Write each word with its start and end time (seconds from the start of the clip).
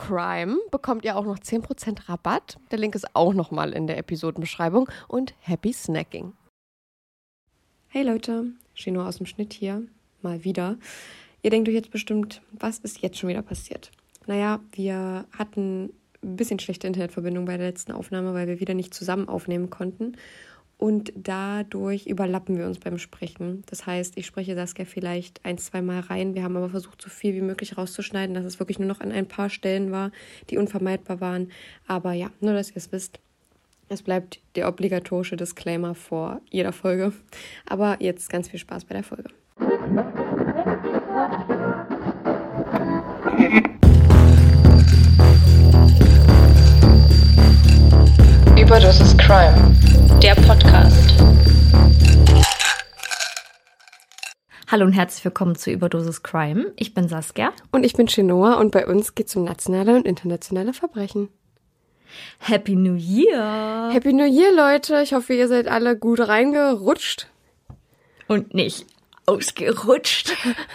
CRIME 0.00 0.56
bekommt 0.70 1.04
ihr 1.04 1.14
auch 1.14 1.26
noch 1.26 1.38
10% 1.38 2.08
Rabatt. 2.08 2.58
Der 2.70 2.78
Link 2.78 2.94
ist 2.94 3.14
auch 3.14 3.34
nochmal 3.34 3.74
in 3.74 3.86
der 3.86 3.98
Episodenbeschreibung. 3.98 4.88
Und 5.08 5.34
happy 5.40 5.74
snacking. 5.74 6.32
Hey 7.88 8.02
Leute, 8.02 8.46
Chino 8.74 9.06
aus 9.06 9.18
dem 9.18 9.26
Schnitt 9.26 9.52
hier. 9.52 9.82
Mal 10.22 10.42
wieder. 10.42 10.78
Ihr 11.42 11.50
denkt 11.50 11.68
euch 11.68 11.74
jetzt 11.74 11.90
bestimmt, 11.90 12.40
was 12.52 12.78
ist 12.78 13.02
jetzt 13.02 13.18
schon 13.18 13.28
wieder 13.28 13.42
passiert? 13.42 13.90
Naja, 14.26 14.60
wir 14.72 15.26
hatten 15.32 15.92
ein 16.22 16.36
bisschen 16.36 16.58
schlechte 16.58 16.86
Internetverbindung 16.86 17.44
bei 17.44 17.58
der 17.58 17.66
letzten 17.66 17.92
Aufnahme, 17.92 18.32
weil 18.32 18.48
wir 18.48 18.60
wieder 18.60 18.74
nicht 18.74 18.94
zusammen 18.94 19.28
aufnehmen 19.28 19.68
konnten. 19.68 20.16
Und 20.80 21.12
dadurch 21.14 22.06
überlappen 22.06 22.56
wir 22.56 22.64
uns 22.64 22.78
beim 22.78 22.96
Sprechen. 22.96 23.62
Das 23.66 23.84
heißt, 23.84 24.16
ich 24.16 24.24
spreche 24.24 24.54
Saskia 24.54 24.86
vielleicht 24.86 25.44
ein, 25.44 25.58
zwei 25.58 25.82
Mal 25.82 26.00
rein. 26.00 26.34
Wir 26.34 26.42
haben 26.42 26.56
aber 26.56 26.70
versucht, 26.70 27.02
so 27.02 27.10
viel 27.10 27.34
wie 27.34 27.42
möglich 27.42 27.76
rauszuschneiden, 27.76 28.34
dass 28.34 28.46
es 28.46 28.60
wirklich 28.60 28.78
nur 28.78 28.88
noch 28.88 29.00
an 29.00 29.12
ein 29.12 29.28
paar 29.28 29.50
Stellen 29.50 29.92
war, 29.92 30.10
die 30.48 30.56
unvermeidbar 30.56 31.20
waren. 31.20 31.52
Aber 31.86 32.14
ja, 32.14 32.30
nur, 32.40 32.54
dass 32.54 32.70
ihr 32.70 32.78
es 32.78 32.92
wisst. 32.92 33.20
Es 33.90 34.00
bleibt 34.00 34.40
der 34.54 34.68
obligatorische 34.68 35.36
Disclaimer 35.36 35.94
vor 35.94 36.40
jeder 36.48 36.72
Folge. 36.72 37.12
Aber 37.66 37.98
jetzt 38.00 38.30
ganz 38.30 38.48
viel 38.48 38.58
Spaß 38.58 38.86
bei 38.86 38.94
der 38.94 39.04
Folge. 39.04 39.28
Überdosis 48.70 49.18
Crime, 49.18 49.76
der 50.22 50.36
Podcast. 50.36 51.12
Hallo 54.68 54.84
und 54.86 54.92
herzlich 54.92 55.24
willkommen 55.24 55.56
zu 55.56 55.72
Überdosis 55.72 56.22
Crime. 56.22 56.72
Ich 56.76 56.94
bin 56.94 57.08
Saskia. 57.08 57.52
Und 57.72 57.82
ich 57.82 57.94
bin 57.94 58.06
Chinoa 58.06 58.60
und 58.60 58.70
bei 58.70 58.86
uns 58.86 59.16
geht 59.16 59.26
es 59.26 59.34
um 59.34 59.42
nationale 59.42 59.96
und 59.96 60.06
internationale 60.06 60.72
Verbrechen. 60.72 61.30
Happy 62.38 62.76
New 62.76 62.94
Year! 62.94 63.90
Happy 63.92 64.12
New 64.12 64.24
Year, 64.24 64.52
Leute. 64.54 65.02
Ich 65.02 65.14
hoffe, 65.14 65.34
ihr 65.34 65.48
seid 65.48 65.66
alle 65.66 65.96
gut 65.96 66.20
reingerutscht. 66.20 67.26
Und 68.28 68.54
nicht 68.54 68.86
ausgerutscht. 69.26 70.32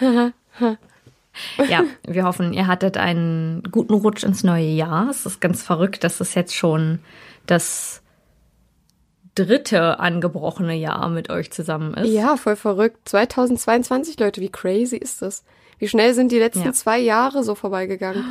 ja, 1.66 1.84
wir 2.06 2.24
hoffen, 2.24 2.52
ihr 2.52 2.66
hattet 2.66 2.98
einen 2.98 3.62
guten 3.70 3.94
Rutsch 3.94 4.22
ins 4.22 4.44
neue 4.44 4.68
Jahr. 4.68 5.08
Es 5.08 5.24
ist 5.24 5.40
ganz 5.40 5.62
verrückt, 5.62 6.04
dass 6.04 6.20
es 6.20 6.34
jetzt 6.34 6.54
schon 6.54 6.98
das 7.46 8.02
dritte 9.34 10.00
angebrochene 10.00 10.74
Jahr 10.74 11.08
mit 11.10 11.28
euch 11.30 11.50
zusammen 11.52 11.94
ist. 11.94 12.08
Ja, 12.10 12.36
voll 12.36 12.56
verrückt. 12.56 13.08
2022, 13.08 14.18
Leute, 14.18 14.40
wie 14.40 14.48
crazy 14.48 14.96
ist 14.96 15.20
das? 15.22 15.44
Wie 15.78 15.88
schnell 15.88 16.14
sind 16.14 16.32
die 16.32 16.38
letzten 16.38 16.64
Ja. 16.64 16.72
zwei 16.72 16.98
Jahre 16.98 17.42
so 17.44 17.54
vorbeigegangen? 17.54 18.24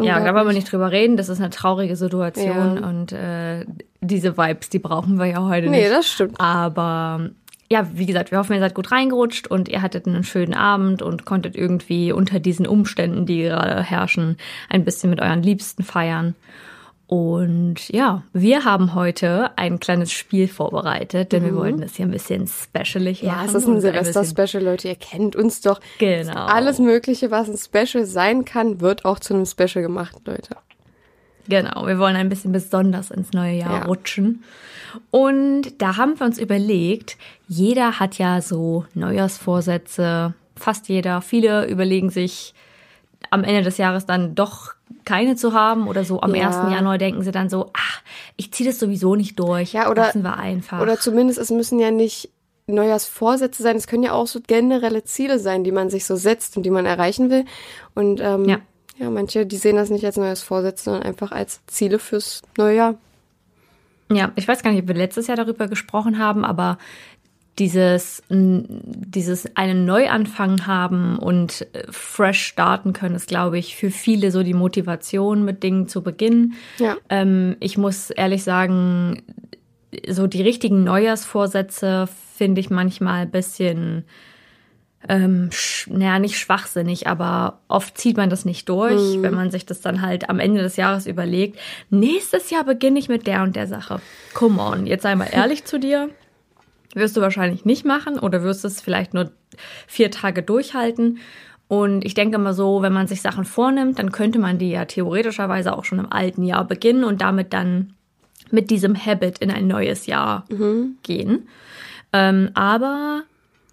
Ja, 0.00 0.20
da 0.20 0.32
wollen 0.36 0.46
wir 0.46 0.52
nicht 0.54 0.70
drüber 0.70 0.92
reden. 0.92 1.16
Das 1.16 1.28
ist 1.28 1.40
eine 1.40 1.50
traurige 1.50 1.96
Situation 1.96 2.76
Ja. 2.76 2.88
und 2.88 3.10
äh, 3.10 3.66
diese 4.00 4.36
Vibes, 4.38 4.68
die 4.68 4.78
brauchen 4.78 5.18
wir 5.18 5.26
ja 5.26 5.42
heute 5.42 5.68
Nee, 5.68 5.80
nicht. 5.80 5.90
das 5.90 6.06
stimmt. 6.08 6.40
Aber 6.40 7.30
ja, 7.68 7.88
wie 7.94 8.06
gesagt, 8.06 8.30
wir 8.30 8.38
hoffen, 8.38 8.52
ihr 8.52 8.60
seid 8.60 8.74
gut 8.74 8.92
reingerutscht 8.92 9.48
und 9.48 9.68
ihr 9.68 9.82
hattet 9.82 10.06
einen 10.06 10.22
schönen 10.22 10.54
Abend 10.54 11.02
und 11.02 11.24
konntet 11.24 11.56
irgendwie 11.56 12.12
unter 12.12 12.38
diesen 12.38 12.68
Umständen, 12.68 13.26
die 13.26 13.42
gerade 13.42 13.82
herrschen, 13.82 14.36
ein 14.70 14.84
bisschen 14.84 15.10
mit 15.10 15.20
euren 15.20 15.42
Liebsten 15.42 15.82
feiern. 15.82 16.36
Und 17.06 17.90
ja, 17.90 18.22
wir 18.32 18.64
haben 18.64 18.94
heute 18.94 19.50
ein 19.58 19.78
kleines 19.78 20.10
Spiel 20.10 20.48
vorbereitet, 20.48 21.32
denn 21.32 21.44
wir 21.44 21.54
wollten 21.54 21.82
es 21.82 21.96
hier 21.96 22.06
ein 22.06 22.10
bisschen 22.10 22.46
specialig 22.48 23.20
Mhm. 23.22 23.28
Ja, 23.28 23.34
machen. 23.34 23.48
es 23.48 23.54
ist 23.54 23.66
ein 23.68 23.80
Silvester-Special, 23.82 24.64
Leute. 24.64 24.88
Ihr 24.88 24.94
kennt 24.96 25.36
uns 25.36 25.60
doch. 25.60 25.80
Genau. 25.98 26.32
Alles 26.46 26.78
Mögliche, 26.78 27.30
was 27.30 27.48
ein 27.48 27.58
Special 27.58 28.06
sein 28.06 28.44
kann, 28.46 28.80
wird 28.80 29.04
auch 29.04 29.18
zu 29.18 29.34
einem 29.34 29.44
Special 29.44 29.82
gemacht, 29.82 30.16
Leute. 30.24 30.56
Genau, 31.46 31.86
wir 31.86 31.98
wollen 31.98 32.16
ein 32.16 32.30
bisschen 32.30 32.52
besonders 32.52 33.10
ins 33.10 33.32
neue 33.34 33.58
Jahr 33.58 33.80
Ja. 33.80 33.84
rutschen. 33.84 34.42
Und 35.10 35.82
da 35.82 35.98
haben 35.98 36.18
wir 36.18 36.24
uns 36.24 36.38
überlegt, 36.38 37.18
jeder 37.48 38.00
hat 38.00 38.16
ja 38.16 38.40
so 38.40 38.86
Neujahrsvorsätze, 38.94 40.32
fast 40.56 40.88
jeder. 40.88 41.20
Viele 41.20 41.66
überlegen 41.66 42.08
sich 42.08 42.54
am 43.34 43.44
Ende 43.44 43.62
des 43.62 43.76
Jahres 43.76 44.06
dann 44.06 44.34
doch 44.34 44.72
keine 45.04 45.36
zu 45.36 45.52
haben 45.52 45.86
oder 45.86 46.04
so 46.04 46.20
am 46.22 46.34
Ja. 46.34 46.46
1. 46.48 46.72
Januar 46.72 46.96
denken 46.98 47.22
sie 47.22 47.30
dann 47.30 47.50
so, 47.50 47.70
ach, 47.74 48.00
ich 48.36 48.52
ziehe 48.52 48.68
das 48.68 48.78
sowieso 48.78 49.14
nicht 49.16 49.38
durch. 49.38 49.72
Ja, 49.74 49.90
oder- 49.90 50.02
Lassen 50.06 50.22
wir 50.22 50.36
einfach. 50.38 50.80
Oder 50.80 50.98
zumindest, 50.98 51.38
es 51.38 51.50
müssen 51.50 51.78
ja 51.78 51.90
nicht 51.90 52.30
Neujahrsvorsätze 52.66 53.62
sein, 53.62 53.76
es 53.76 53.86
können 53.86 54.02
ja 54.04 54.12
auch 54.12 54.26
so 54.26 54.40
generelle 54.40 55.04
Ziele 55.04 55.38
sein, 55.38 55.64
die 55.64 55.72
man 55.72 55.90
sich 55.90 56.06
so 56.06 56.16
setzt 56.16 56.56
und 56.56 56.62
die 56.64 56.70
man 56.70 56.86
erreichen 56.86 57.28
will. 57.28 57.44
Und 57.94 58.20
ähm, 58.22 58.46
Ja. 58.48 58.58
ja. 58.98 59.10
manche, 59.10 59.44
die 59.44 59.56
sehen 59.58 59.76
das 59.76 59.90
nicht 59.90 60.04
als 60.06 60.16
Neujahrsvorsätze, 60.16 60.84
sondern 60.84 61.02
einfach 61.02 61.30
als 61.32 61.60
Ziele 61.66 61.98
fürs 61.98 62.40
neue 62.56 62.76
Jahr. 62.76 62.94
Ja, 64.10 64.32
ich 64.36 64.46
weiß 64.48 64.62
gar 64.62 64.70
nicht, 64.70 64.82
ob 64.82 64.88
wir 64.88 64.94
letztes 64.94 65.26
Jahr 65.26 65.36
darüber 65.36 65.66
gesprochen 65.68 66.18
haben, 66.18 66.44
aber 66.44 66.78
dieses, 67.58 68.22
dieses 68.28 69.56
einen 69.56 69.84
Neuanfang 69.84 70.66
haben 70.66 71.18
und 71.18 71.66
äh, 71.72 71.84
fresh 71.90 72.44
starten 72.46 72.92
können, 72.92 73.14
ist, 73.14 73.28
glaube 73.28 73.58
ich, 73.58 73.76
für 73.76 73.90
viele 73.90 74.30
so 74.30 74.42
die 74.42 74.54
Motivation, 74.54 75.44
mit 75.44 75.62
Dingen 75.62 75.86
zu 75.86 76.02
beginnen. 76.02 76.54
Ja. 76.78 76.96
Ähm, 77.08 77.56
ich 77.60 77.78
muss 77.78 78.10
ehrlich 78.10 78.42
sagen, 78.42 79.22
so 80.08 80.26
die 80.26 80.42
richtigen 80.42 80.82
Neujahrsvorsätze 80.82 82.08
finde 82.36 82.60
ich 82.60 82.70
manchmal 82.70 83.22
ein 83.22 83.30
bisschen, 83.30 84.04
ähm, 85.08 85.50
naja, 85.86 86.18
nicht 86.18 86.38
schwachsinnig, 86.38 87.06
aber 87.06 87.60
oft 87.68 87.96
zieht 87.96 88.16
man 88.16 88.30
das 88.30 88.44
nicht 88.44 88.68
durch, 88.68 89.22
wenn 89.22 89.34
man 89.34 89.52
sich 89.52 89.64
das 89.64 89.80
dann 89.80 90.02
halt 90.02 90.28
am 90.28 90.40
Ende 90.40 90.60
des 90.60 90.74
Jahres 90.74 91.06
überlegt. 91.06 91.60
Nächstes 91.90 92.50
Jahr 92.50 92.64
beginne 92.64 92.98
ich 92.98 93.08
mit 93.08 93.28
der 93.28 93.44
und 93.44 93.54
der 93.54 93.68
Sache. 93.68 94.00
Come 94.32 94.60
on, 94.60 94.86
jetzt 94.86 95.02
sei 95.02 95.14
mal 95.14 95.28
ehrlich 95.30 95.64
zu 95.64 95.78
dir. 95.78 96.10
Wirst 96.94 97.16
du 97.16 97.20
wahrscheinlich 97.20 97.64
nicht 97.64 97.84
machen 97.84 98.18
oder 98.18 98.42
wirst 98.42 98.64
es 98.64 98.80
vielleicht 98.80 99.14
nur 99.14 99.30
vier 99.86 100.10
Tage 100.10 100.42
durchhalten. 100.42 101.18
Und 101.66 102.04
ich 102.04 102.14
denke 102.14 102.38
mal 102.38 102.54
so, 102.54 102.82
wenn 102.82 102.92
man 102.92 103.06
sich 103.06 103.22
Sachen 103.22 103.44
vornimmt, 103.44 103.98
dann 103.98 104.12
könnte 104.12 104.38
man 104.38 104.58
die 104.58 104.70
ja 104.70 104.84
theoretischerweise 104.84 105.76
auch 105.76 105.84
schon 105.84 105.98
im 105.98 106.12
alten 106.12 106.44
Jahr 106.44 106.64
beginnen 106.64 107.04
und 107.04 107.20
damit 107.20 107.52
dann 107.52 107.94
mit 108.50 108.70
diesem 108.70 108.94
Habit 108.94 109.38
in 109.38 109.50
ein 109.50 109.66
neues 109.66 110.06
Jahr 110.06 110.44
gehen. 111.02 111.48
Ähm, 112.12 112.50
aber 112.54 113.22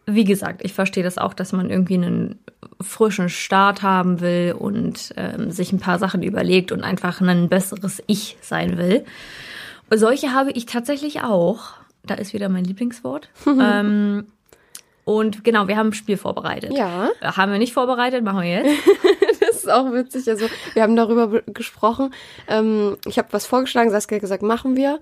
wie 0.06 0.24
gesagt, 0.24 0.62
ich 0.64 0.74
verstehe 0.74 1.04
das 1.04 1.18
auch, 1.18 1.34
dass 1.34 1.52
man 1.52 1.70
irgendwie 1.70 1.96
einen 1.96 2.40
frischen 2.80 3.30
Start 3.30 3.82
haben 3.82 4.22
will 4.22 4.56
und 4.58 5.14
ähm, 5.18 5.52
sich 5.52 5.72
ein 5.72 5.80
paar 5.80 6.00
Sachen 6.00 6.24
überlegt 6.24 6.72
und 6.72 6.84
einfach 6.84 7.22
ein 7.22 7.50
besseres 7.50 8.02
Ich 8.08 8.38
sein 8.42 8.78
will. 8.78 9.06
Solche 9.94 10.34
habe 10.34 10.52
ich 10.52 10.66
tatsächlich 10.66 11.22
auch. 11.22 11.74
Da 12.06 12.16
ist 12.16 12.34
wieder 12.34 12.50
mein 12.50 12.64
Lieblingswort. 12.66 13.30
ähm, 13.48 14.26
und 15.04 15.44
genau, 15.44 15.68
wir 15.68 15.78
haben 15.78 15.88
ein 15.90 15.94
Spiel 15.94 16.18
vorbereitet. 16.18 16.74
Ja. 16.74 17.10
Haben 17.22 17.52
wir 17.52 17.60
nicht 17.60 17.74
vorbereitet, 17.74 18.24
machen 18.24 18.42
wir 18.42 18.50
jetzt. 18.64 18.72
Das 19.42 19.58
ist 19.68 19.72
auch 19.72 19.92
witzig. 19.92 20.28
Also, 20.30 20.46
wir 20.74 20.82
haben 20.84 20.96
darüber 20.96 21.28
be- 21.28 21.44
gesprochen. 21.46 22.14
Ähm, 22.48 22.98
ich 23.06 23.18
habe 23.20 23.28
was 23.32 23.46
vorgeschlagen, 23.46 23.92
Saskia 23.92 24.16
hat 24.16 24.22
gesagt, 24.22 24.42
machen 24.44 24.76
wir. 24.76 25.00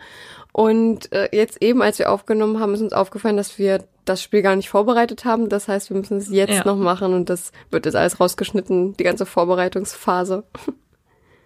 Und 0.51 1.11
äh, 1.13 1.29
jetzt 1.33 1.61
eben, 1.61 1.81
als 1.81 1.99
wir 1.99 2.11
aufgenommen 2.11 2.59
haben, 2.59 2.73
ist 2.73 2.81
uns 2.81 2.91
aufgefallen, 2.93 3.37
dass 3.37 3.57
wir 3.59 3.83
das 4.05 4.21
Spiel 4.23 4.41
gar 4.41 4.55
nicht 4.55 4.69
vorbereitet 4.69 5.23
haben. 5.23 5.47
Das 5.49 5.67
heißt, 5.67 5.89
wir 5.91 5.97
müssen 5.97 6.17
es 6.17 6.29
jetzt 6.29 6.51
Ja. 6.53 6.63
noch 6.65 6.75
machen 6.77 7.13
und 7.13 7.29
das 7.29 7.51
wird 7.69 7.85
jetzt 7.85 7.95
alles 7.95 8.19
rausgeschnitten, 8.19 8.97
die 8.97 9.03
ganze 9.03 9.25
Vorbereitungsphase. 9.25 10.43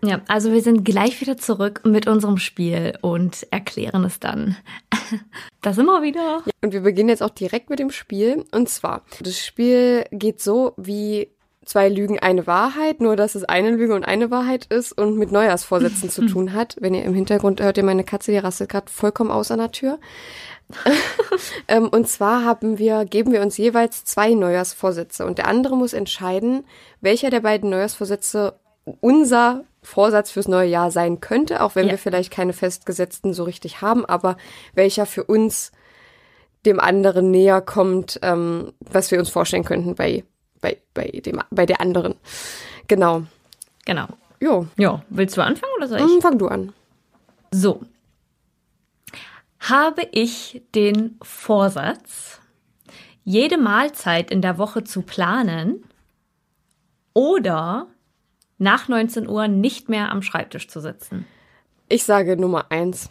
Ja, 0.03 0.21
also 0.27 0.51
wir 0.51 0.61
sind 0.61 0.83
gleich 0.83 1.21
wieder 1.21 1.37
zurück 1.37 1.81
mit 1.85 2.07
unserem 2.07 2.37
Spiel 2.37 2.93
und 3.01 3.47
erklären 3.51 4.03
es 4.03 4.19
dann. 4.19 4.57
Da 5.61 5.71
sind 5.71 5.85
wir 5.85 6.01
wieder. 6.01 6.43
Und 6.61 6.73
wir 6.73 6.81
beginnen 6.81 7.07
jetzt 7.07 7.23
auch 7.23 7.29
direkt 7.29 7.69
mit 7.69 7.79
dem 7.79 7.89
Spiel. 7.89 8.43
Und 8.51 8.67
zwar, 8.67 9.03
das 9.21 9.39
Spiel 9.39 10.03
geht 10.11 10.41
so 10.41 10.73
wie 10.75 11.29
zwei 11.63 11.87
Lügen, 11.87 12.19
eine 12.19 12.47
Wahrheit, 12.47 12.99
nur 12.99 13.15
dass 13.15 13.35
es 13.35 13.45
eine 13.45 13.71
Lüge 13.71 13.95
und 13.95 14.03
eine 14.03 14.29
Wahrheit 14.29 14.65
ist 14.65 14.91
und 14.91 15.17
mit 15.17 15.31
Neujahrsvorsätzen 15.31 16.09
zu 16.09 16.25
tun 16.27 16.51
hat. 16.51 16.75
Wenn 16.81 16.93
ihr 16.93 17.03
im 17.03 17.13
Hintergrund 17.13 17.61
hört, 17.61 17.77
ihr 17.77 17.83
meine 17.83 18.03
Katze, 18.03 18.31
die 18.31 18.37
rastet 18.37 18.69
gerade 18.69 18.91
vollkommen 18.91 19.31
aus 19.31 19.51
an 19.51 19.59
der 19.59 19.71
Tür. 19.71 19.99
ähm, 21.67 21.87
und 21.87 22.09
zwar 22.09 22.43
haben 22.43 22.77
wir, 22.77 23.05
geben 23.05 23.31
wir 23.31 23.41
uns 23.41 23.57
jeweils 23.57 24.03
zwei 24.03 24.33
Neujahrsvorsätze 24.33 25.25
und 25.25 25.37
der 25.37 25.47
andere 25.47 25.77
muss 25.77 25.93
entscheiden, 25.93 26.65
welcher 26.99 27.29
der 27.29 27.41
beiden 27.41 27.69
Neujahrsvorsätze 27.69 28.59
unser 28.99 29.63
Vorsatz 29.83 30.31
fürs 30.31 30.47
neue 30.47 30.69
Jahr 30.69 30.91
sein 30.91 31.19
könnte, 31.21 31.61
auch 31.61 31.75
wenn 31.75 31.85
Ja. 31.85 31.91
wir 31.91 31.97
vielleicht 31.97 32.31
keine 32.31 32.53
festgesetzten 32.53 33.33
so 33.33 33.43
richtig 33.43 33.81
haben, 33.81 34.05
aber 34.05 34.37
welcher 34.73 35.05
für 35.05 35.23
uns 35.23 35.71
dem 36.65 36.79
anderen 36.79 37.29
näher 37.31 37.61
kommt, 37.61 38.19
ähm, 38.23 38.73
was 38.79 39.11
wir 39.11 39.19
uns 39.19 39.29
vorstellen 39.29 39.65
könnten 39.65 39.95
bei, 39.95 40.23
bei, 40.61 40.77
bei, 40.93 41.07
dem, 41.07 41.41
bei 41.51 41.65
der 41.65 41.81
anderen. 41.81 42.15
Genau. 42.87 43.23
Genau. 43.85 44.07
Jo, 44.39 44.67
Ja, 44.77 45.03
willst 45.09 45.35
du 45.37 45.41
anfangen 45.41 45.71
oder 45.77 45.87
soll 45.87 45.99
ich? 45.99 46.05
hm, 46.05 46.21
fang 46.21 46.37
du 46.37 46.47
an. 46.47 46.73
So. 47.51 47.81
Habe 49.59 50.01
ich 50.11 50.61
den 50.75 51.17
Vorsatz, 51.21 52.39
jede 53.23 53.57
Mahlzeit 53.57 54.31
in 54.31 54.41
der 54.41 54.57
Woche 54.57 54.83
zu 54.83 55.01
planen 55.01 55.83
oder 57.13 57.87
nach 58.63 58.87
19 58.87 59.27
Uhr 59.27 59.47
nicht 59.47 59.89
mehr 59.89 60.11
am 60.11 60.21
Schreibtisch 60.21 60.67
zu 60.67 60.79
sitzen? 60.79 61.25
Ich 61.89 62.03
sage 62.05 62.37
Nummer 62.37 62.67
eins. 62.71 63.09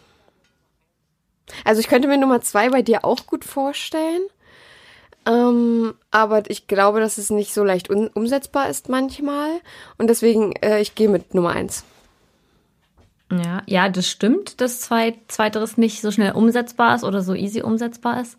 Also 1.64 1.80
ich 1.80 1.88
könnte 1.88 2.08
mir 2.08 2.18
Nummer 2.18 2.40
zwei 2.40 2.70
bei 2.70 2.82
dir 2.82 3.04
auch 3.04 3.26
gut 3.26 3.44
vorstellen. 3.44 4.22
Ähm, 5.24 5.94
aber 6.10 6.50
ich 6.50 6.66
glaube, 6.66 6.98
dass 6.98 7.18
es 7.18 7.30
nicht 7.30 7.54
so 7.54 7.62
leicht 7.62 7.90
umsetzbar 7.90 8.68
ist 8.68 8.88
manchmal. 8.88 9.60
Und 9.98 10.08
deswegen, 10.08 10.52
äh, 10.56 10.80
ich 10.80 10.94
gehe 10.96 11.08
mit 11.08 11.34
Nummer 11.34 11.50
eins. 11.50 11.84
Ja, 13.30 13.62
ja, 13.66 13.88
das 13.88 14.08
stimmt, 14.08 14.60
dass 14.60 14.80
zwei, 14.80 15.14
zweiteres 15.28 15.76
nicht 15.78 16.00
so 16.02 16.10
schnell 16.10 16.32
umsetzbar 16.32 16.96
ist 16.96 17.04
oder 17.04 17.22
so 17.22 17.34
easy 17.34 17.62
umsetzbar 17.62 18.20
ist. 18.20 18.36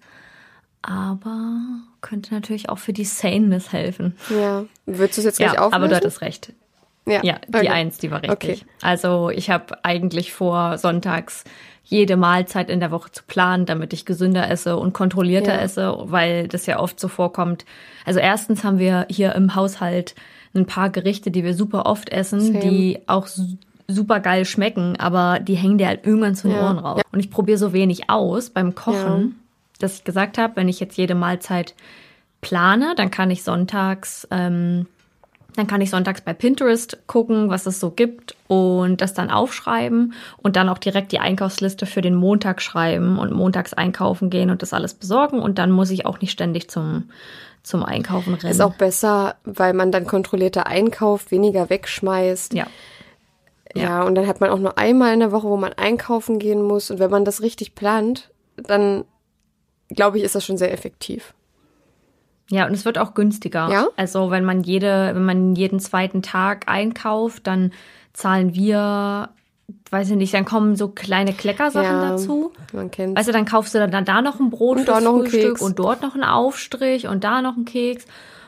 Aber 0.81 1.61
könnte 2.01 2.33
natürlich 2.33 2.67
auch 2.69 2.77
für 2.77 2.93
die 2.93 3.05
Saneness 3.05 3.71
helfen. 3.71 4.17
Ja. 4.29 4.65
Würdest 4.85 5.17
du 5.17 5.21
es 5.21 5.25
jetzt 5.25 5.37
gleich 5.37 5.53
Ja, 5.53 5.59
auflösen? 5.61 5.73
aber 5.75 5.87
du 5.87 5.95
hattest 5.95 6.21
recht. 6.21 6.51
Ja, 7.05 7.21
die 7.21 7.57
okay. 7.57 7.67
Eins, 7.69 7.97
die 7.97 8.11
war 8.11 8.21
richtig. 8.23 8.33
Okay. 8.61 8.71
Also 8.81 9.29
ich 9.29 9.49
habe 9.49 9.83
eigentlich 9.83 10.31
vor, 10.33 10.77
sonntags 10.77 11.43
jede 11.83 12.15
Mahlzeit 12.15 12.69
in 12.69 12.79
der 12.79 12.91
Woche 12.91 13.11
zu 13.11 13.23
planen, 13.27 13.65
damit 13.65 13.91
ich 13.91 14.05
gesünder 14.05 14.49
esse 14.49 14.77
und 14.77 14.93
kontrollierter 14.93 15.55
Ja. 15.55 15.59
esse, 15.61 15.95
weil 16.05 16.47
das 16.47 16.65
ja 16.65 16.79
oft 16.79 16.97
so 16.99 17.09
vorkommt. 17.09 17.65
Also 18.05 18.19
erstens 18.21 18.63
haben 18.63 18.79
wir 18.79 19.05
hier 19.09 19.35
im 19.35 19.53
Haushalt 19.55 20.15
ein 20.55 20.65
paar 20.65 20.89
Gerichte, 20.89 21.29
die 21.29 21.43
wir 21.43 21.53
super 21.55 21.85
oft 21.85 22.09
essen, 22.09 22.39
Same. 22.39 22.59
die 22.59 22.99
auch 23.07 23.27
su- 23.27 23.57
super 23.89 24.21
geil 24.21 24.45
schmecken, 24.45 24.95
aber 24.97 25.39
die 25.41 25.55
hängen 25.55 25.77
dir 25.77 25.87
halt 25.87 26.05
irgendwann 26.05 26.35
zu 26.35 26.47
den 26.47 26.55
Ja. 26.55 26.63
Ohren 26.67 26.79
raus. 26.79 27.01
Und 27.11 27.19
ich 27.19 27.29
probiere 27.29 27.57
so 27.57 27.73
wenig 27.73 28.09
aus 28.09 28.49
beim 28.49 28.75
Kochen, 28.75 29.39
dass 29.79 29.95
ich 29.97 30.03
gesagt 30.05 30.37
habe, 30.37 30.55
wenn 30.55 30.69
ich 30.69 30.79
jetzt 30.79 30.95
jede 30.97 31.15
Mahlzeit 31.15 31.73
plane, 32.39 32.93
dann 32.95 33.11
kann 33.11 33.29
ich 33.29 33.43
sonntags 33.43 34.25
ähm, 34.31 34.87
dann 35.55 35.67
kann 35.67 35.81
ich 35.81 35.89
sonntags 35.89 36.21
bei 36.21 36.33
Pinterest 36.33 36.97
gucken, 37.07 37.49
was 37.49 37.65
es 37.65 37.79
so 37.79 37.91
gibt 37.91 38.35
und 38.47 39.01
das 39.01 39.13
dann 39.13 39.29
aufschreiben 39.29 40.13
und 40.37 40.55
dann 40.55 40.69
auch 40.69 40.77
direkt 40.77 41.11
die 41.11 41.19
Einkaufsliste 41.19 41.85
für 41.85 42.01
den 42.01 42.15
Montag 42.15 42.61
schreiben 42.61 43.19
und 43.19 43.33
montags 43.33 43.73
einkaufen 43.73 44.29
gehen 44.29 44.49
und 44.49 44.61
das 44.61 44.73
alles 44.73 44.93
besorgen 44.93 45.39
und 45.39 45.59
dann 45.59 45.71
muss 45.71 45.91
ich 45.91 46.05
auch 46.05 46.21
nicht 46.21 46.31
ständig 46.31 46.69
zum, 46.69 47.09
zum 47.61 47.83
Einkaufen 47.83 48.33
rennen. 48.33 48.51
Ist 48.51 48.61
auch 48.61 48.75
besser, 48.75 49.35
weil 49.43 49.73
man 49.73 49.91
dann 49.91 50.05
kontrollierter 50.05 50.67
einkauft, 50.67 51.31
weniger 51.31 51.69
wegschmeißt. 51.69 52.53
ja. 52.53 52.67
Ja. 53.75 54.03
und 54.03 54.13
dann 54.13 54.27
hat 54.27 54.39
man 54.39 54.51
auch 54.51 54.59
nur 54.59 54.77
einmal 54.77 55.15
in 55.15 55.19
der 55.19 55.31
Woche, 55.31 55.47
wo 55.47 55.57
man 55.57 55.73
einkaufen 55.73 56.37
gehen 56.37 56.61
muss. 56.61 56.91
Und 56.91 56.99
wenn 56.99 57.09
man 57.09 57.25
das 57.25 57.41
richtig 57.41 57.73
plant, 57.73 58.29
dann 58.55 59.03
glaube 59.89 60.17
ich, 60.17 60.23
ist 60.23 60.35
das 60.35 60.45
schon 60.45 60.57
sehr 60.57 60.71
effektiv. 60.71 61.33
Ja, 62.49 62.65
und 62.67 62.73
es 62.73 62.85
wird 62.85 62.97
auch 62.97 63.13
günstiger. 63.13 63.69
Ja? 63.71 63.87
Also 63.95 64.31
wenn 64.31 64.45
man 64.45 64.61
jede, 64.63 65.11
wenn 65.13 65.25
man 65.25 65.55
jeden 65.55 65.79
zweiten 65.79 66.21
Tag 66.21 66.67
einkauft, 66.67 67.47
dann 67.47 67.71
zahlen 68.11 68.53
wir, 68.53 69.29
weiß 69.89 70.11
ich 70.11 70.17
nicht, 70.17 70.33
dann 70.33 70.45
kommen 70.45 70.75
so 70.75 70.89
kleine 70.89 71.33
Kleckersachen 71.33 72.01
Ja, 72.01 72.09
dazu. 72.09 72.51
Man 72.73 72.91
kennt 72.91 73.17
Weißt 73.17 73.29
du, 73.29 73.33
dann 73.33 73.45
kaufst 73.45 73.73
du 73.73 73.87
dann 73.87 74.05
da 74.05 74.21
noch 74.21 74.39
ein 74.39 74.49
Brot 74.49 74.77
Und 74.77 74.85
fürs 74.85 74.97
da 74.99 75.03
noch 75.03 75.15
ein 75.15 75.21
Frühstück 75.21 75.53
Keks. 75.53 75.61
und 75.61 75.79
dort 75.79 76.01
noch 76.01 76.13
einen 76.13 76.23
Aufstrich 76.23 77.07
und 77.07 77.23
da 77.23 77.41
noch 77.41 77.55
einen 77.55 77.65
Keks. 77.65 78.05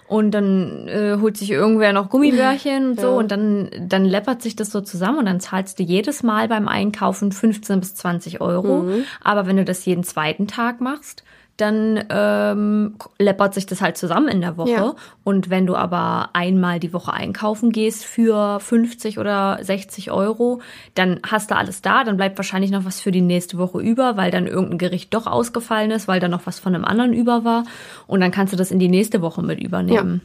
Und 0.08 0.32
dann 0.32 0.88
äh, 0.88 1.18
holt 1.20 1.36
sich 1.36 1.50
irgendwer 1.50 1.92
noch 1.92 2.12
Gummibärchen 2.12 2.92
und 2.92 3.00
so 3.02 3.14
und 3.14 3.32
dann, 3.32 3.72
dann 3.80 4.06
läppert 4.06 4.44
sich 4.44 4.56
das 4.56 4.70
so 4.70 4.82
zusammen 4.82 5.18
und 5.18 5.26
dann 5.26 5.40
zahlst 5.40 5.80
du 5.80 5.84
jedes 5.84 6.22
Mal 6.22 6.48
beim 6.48 6.68
Einkaufen 6.68 7.32
15 7.32 7.80
bis 7.80 7.96
20 7.96 8.40
Euro. 8.40 8.84
Mhm. 8.84 9.06
Aber 9.24 9.48
wenn 9.48 9.58
du 9.58 9.66
das 9.66 9.84
jeden 9.84 10.04
zweiten 10.04 10.48
Tag 10.48 10.80
machst, 10.80 11.24
dann 11.58 12.04
ähm, 12.10 12.96
läppert 13.18 13.54
sich 13.54 13.66
das 13.66 13.82
halt 13.82 13.98
zusammen 13.98 14.28
in 14.28 14.42
der 14.42 14.58
Woche. 14.58 14.70
Ja. 14.72 14.96
Und 15.24 15.50
wenn 15.50 15.66
du 15.66 15.76
aber 15.76 16.30
einmal 16.34 16.80
die 16.80 16.92
Woche 16.92 17.14
einkaufen 17.14 17.72
gehst 17.72 18.04
für 18.04 18.60
50 18.60 19.20
oder 19.20 19.60
60 19.62 20.12
Euro, 20.12 20.62
dann 20.96 21.22
hast 21.26 21.52
du 21.52 21.56
alles 21.56 21.82
da, 21.82 22.04
dann 22.04 22.18
bleibt 22.18 22.38
wahrscheinlich 22.38 22.72
noch 22.72 22.84
was 22.84 23.00
für 23.00 23.12
die 23.12 23.22
nächste 23.22 23.58
Woche 23.58 23.80
über, 23.80 24.18
weil 24.18 24.32
dann 24.32 24.48
irgendein 24.48 24.78
Gericht 24.78 25.14
doch 25.14 25.28
ausgefallen 25.28 25.92
ist, 25.92 26.08
weil 26.08 26.20
da 26.20 26.28
noch 26.28 26.46
was 26.46 26.60
von 26.60 26.76
einem 26.76 26.84
anderen 26.86 27.14
über 27.14 27.46
war. 27.46 27.64
Und 28.08 28.20
dann 28.20 28.32
kannst 28.32 28.52
du 28.52 28.58
das 28.58 28.72
in 28.72 28.80
die 28.80 28.90
nächste 28.90 29.22
Woche 29.22 29.42
mit 29.42 29.60
übernehmen. 29.62 30.22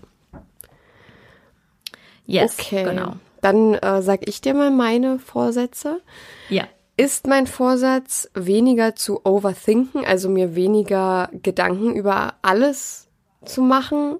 Yes, 2.26 2.56
Okay. 2.58 2.84
genau. 2.84 3.14
Dann 3.40 3.74
äh, 3.74 4.02
sag 4.02 4.28
ich 4.28 4.40
dir 4.40 4.54
mal 4.54 4.70
meine 4.70 5.18
Vorsätze. 5.18 6.00
Ja. 6.48 6.64
Ist 7.00 7.26
mein 7.26 7.46
Vorsatz, 7.46 8.28
weniger 8.34 8.94
zu 8.94 9.24
overthinken, 9.24 10.04
also 10.04 10.28
mir 10.28 10.54
weniger 10.54 11.30
Gedanken 11.32 11.96
über 11.96 12.34
alles 12.42 13.08
zu 13.42 13.62
machen? 13.62 14.18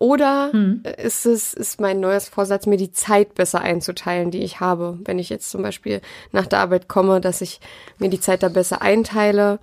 Oder 0.00 0.50
ist 0.98 1.24
es, 1.24 1.54
ist 1.54 1.80
mein 1.80 2.00
neues 2.00 2.28
Vorsatz, 2.28 2.66
mir 2.66 2.78
die 2.78 2.90
Zeit 2.90 3.34
besser 3.34 3.60
einzuteilen, 3.60 4.32
die 4.32 4.42
ich 4.42 4.58
habe? 4.58 4.98
Wenn 5.04 5.20
ich 5.20 5.28
jetzt 5.28 5.52
zum 5.52 5.62
Beispiel 5.62 6.00
nach 6.32 6.48
der 6.48 6.58
Arbeit 6.58 6.88
komme, 6.88 7.20
dass 7.20 7.42
ich 7.42 7.60
mir 7.98 8.10
die 8.10 8.18
Zeit 8.18 8.42
da 8.42 8.48
besser 8.48 8.82
einteile 8.82 9.60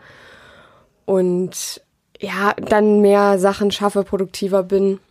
und 1.04 1.82
ja, 2.18 2.54
dann 2.54 3.02
mehr 3.02 3.40
Sachen 3.40 3.72
schaffe, 3.72 4.06
produktiver 4.06 4.64
bin. 4.64 5.02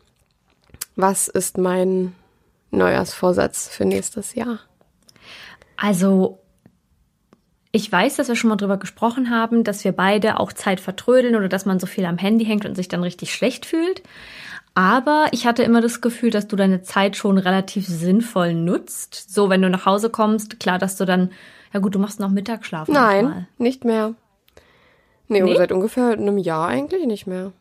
Was 0.95 1.29
ist 1.29 1.59
mein 1.59 2.15
Neujahrsvorsatz 2.71 3.69
für 3.69 3.85
nächstes 3.85 4.35
Jahr? 4.35 4.61
Also, 5.77 6.39
ich 7.77 7.93
weiß, 7.93 8.17
dass 8.17 8.29
wir 8.29 8.37
schon 8.37 8.49
mal 8.49 8.57
drüber 8.57 8.79
gesprochen 8.79 9.29
haben, 9.31 9.63
dass 9.63 9.85
wir 9.85 9.93
beide 9.93 10.41
auch 10.41 10.53
Zeit 10.53 10.81
vertrödeln 10.81 11.37
oder 11.37 11.49
dass 11.49 11.67
man 11.67 11.79
so 11.79 11.87
viel 11.87 12.07
am 12.07 12.17
Handy 12.17 12.47
hängt 12.47 12.65
und 12.65 12.75
sich 12.75 12.89
dann 12.89 13.03
richtig 13.03 13.35
schlecht 13.35 13.67
fühlt. 13.67 14.03
Aber 14.75 15.27
ich 15.33 15.47
hatte 15.47 15.63
immer 15.63 15.83
das 15.83 16.01
Gefühl, 16.01 16.31
dass 16.31 16.49
du 16.49 16.57
deine 16.57 16.81
Zeit 16.83 17.17
schon 17.17 17.37
relativ 17.37 17.87
sinnvoll 17.87 18.55
nutzt. 18.55 19.31
So, 19.31 19.51
wenn 19.51 19.61
du 19.61 19.69
nach 19.69 19.85
Hause 19.85 20.09
kommst, 20.09 20.59
klar, 20.59 20.79
dass 20.79 20.97
du 20.97 21.05
dann, 21.05 21.31
ja 21.73 21.81
gut, 21.81 21.95
du 21.95 21.99
machst 21.99 22.19
noch 22.19 22.31
Mittagsschlaf. 22.31 22.89
Nein, 22.89 23.25
manchmal. 23.25 23.47
nicht 23.59 23.85
mehr. 23.85 24.15
Nee, 25.29 25.43
Nee? 25.43 25.57
seit 25.57 25.71
ungefähr 25.73 26.13
einem 26.13 26.39
Jahr 26.39 26.69
eigentlich 26.69 27.07
nicht 27.07 27.27
mehr. 27.27 27.53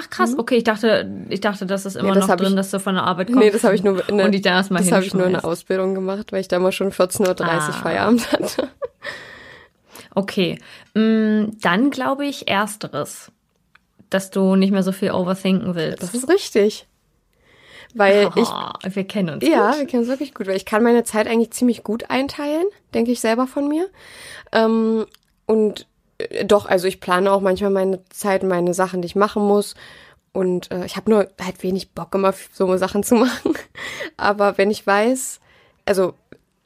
Ach 0.00 0.08
krass, 0.10 0.34
okay, 0.38 0.56
ich 0.56 0.64
dachte, 0.64 1.10
ich 1.28 1.40
dachte, 1.40 1.66
das 1.66 1.84
ist 1.86 1.96
immer 1.96 2.10
Mhm. 2.10 2.14
das 2.14 2.28
noch 2.28 2.36
drin, 2.36 2.48
ich- 2.50 2.54
dass 2.56 2.70
du 2.70 2.80
von 2.80 2.94
der 2.94 3.04
Arbeit 3.04 3.26
kommst. 3.28 3.40
Nee, 3.40 3.50
das 3.50 3.64
habe 3.64 3.74
ich 3.74 3.82
nur 3.82 4.08
in 4.08 4.16
der, 4.16 4.26
und 4.26 4.46
erstmal 4.46 4.82
das 4.82 4.92
habe 4.92 5.04
ich 5.04 5.12
nur 5.14 5.26
in 5.26 5.32
der. 5.32 5.44
Ausbildung 5.44 5.94
gemacht, 5.94 6.32
weil 6.32 6.40
ich 6.40 6.48
da 6.48 6.58
mal 6.58 6.72
schon 6.72 6.90
14.30 6.92 7.28
Uhr 7.28 7.40
Ah. 7.40 7.72
Feierabend 7.72 8.32
hatte. 8.32 8.68
Okay, 10.14 10.58
mm, 10.94 11.52
dann 11.60 11.90
glaube 11.90 12.26
ich 12.26 12.48
ersteres, 12.48 13.30
dass 14.08 14.30
du 14.30 14.56
nicht 14.56 14.72
mehr 14.72 14.82
so 14.82 14.92
viel 14.92 15.12
overthinken 15.12 15.74
willst. 15.74 16.02
Das 16.02 16.14
ist 16.14 16.28
richtig. 16.28 16.86
Weil 17.94 18.30
ich, 18.36 18.48
Oh, 18.48 18.70
wir 18.88 19.04
kennen 19.04 19.30
uns. 19.34 19.44
ja, 19.46 19.70
gut. 19.70 19.80
wir 19.80 19.86
kennen 19.86 20.02
es 20.04 20.08
wirklich 20.08 20.32
gut, 20.34 20.46
weil 20.46 20.56
ich 20.56 20.64
kann 20.64 20.82
meine 20.82 21.02
Zeit 21.04 21.26
eigentlich 21.26 21.50
ziemlich 21.52 21.82
gut 21.82 22.08
einteilen, 22.08 22.64
denke 22.94 23.10
ich 23.10 23.20
selber 23.20 23.46
von 23.48 23.68
mir. 23.68 23.88
Ähm, 24.52 25.06
und 25.46 25.86
doch, 26.44 26.66
also 26.66 26.86
ich 26.86 27.00
plane 27.00 27.30
auch 27.30 27.40
manchmal 27.40 27.70
meine 27.70 28.04
Zeit, 28.10 28.42
meine 28.42 28.74
Sachen, 28.74 29.02
die 29.02 29.06
ich 29.06 29.16
machen 29.16 29.42
muss. 29.42 29.74
Und 30.32 30.70
äh, 30.70 30.84
ich 30.84 30.96
habe 30.96 31.10
nur 31.10 31.28
halt 31.40 31.62
wenig 31.62 31.92
Bock, 31.92 32.14
immer 32.14 32.32
so 32.52 32.76
Sachen 32.76 33.02
zu 33.02 33.14
machen. 33.16 33.54
Aber 34.16 34.58
wenn 34.58 34.70
ich 34.70 34.86
weiß, 34.86 35.40
also 35.86 36.14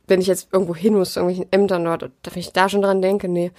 wenn 0.07 0.21
ich 0.21 0.27
jetzt 0.27 0.49
irgendwo 0.53 0.75
hin 0.75 0.95
muss, 0.95 1.15
zu 1.15 1.21
irgendwelchen 1.21 1.53
Ämtern 1.53 1.87
oder 1.87 2.11
wenn 2.25 2.41
ich 2.41 2.53
da 2.53 2.69
schon 2.69 2.83
dran 2.83 3.01
denke, 3.01 3.29
nee. 3.29 3.53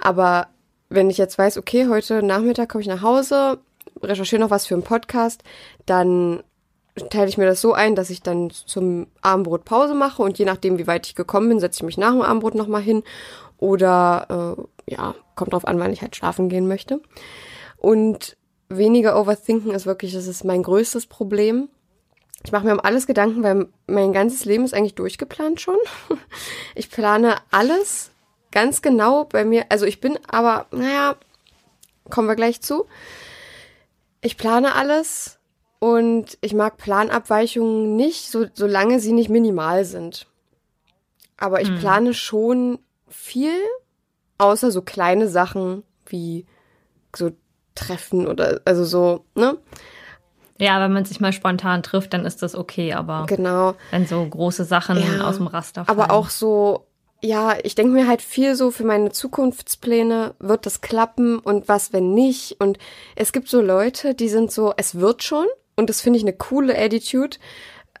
Aber 0.00 0.48
wenn 0.88 1.10
ich 1.10 1.18
jetzt 1.18 1.38
weiß, 1.38 1.58
okay, 1.58 1.88
heute 1.88 2.22
Nachmittag 2.22 2.68
komme 2.68 2.82
ich 2.82 2.88
nach 2.88 3.02
Hause, 3.02 3.58
recherchiere 4.02 4.40
noch 4.40 4.50
was 4.50 4.66
für 4.66 4.74
einen 4.74 4.84
Podcast, 4.84 5.42
dann 5.86 6.42
teile 7.10 7.28
ich 7.28 7.38
mir 7.38 7.46
das 7.46 7.60
so 7.60 7.74
ein, 7.74 7.94
dass 7.94 8.10
ich 8.10 8.22
dann 8.22 8.50
zum 8.50 9.06
Abendbrot 9.22 9.64
Pause 9.64 9.94
mache 9.94 10.22
und 10.22 10.38
je 10.38 10.44
nachdem, 10.44 10.78
wie 10.78 10.86
weit 10.86 11.06
ich 11.06 11.14
gekommen 11.14 11.48
bin, 11.48 11.60
setze 11.60 11.78
ich 11.78 11.84
mich 11.84 11.98
nach 11.98 12.12
dem 12.12 12.22
Abendbrot 12.22 12.54
nochmal 12.54 12.82
hin 12.82 13.02
oder 13.58 14.56
äh, 14.58 14.62
ja, 14.88 15.14
kommt 15.34 15.52
drauf 15.52 15.66
an, 15.66 15.78
wann 15.78 15.92
ich 15.92 16.02
halt 16.02 16.16
schlafen 16.16 16.48
gehen 16.48 16.68
möchte. 16.68 17.00
Und 17.76 18.36
weniger 18.68 19.20
overthinken 19.20 19.72
ist 19.72 19.86
wirklich, 19.86 20.12
das 20.12 20.26
ist 20.26 20.44
mein 20.44 20.62
größtes 20.62 21.06
Problem. 21.06 21.68
Ich 22.44 22.52
mache 22.52 22.66
mir 22.66 22.72
um 22.72 22.80
alles 22.80 23.06
Gedanken, 23.06 23.42
weil 23.42 23.68
mein 23.86 24.12
ganzes 24.12 24.44
Leben 24.44 24.64
ist 24.64 24.74
eigentlich 24.74 24.94
durchgeplant 24.94 25.60
schon. 25.60 25.78
Ich 26.74 26.90
plane 26.90 27.36
alles 27.50 28.12
ganz 28.52 28.82
genau 28.82 29.24
bei 29.24 29.44
mir. 29.44 29.66
Also 29.68 29.84
ich 29.84 30.00
bin 30.00 30.16
aber, 30.28 30.66
naja, 30.70 31.16
kommen 32.08 32.28
wir 32.28 32.36
gleich 32.36 32.60
zu. 32.60 32.86
Ich 34.20 34.36
plane 34.36 34.76
alles 34.76 35.38
und 35.80 36.38
ich 36.40 36.54
mag 36.54 36.76
Planabweichungen 36.76 37.96
nicht, 37.96 38.30
so, 38.30 38.46
solange 38.54 39.00
sie 39.00 39.12
nicht 39.12 39.28
minimal 39.28 39.84
sind. 39.84 40.26
Aber 41.36 41.60
ich 41.60 41.74
plane 41.78 42.14
schon 42.14 42.80
viel, 43.08 43.60
außer 44.38 44.70
so 44.70 44.82
kleine 44.82 45.28
Sachen 45.28 45.82
wie 46.06 46.46
so 47.14 47.30
Treffen 47.74 48.26
oder 48.26 48.60
also 48.64 48.84
so, 48.84 49.24
ne? 49.34 49.58
Ja, 50.60 50.80
wenn 50.80 50.92
man 50.92 51.04
sich 51.04 51.20
mal 51.20 51.32
spontan 51.32 51.84
trifft, 51.84 52.12
dann 52.12 52.24
ist 52.24 52.42
das 52.42 52.56
okay, 52.56 52.92
aber 52.92 53.26
Genau. 53.28 53.74
wenn 53.92 54.06
so 54.06 54.24
große 54.26 54.64
Sachen 54.64 55.00
Ja, 55.00 55.24
aus 55.24 55.36
dem 55.36 55.46
Raster 55.46 55.84
fallen. 55.84 56.00
Aber 56.00 56.12
auch 56.12 56.30
so, 56.30 56.86
ja, 57.22 57.56
ich 57.62 57.76
denke 57.76 57.92
mir 57.92 58.08
halt 58.08 58.22
viel 58.22 58.56
so 58.56 58.72
für 58.72 58.84
meine 58.84 59.12
Zukunftspläne, 59.12 60.34
wird 60.40 60.66
das 60.66 60.80
klappen 60.80 61.38
und 61.38 61.68
was, 61.68 61.92
wenn 61.92 62.12
nicht? 62.12 62.56
Und 62.60 62.78
es 63.14 63.32
gibt 63.32 63.48
so 63.48 63.60
Leute, 63.60 64.14
die 64.14 64.28
sind 64.28 64.50
so, 64.50 64.74
es 64.76 64.96
wird 64.98 65.22
schon 65.22 65.46
und 65.76 65.88
das 65.90 66.00
finde 66.00 66.16
ich 66.18 66.24
eine 66.24 66.32
coole 66.32 66.76
Attitude, 66.76 67.36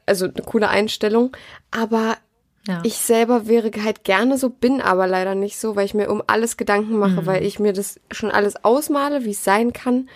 also 0.06 0.24
eine 0.24 0.42
coole 0.44 0.68
Einstellung, 0.68 1.36
aber 1.70 2.16
ja. 2.68 2.80
ich 2.84 2.94
selber 2.98 3.48
wäre 3.48 3.72
halt 3.82 4.04
gerne 4.04 4.38
so, 4.38 4.48
bin 4.50 4.80
aber 4.80 5.08
leider 5.08 5.34
nicht 5.34 5.58
so, 5.58 5.74
weil 5.74 5.86
ich 5.86 5.94
mir 5.94 6.08
um 6.10 6.22
alles 6.28 6.56
Gedanken 6.56 6.96
mache, 6.98 7.26
weil 7.26 7.44
ich 7.44 7.58
mir 7.58 7.72
das 7.72 7.98
schon 8.12 8.30
alles 8.30 8.62
ausmale, 8.64 9.24
wie 9.24 9.30
es 9.32 9.42
sein 9.42 9.72
kann. 9.72 10.08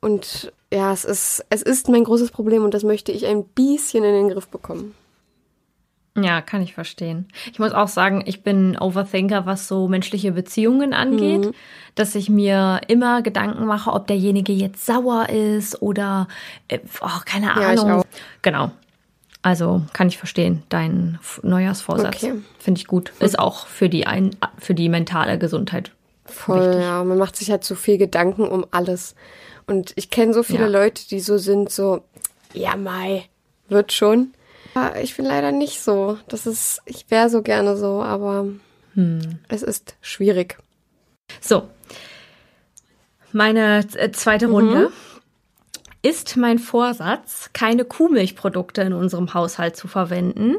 Und 0.00 0.50
ja, 0.72 0.90
es 0.92 1.04
ist, 1.04 1.44
es 1.50 1.60
ist 1.60 1.88
mein 1.90 2.04
großes 2.04 2.30
Problem 2.30 2.64
und 2.64 2.72
das 2.72 2.82
möchte 2.82 3.12
ich 3.12 3.26
ein 3.26 3.44
bisschen 3.44 4.02
in 4.04 4.14
den 4.14 4.28
Griff 4.30 4.48
bekommen. 4.48 4.94
Ja, 6.16 6.42
kann 6.42 6.60
ich 6.60 6.74
verstehen. 6.74 7.26
Ich 7.52 7.58
muss 7.58 7.72
auch 7.72 7.88
sagen, 7.88 8.22
ich 8.26 8.42
bin 8.42 8.76
Overthinker, 8.78 9.46
was 9.46 9.66
so 9.66 9.88
menschliche 9.88 10.32
Beziehungen 10.32 10.92
angeht, 10.92 11.46
Mhm. 11.46 11.52
dass 11.94 12.14
ich 12.14 12.28
mir 12.28 12.82
immer 12.88 13.22
Gedanken 13.22 13.64
mache, 13.64 13.90
ob 13.90 14.06
derjenige 14.08 14.52
jetzt 14.52 14.84
sauer 14.84 15.30
ist 15.30 15.80
oder 15.80 16.28
äh, 16.68 16.80
oh, 17.00 17.20
keine 17.24 17.46
Ja, 17.46 17.72
ich 17.72 17.80
Ahnung. 17.80 18.00
auch. 18.00 18.04
Genau. 18.42 18.70
Also 19.42 19.82
kann 19.92 20.06
ich 20.08 20.18
verstehen, 20.18 20.62
dein 20.68 21.18
Neujahrsvorsatz. 21.42 22.22
Okay. 22.22 22.34
Finde 22.60 22.78
ich 22.78 22.86
gut. 22.86 23.12
Ist 23.18 23.38
auch 23.38 23.66
für 23.66 23.88
die 23.88 24.06
ein 24.06 24.36
für 24.58 24.74
die 24.74 24.88
mentale 24.88 25.36
Gesundheit. 25.38 25.90
Voll, 26.24 26.60
Wichtig. 26.60 26.82
ja. 26.82 27.02
Man 27.02 27.18
macht 27.18 27.34
sich 27.36 27.50
halt 27.50 27.64
so 27.64 27.74
viel 27.74 27.98
Gedanken 27.98 28.46
um 28.46 28.64
alles. 28.70 29.16
Und 29.66 29.92
ich 29.96 30.10
kenne 30.10 30.32
so 30.32 30.42
viele 30.44 30.62
Ja. 30.64 30.68
Leute, 30.68 31.08
die 31.08 31.18
so 31.20 31.38
sind, 31.38 31.70
so, 31.70 32.02
ja, 32.52 32.76
Mai, 32.76 33.24
wird 33.68 33.92
schon. 33.92 34.32
Aber 34.74 35.00
ich 35.00 35.16
bin 35.16 35.24
leider 35.26 35.50
nicht 35.52 35.80
so. 35.80 36.18
Das 36.28 36.46
ist, 36.46 36.80
ich 36.86 37.06
wäre 37.10 37.28
so 37.28 37.42
gerne 37.42 37.76
so, 37.76 38.02
aber 38.02 38.46
Hm. 38.94 39.38
es 39.48 39.62
ist 39.62 39.96
schwierig. 40.00 40.56
So. 41.40 41.64
Meine 43.32 43.86
zweite 44.12 44.46
Mhm. 44.48 44.88
Ist 46.02 46.36
mein 46.36 46.58
Vorsatz, 46.58 47.50
keine 47.52 47.84
Kuhmilchprodukte 47.84 48.82
in 48.82 48.92
unserem 48.92 49.34
Haushalt 49.34 49.76
zu 49.76 49.86
verwenden 49.86 50.56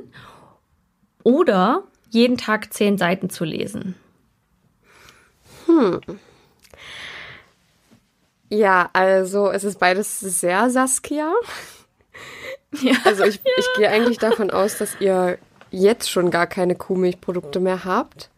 oder 1.23 1.83
jeden 2.09 2.37
Tag 2.37 2.73
zehn 2.73 2.97
Seiten 2.97 3.29
zu 3.29 3.43
lesen? 3.43 3.95
Ja, 8.49 8.89
also 8.93 9.51
es 9.51 9.63
ist 9.63 9.79
beides 9.79 10.19
sehr 10.19 10.69
Saskia. 10.69 11.33
Ja. 12.81 12.95
Also 13.05 13.23
ich, 13.23 13.39
ich 13.55 13.67
gehe 13.77 13.87
eigentlich 13.87 14.17
davon 14.17 14.49
aus, 14.49 14.79
dass 14.79 14.99
ihr 14.99 15.37
jetzt 15.69 16.09
schon 16.09 16.31
gar 16.31 16.47
keine 16.47 16.73
Kuhmilchprodukte 16.73 17.59
mehr 17.59 17.85
habt. 17.85 18.31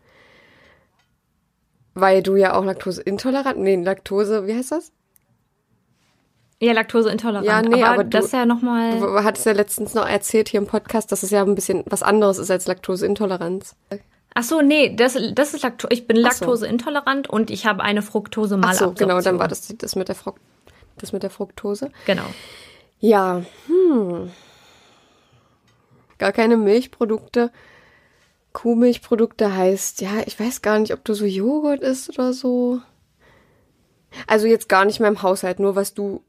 Weil 1.94 2.22
du 2.22 2.36
ja 2.36 2.54
auch 2.54 2.66
laktoseintolerant, 2.66 3.58
nee, 3.60 3.82
Laktose, 3.82 4.46
wie 4.46 4.54
heißt 4.54 4.74
das? 4.74 4.92
Ja, 6.62 6.72
Laktoseintolerant. 6.74 7.46
Ja, 7.46 7.62
nee, 7.62 7.84
aber, 7.84 7.94
aber 7.96 8.04
du- 8.06 8.12
das 8.12 8.26
ist 8.26 8.34
ja 8.34 8.46
nochmal. 8.46 9.00
Du 9.00 9.24
hattest 9.24 9.46
ja 9.46 9.52
letztens 9.52 9.94
noch 9.94 10.08
erzählt 10.08 10.50
hier 10.50 10.60
im 10.60 10.68
Podcast, 10.68 11.12
dass 11.12 11.22
es 11.24 11.30
ja 11.30 11.42
ein 11.44 11.56
bisschen 11.56 11.84
was 11.88 12.02
anderes 12.02 12.38
ist 12.38 12.50
als 12.50 12.66
Laktoseintoleranz. 12.68 13.76
Ach 14.34 14.44
so, 14.44 14.62
nee, 14.62 14.96
das, 14.96 15.18
das 15.34 15.54
ist 15.54 15.64
Lakto 15.64 15.88
ich 15.92 16.08
bin 16.08 16.18
Ach 16.26 16.32
so. 16.34 16.46
laktoseintolerant 16.46 17.30
und 17.30 17.50
ich 17.52 17.66
habe 17.66 17.84
eine 17.84 18.02
Ach 18.02 18.04
Fructose-Malabsorption. 18.06 18.96
so, 18.98 19.06
genau, 19.06 19.22
dann 19.22 19.40
war 19.40 19.48
das 19.48 19.74
das 19.78 19.96
mit 19.96 20.08
der, 20.10 20.16
Fruct 20.16 20.40
das 20.98 21.12
mit 21.14 21.24
der 21.24 21.30
Fructose. 21.30 21.92
Genau. 22.06 22.26
Ja, 23.00 23.44
hm. 23.68 24.32
Gar 26.18 26.32
keine 26.32 26.56
Milchprodukte. 26.58 27.52
Kuhmilchprodukte 28.54 29.54
heißt, 29.56 30.00
ja, 30.02 30.12
ich 30.26 30.40
weiß 30.40 30.62
gar 30.62 30.80
nicht, 30.80 30.94
ob 30.94 31.04
du 31.04 31.14
so 31.14 31.26
Joghurt 31.26 31.82
isst 31.82 32.10
oder 32.10 32.32
so. 32.32 32.80
Also 34.28 34.48
jetzt 34.48 34.70
gar 34.70 34.86
nicht 34.86 35.02
mehr 35.02 35.10
im 35.10 35.22
Haushalt, 35.22 35.60
nur 35.60 35.76
was 35.76 35.94
du, 35.94 36.24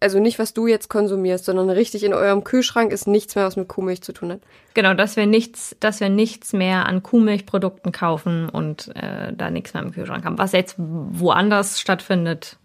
also 0.00 0.18
nicht 0.18 0.38
was 0.38 0.54
du 0.54 0.66
jetzt 0.66 0.88
konsumierst, 0.88 1.44
sondern 1.44 1.70
richtig 1.70 2.04
in 2.04 2.12
eurem 2.12 2.44
Kühlschrank 2.44 2.92
ist 2.92 3.06
nichts 3.06 3.34
mehr, 3.34 3.44
was 3.44 3.56
mit 3.56 3.68
Kuhmilch 3.68 4.02
zu 4.02 4.12
tun 4.12 4.32
hat. 4.32 4.40
Genau, 4.74 4.94
dass 4.94 5.16
wir 5.16 5.26
nichts, 5.26 5.74
dass 5.80 6.00
wir 6.00 6.08
nichts 6.08 6.52
mehr 6.52 6.86
an 6.86 7.02
Kuhmilchprodukten 7.02 7.92
kaufen 7.92 8.48
und 8.48 8.94
äh, 8.94 9.32
da 9.32 9.50
nichts 9.50 9.74
mehr 9.74 9.82
im 9.82 9.92
Kühlschrank 9.92 10.24
haben. 10.24 10.38
Was 10.38 10.52
jetzt 10.52 10.76
woanders 10.78 11.80
stattfindet. 11.80 12.58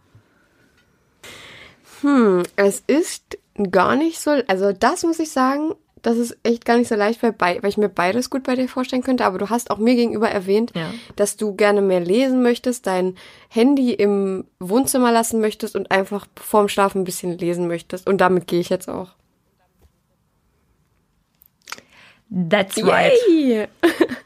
Es 2.56 2.84
ist 2.88 3.38
gar 3.70 3.96
nicht 3.96 4.20
so, 4.20 4.32
also 4.48 4.72
das 4.74 5.04
muss 5.04 5.20
ich 5.20 5.32
sagen, 5.32 5.74
das 6.02 6.18
ist 6.18 6.38
echt 6.44 6.66
gar 6.66 6.78
nicht 6.78 6.88
so 6.88 6.96
leicht, 6.96 7.22
weil, 7.24 7.36
weil 7.40 7.66
ich 7.70 7.78
mir 7.78 7.90
beides 7.90 8.30
gut 8.30 8.44
bei 8.44 8.56
dir 8.56 8.68
vorstellen 8.68 9.04
könnte, 9.04 9.26
aber 9.26 9.38
du 9.38 9.50
hast 9.50 9.70
auch 9.72 9.78
mir 9.78 9.96
gegenüber 9.96 10.30
erwähnt, 10.30 10.72
Ja. 10.76 10.92
dass 11.16 11.38
du 11.38 11.54
gerne 11.56 11.82
mehr 11.82 12.00
lesen 12.00 12.42
möchtest, 12.42 12.88
dein 12.88 13.16
Handy 13.50 13.94
im 13.94 14.46
Wohnzimmer 14.60 15.12
lassen 15.12 15.40
möchtest 15.42 15.76
und 15.76 15.92
einfach 15.92 16.28
vorm 16.40 16.68
Schlafen 16.70 17.02
ein 17.02 17.06
bisschen 17.06 17.38
lesen 17.38 17.68
möchtest. 17.68 18.08
Und 18.08 18.20
damit 18.20 18.48
gehe 18.48 18.60
ich 18.60 18.70
jetzt 18.70 18.90
auch. 18.90 19.10
That's 22.50 22.82
right. 22.84 23.12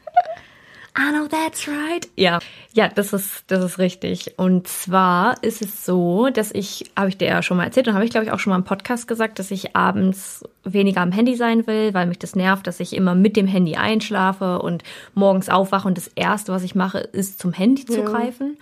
I 0.98 1.10
know 1.12 1.28
that's 1.28 1.68
right. 1.68 2.08
Ja, 2.16 2.38
ja, 2.72 2.88
das 2.88 3.12
ist, 3.12 3.44
das 3.48 3.62
ist 3.62 3.78
richtig. 3.78 4.38
Und 4.38 4.66
zwar 4.66 5.42
ist 5.42 5.60
es 5.60 5.84
so, 5.84 6.30
dass 6.30 6.52
ich, 6.52 6.90
habe 6.96 7.10
ich 7.10 7.18
dir 7.18 7.28
ja 7.28 7.42
schon 7.42 7.58
mal 7.58 7.64
erzählt 7.64 7.88
und 7.88 7.94
habe 7.94 8.04
ich, 8.04 8.10
glaube 8.10 8.24
ich, 8.24 8.32
auch 8.32 8.38
schon 8.38 8.50
mal 8.50 8.56
im 8.56 8.64
Podcast 8.64 9.06
gesagt, 9.06 9.38
dass 9.38 9.50
ich 9.50 9.76
abends 9.76 10.42
weniger 10.64 11.02
am 11.02 11.12
Handy 11.12 11.36
sein 11.36 11.66
will, 11.66 11.92
weil 11.92 12.06
mich 12.06 12.18
das 12.18 12.34
nervt, 12.34 12.66
dass 12.66 12.80
ich 12.80 12.96
immer 12.96 13.14
mit 13.14 13.36
dem 13.36 13.46
Handy 13.46 13.76
einschlafe 13.76 14.60
und 14.60 14.84
morgens 15.14 15.50
aufwache 15.50 15.86
und 15.86 15.98
das 15.98 16.08
Erste, 16.08 16.52
was 16.52 16.62
ich 16.62 16.74
mache, 16.74 16.98
ist 16.98 17.38
zum 17.40 17.52
Handy 17.52 17.84
zu 17.84 18.02
greifen 18.02 18.56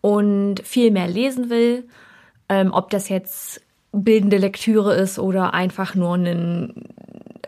und 0.00 0.60
viel 0.60 0.90
mehr 0.90 1.08
lesen 1.08 1.50
will. 1.50 1.84
Ähm, 2.48 2.72
ob 2.72 2.90
das 2.90 3.08
jetzt 3.08 3.60
bildende 3.92 4.38
Lektüre 4.38 4.94
ist 4.94 5.18
oder 5.18 5.52
einfach 5.52 5.94
nur 5.94 6.14
ein 6.14 6.72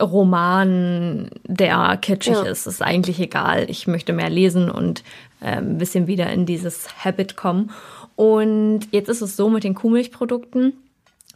Roman, 0.01 1.31
der 1.45 1.97
kitschig 2.01 2.35
Ja. 2.35 2.43
ist, 2.43 2.67
ist 2.67 2.83
eigentlich 2.83 3.21
egal. 3.21 3.67
Ich 3.69 3.87
möchte 3.87 4.13
mehr 4.13 4.31
lesen 4.31 4.71
und 4.71 5.03
ähm, 5.43 5.73
ein 5.73 5.79
bisschen 5.79 6.07
wieder 6.07 6.31
in 6.31 6.47
dieses 6.47 7.05
Habit 7.05 7.37
kommen. 7.37 7.71
Und 8.17 8.81
jetzt 8.91 9.09
ist 9.09 9.21
es 9.21 9.37
so 9.37 9.49
mit 9.49 9.65
den 9.65 9.75
Kuhmilchprodukten. 9.75 10.73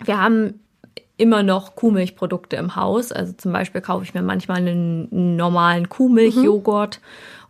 Wir 0.04 0.20
haben 0.20 0.60
immer 1.16 1.42
noch 1.42 1.76
Kuhmilchprodukte 1.76 2.56
im 2.56 2.74
Haus. 2.74 3.12
Also 3.12 3.32
zum 3.34 3.52
Beispiel 3.52 3.80
kaufe 3.80 4.04
ich 4.04 4.14
mir 4.14 4.22
manchmal 4.22 4.58
einen 4.58 5.36
normalen 5.36 5.88
Kuhmilchjoghurt. 5.88 7.00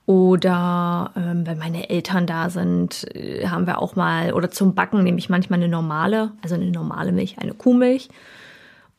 Oder 0.04 1.12
ähm, 1.16 1.47
wenn 1.47 1.59
meine 1.59 1.88
Eltern 1.88 2.26
da 2.26 2.50
sind, 2.50 3.07
äh, 3.14 3.47
haben 3.47 3.66
wir 3.66 3.81
auch 3.81 3.95
mal, 3.95 4.33
oder 4.33 4.50
zum 4.50 4.75
Backen 4.75 5.04
nehme 5.04 5.19
ich 5.19 5.31
manchmal 5.31 5.61
eine 5.61 5.69
normale, 5.69 6.33
also 6.42 6.57
eine 6.57 6.71
normale 6.73 7.12
Milch, 7.12 7.37
eine 7.38 7.54
Kuhmilch. 7.54 8.09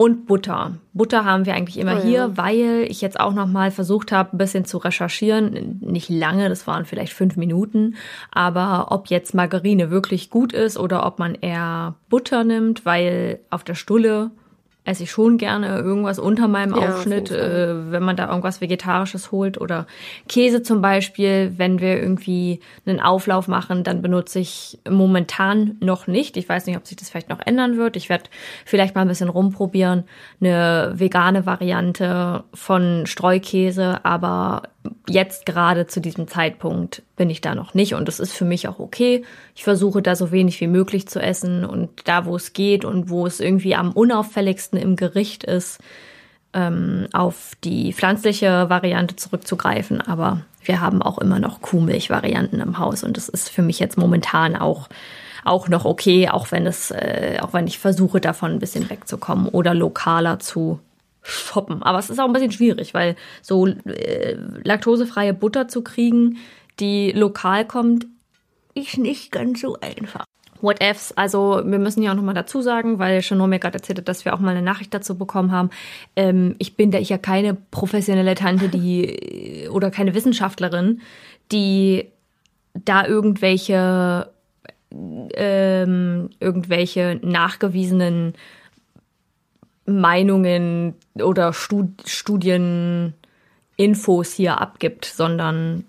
Und 0.03 0.25
Butter. 0.25 0.73
Butter 0.91 1.23
haben 1.23 1.45
wir 1.45 1.55
eigentlich 1.55 1.79
immer 1.79 1.93
Oh 1.93 1.99
ja. 1.99 2.03
hier, 2.03 2.31
weil 2.35 2.85
ich 2.89 2.99
jetzt 2.99 3.17
auch 3.17 3.31
noch 3.33 3.47
mal 3.47 3.71
versucht 3.71 4.11
habe, 4.11 4.35
ein 4.35 4.37
bisschen 4.37 4.65
zu 4.65 4.77
recherchieren. 4.77 5.79
Nicht 5.79 6.09
lange, 6.09 6.49
das 6.49 6.67
waren 6.67 6.83
vielleicht 6.83 7.13
fünf 7.13 7.37
Minuten. 7.37 7.95
Aber 8.29 8.87
ob 8.89 9.07
jetzt 9.07 9.33
Margarine 9.33 9.91
wirklich 9.91 10.29
gut 10.29 10.51
ist 10.51 10.77
oder 10.77 11.05
ob 11.05 11.19
man 11.19 11.35
eher 11.35 11.95
Butter 12.09 12.43
nimmt, 12.43 12.85
weil 12.85 13.39
auf 13.49 13.63
der 13.63 13.75
Stulle 13.75 14.31
esse 14.85 15.03
ich 15.03 15.11
schon 15.11 15.37
gerne 15.37 15.79
irgendwas 15.79 16.19
unter 16.19 16.47
meinem 16.47 16.75
Ja, 16.75 16.89
auf 16.89 16.95
Aufschnitt, 16.95 17.31
äh, 17.31 17.91
wenn 17.91 18.03
man 18.03 18.17
da 18.17 18.27
irgendwas 18.27 18.59
Vegetarisches 18.59 19.31
holt 19.31 19.59
oder 19.59 19.87
Käse 20.27 20.61
zum 20.61 20.81
Beispiel. 20.81 21.53
Wenn 21.57 21.79
wir 21.79 22.01
irgendwie 22.01 22.59
einen 22.85 22.99
Auflauf 22.99 23.47
machen, 23.47 23.83
dann 23.83 24.01
benutze 24.01 24.39
ich 24.39 24.79
momentan 24.89 25.77
noch 25.79 26.07
nicht. 26.07 26.35
Ich 26.35 26.49
weiß 26.49 26.65
nicht, 26.65 26.75
ob 26.75 26.85
sich 26.85 26.97
das 26.97 27.09
vielleicht 27.09 27.29
noch 27.29 27.39
ändern 27.45 27.77
wird. 27.77 27.95
Ich 27.95 28.09
werde 28.09 28.25
vielleicht 28.65 28.95
mal 28.95 29.01
ein 29.01 29.07
bisschen 29.07 29.29
rumprobieren. 29.29 30.03
Eine 30.41 30.93
vegane 30.95 31.45
Variante 31.45 32.43
von 32.53 33.05
Streukäse, 33.05 34.03
aber 34.03 34.63
jetzt 35.07 35.45
gerade 35.45 35.87
zu 35.87 35.99
diesem 36.01 36.27
Zeitpunkt 36.27 37.03
bin 37.15 37.29
ich 37.29 37.41
da 37.41 37.55
noch 37.55 37.73
nicht 37.73 37.93
und 37.93 38.07
das 38.07 38.19
ist 38.19 38.33
für 38.33 38.45
mich 38.45 38.67
auch 38.67 38.79
okay. 38.79 39.23
Ich 39.55 39.63
versuche 39.63 40.01
da 40.01 40.15
so 40.15 40.31
wenig 40.31 40.59
wie 40.61 40.67
möglich 40.67 41.07
zu 41.07 41.21
essen 41.21 41.65
und 41.65 41.89
da, 42.05 42.25
wo 42.25 42.35
es 42.35 42.53
geht 42.53 42.85
und 42.85 43.09
wo 43.09 43.25
es 43.25 43.39
irgendwie 43.39 43.75
am 43.75 43.91
unauffälligsten 43.91 44.79
im 44.79 44.95
Gericht 44.95 45.43
ist, 45.43 45.79
ähm, 46.53 47.07
auf 47.13 47.53
die 47.63 47.93
pflanzliche 47.93 48.69
Variante 48.69 49.15
zurückzugreifen. 49.15 50.01
Aber 50.01 50.41
wir 50.63 50.81
haben 50.81 51.01
auch 51.01 51.17
immer 51.17 51.39
noch 51.39 51.61
Kuhmilch-Varianten 51.61 52.59
im 52.59 52.77
Haus 52.77 53.03
und 53.03 53.17
das 53.17 53.29
ist 53.29 53.49
für 53.49 53.61
mich 53.61 53.79
jetzt 53.79 53.97
momentan 53.97 54.55
auch 54.55 54.89
auch 55.45 55.67
noch 55.67 55.83
okay, 55.83 56.29
auch 56.29 56.53
wenn 56.53 56.65
es, 56.65 56.89
äh, 56.91 57.37
auch 57.41 57.51
wenn 57.51 57.67
ich 57.67 57.77
versuche, 57.77 58.21
davon 58.21 58.51
ein 58.51 58.59
bisschen 58.59 58.89
wegzukommen 58.89 59.49
oder 59.49 59.73
lokaler 59.73 60.39
zu 60.39 60.79
shoppen. 61.23 61.81
Aber 61.83 61.99
es 61.99 62.09
ist 62.09 62.19
auch 62.19 62.25
ein 62.25 62.33
bisschen 62.33 62.51
schwierig, 62.51 62.93
weil 62.93 63.15
so 63.41 63.67
äh, 63.67 64.37
laktosefreie 64.63 65.33
Butter 65.33 65.67
zu 65.67 65.81
kriegen, 65.81 66.37
die 66.79 67.11
lokal 67.11 67.65
kommt, 67.65 68.07
ist 68.75 68.97
nicht 68.97 69.31
ganz 69.31 69.61
so 69.61 69.77
einfach. 69.79 70.25
What 70.61 70.81
ifs, 70.81 71.11
also 71.11 71.61
wir 71.65 71.77
müssen 71.77 72.03
ja 72.03 72.11
auch 72.11 72.15
nochmal 72.15 72.33
dazu 72.33 72.61
sagen, 72.61 72.97
weil 72.97 73.21
mir 73.47 73.59
gerade 73.59 73.75
erzählt 73.75 73.99
hat, 73.99 74.07
dass 74.07 74.23
wir 74.23 74.33
auch 74.33 74.39
mal 74.39 74.51
eine 74.51 74.61
Nachricht 74.61 74.93
dazu 74.93 75.17
bekommen 75.17 75.51
haben. 75.51 75.69
Ähm, 76.15 76.55
ich 76.57 76.77
bin 76.77 76.89
da 76.89 76.99
ich 76.99 77.09
ja 77.09 77.17
keine 77.17 77.53
professionelle 77.53 78.35
Tante, 78.35 78.69
die 78.69 79.67
oder 79.69 79.91
keine 79.91 80.15
Wissenschaftlerin, 80.15 81.01
die 81.51 82.07
da 82.73 83.05
irgendwelche 83.05 84.29
ähm, 85.35 86.29
irgendwelche 86.39 87.19
nachgewiesenen 87.21 88.33
Meinungen 89.85 90.95
oder 91.15 91.53
Stud 91.53 91.89
Studieninfos 92.05 93.13
hier 94.33 94.61
abgibt, 94.61 95.05
sondern 95.05 95.85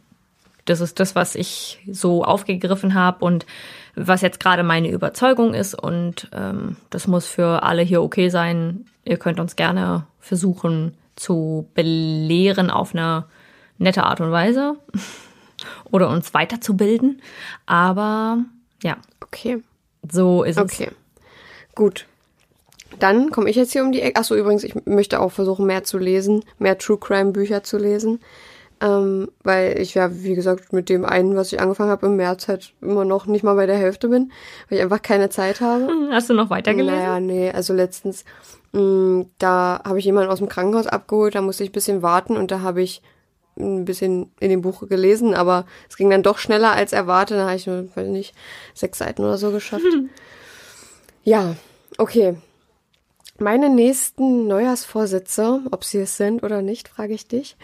das 0.65 0.81
ist 0.81 0.99
das, 0.99 1.15
was 1.15 1.35
ich 1.35 1.81
so 1.91 2.25
aufgegriffen 2.25 2.95
habe 2.95 3.25
und 3.25 3.47
was 3.95 4.23
jetzt 4.23 4.41
gerade 4.41 4.63
meine 4.63 4.91
Überzeugung 4.91 5.55
ist. 5.55 5.75
Und 5.75 6.29
ähm, 6.33 6.77
das 6.91 7.07
muss 7.07 7.27
für 7.27 7.63
alle 7.63 7.83
hier 7.83 8.03
okay 8.03 8.29
sein. 8.31 8.87
Ihr 9.05 9.19
könnt 9.19 9.39
uns 9.41 9.57
gerne 9.57 10.07
versuchen 10.21 10.95
zu 11.17 11.69
belehren 11.75 12.71
auf 12.71 12.95
eine 12.95 13.27
nette 13.79 14.05
Art 14.05 14.21
und 14.21 14.33
Weise 14.33 14.77
oder 15.91 16.09
uns 16.09 16.33
weiterzubilden. 16.35 17.21
Aber 17.67 18.39
ja, 18.83 18.97
Okay, 19.35 19.63
so 20.09 20.45
ist 20.45 20.57
es. 20.57 20.63
okay. 20.63 20.91
Gut. 21.75 22.07
Dann 22.99 23.31
komme 23.31 23.51
ich 23.51 23.57
jetzt 23.57 23.73
hier 23.73 23.83
um 23.83 23.93
die 23.93 24.01
Ecke. 24.01 24.19
Achso, 24.19 24.35
übrigens, 24.35 24.65
ich 24.65 24.75
möchte 24.87 25.21
auch 25.21 25.33
versuchen, 25.33 25.67
mehr 25.67 25.85
zu 25.85 25.99
lesen, 25.99 26.45
mehr 26.59 26.79
True 26.79 26.99
Crime 26.99 27.33
Bücher 27.33 27.63
zu 27.63 27.79
lesen. 27.79 28.21
Ähm, 28.81 29.31
weil 29.43 29.79
ich 29.79 29.95
ja, 29.95 30.11
wie 30.23 30.35
gesagt, 30.35 30.73
mit 30.73 30.89
dem 30.89 31.05
einen, 31.05 31.37
was 31.37 31.53
ich 31.53 31.61
angefangen 31.61 31.91
habe 31.91 32.07
im 32.07 32.17
März, 32.17 32.49
halt 32.49 32.75
immer 32.81 33.05
noch 33.05 33.27
nicht 33.27 33.45
mal 33.45 33.55
bei 33.55 33.67
der 33.67 33.77
Hälfte 33.77 34.09
bin, 34.09 34.33
weil 34.69 34.79
ich 34.79 34.85
einfach 34.85 35.01
keine 35.01 35.31
Zeit 35.31 35.61
habe. 35.61 35.89
Hast 36.11 36.29
du 36.29 36.35
noch 36.35 36.51
weitergelesen? 36.51 36.95
Naja, 36.95 37.21
nee, 37.21 37.51
also 37.51 37.73
letztens, 37.73 38.25
mh, 38.73 39.27
da 39.39 39.81
habe 39.85 40.01
ich 40.01 40.05
jemanden 40.05 40.31
aus 40.31 40.39
dem 40.39 40.49
Krankenhaus 40.49 40.89
abgeholt, 40.89 41.37
da 41.37 41.41
musste 41.41 41.63
ich 41.63 41.71
ein 41.71 41.73
bisschen 41.73 42.03
warten 42.03 42.37
und 42.37 42.51
da 42.51 42.61
habe 42.61 42.83
ich 42.83 43.01
ein 43.57 43.85
bisschen 43.85 44.33
in 44.41 44.51
dem 44.51 44.63
Buch 44.63 44.87
gelesen, 44.89 45.35
aber 45.35 45.67
es 45.89 45.97
ging 45.97 46.11
dann 46.11 46.25
doch 46.25 46.39
schneller 46.39 46.73
als 46.73 46.93
erwartet. 46.93 47.39
Da 47.39 47.47
habe 47.47 47.57
ich 47.57 47.67
nur, 47.67 47.87
weiß 47.95 48.09
nicht, 48.09 48.35
sechs 48.75 48.99
Seiten 48.99 49.23
oder 49.23 49.39
so 49.39 49.51
geschafft. 49.53 49.87
Ja, 51.23 51.55
okay. 51.97 52.37
Meine 53.39 53.69
nächsten 53.69 54.47
Neujahrsvorsätze, 54.47 55.61
ob 55.71 55.85
sie 55.85 55.99
es 55.99 56.17
sind 56.17 56.43
oder 56.43 56.63
nicht, 56.63 56.89
frage 56.89 57.15
ich 57.15 57.27
dich, 57.27 57.57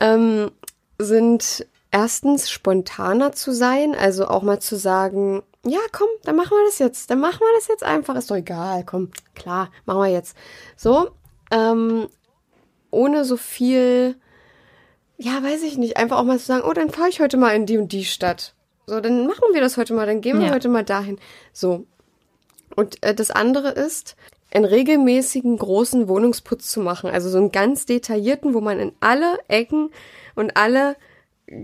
ähm, 0.00 0.50
sind 0.98 1.66
erstens 1.90 2.50
spontaner 2.50 3.32
zu 3.32 3.52
sein, 3.52 3.94
also 3.94 4.28
auch 4.28 4.42
mal 4.42 4.60
zu 4.60 4.76
sagen, 4.76 5.42
ja, 5.64 5.80
komm, 5.92 6.08
dann 6.22 6.36
machen 6.36 6.50
wir 6.52 6.64
das 6.66 6.78
jetzt, 6.78 7.10
dann 7.10 7.18
machen 7.20 7.40
wir 7.40 7.52
das 7.56 7.66
jetzt 7.68 7.82
einfach, 7.82 8.14
ist 8.14 8.30
doch 8.30 8.36
egal, 8.36 8.84
komm, 8.84 9.10
klar, 9.34 9.70
machen 9.86 10.00
wir 10.00 10.08
jetzt. 10.08 10.36
So, 10.76 11.10
ähm, 11.50 12.08
ohne 12.90 13.24
so 13.24 13.36
viel, 13.36 14.14
ja, 15.16 15.42
weiß 15.42 15.62
ich 15.64 15.78
nicht, 15.78 15.96
einfach 15.96 16.18
auch 16.18 16.24
mal 16.24 16.38
zu 16.38 16.46
sagen, 16.46 16.64
oh, 16.64 16.72
dann 16.72 16.90
fahre 16.90 17.08
ich 17.08 17.20
heute 17.20 17.36
mal 17.36 17.54
in 17.56 17.66
die 17.66 17.78
und 17.78 17.90
die 17.92 18.04
Stadt. 18.04 18.54
So, 18.86 19.00
dann 19.00 19.26
machen 19.26 19.44
wir 19.52 19.60
das 19.60 19.76
heute 19.76 19.94
mal, 19.94 20.06
dann 20.06 20.20
gehen 20.20 20.38
wir 20.38 20.46
Ja. 20.46 20.54
heute 20.54 20.68
mal 20.68 20.84
dahin. 20.84 21.18
So. 21.52 21.86
Und 22.76 23.02
äh, 23.02 23.14
das 23.14 23.30
andere 23.30 23.70
ist, 23.70 24.16
einen 24.50 24.64
regelmäßigen 24.64 25.56
großen 25.58 26.08
Wohnungsputz 26.08 26.70
zu 26.70 26.80
machen. 26.80 27.10
Also 27.10 27.28
so 27.28 27.38
einen 27.38 27.52
ganz 27.52 27.86
detaillierten, 27.86 28.54
wo 28.54 28.60
man 28.60 28.80
in 28.80 28.92
alle 29.00 29.38
Ecken 29.48 29.90
und 30.34 30.56
alle 30.56 30.96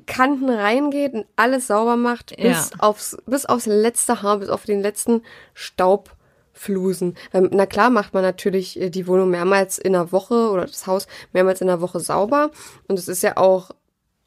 Kanten 0.07 0.49
reingeht 0.49 1.13
und 1.15 1.27
alles 1.37 1.67
sauber 1.67 1.97
macht, 1.97 2.37
bis 2.37 2.71
Ja. 2.71 2.79
aufs, 2.79 3.17
bis 3.27 3.45
aufs 3.47 3.67
letzte 3.67 4.23
Haar, 4.23 4.39
bis 4.39 4.49
auf 4.49 4.65
den 4.65 4.81
letzten 4.81 5.23
Staubflusen. 5.53 7.17
Weil, 7.33 7.49
na 7.53 7.67
klar 7.67 7.91
macht 7.91 8.15
man 8.15 8.23
natürlich 8.23 8.81
äh, 8.81 8.91
die 8.91 9.07
Wohnung 9.07 9.31
mehrmals 9.31 9.79
in 9.79 9.93
der 9.93 10.13
Woche 10.13 10.51
oder 10.51 10.67
das 10.67 10.87
Haus 10.87 11.07
mehrmals 11.33 11.61
in 11.61 11.67
der 11.67 11.81
Woche 11.81 12.01
sauber. 12.01 12.51
Und 12.89 12.99
es 12.99 13.09
ist 13.09 13.23
ja 13.23 13.37
auch 13.37 13.71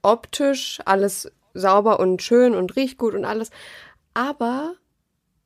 optisch 0.02 0.80
alles 0.86 1.32
sauber 1.54 2.00
und 2.00 2.22
schön 2.22 2.56
und 2.56 2.76
riecht 2.76 2.98
gut 2.98 3.16
und 3.16 3.26
alles. 3.26 3.50
Aber 4.14 4.74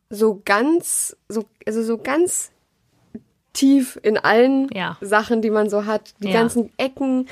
so 0.10 0.42
ganz, 0.44 1.16
so, 1.30 1.46
also 1.66 1.84
so 1.84 1.98
ganz 1.98 2.52
tief 3.54 4.00
in 4.02 4.18
allen 4.18 4.68
Ja. 4.74 4.98
Sachen, 5.02 5.42
die 5.42 5.50
man 5.50 5.70
so 5.70 5.86
hat, 5.86 6.14
die 6.20 6.30
Ja. 6.30 6.34
ganzen 6.40 6.72
Ecken. 6.78 7.28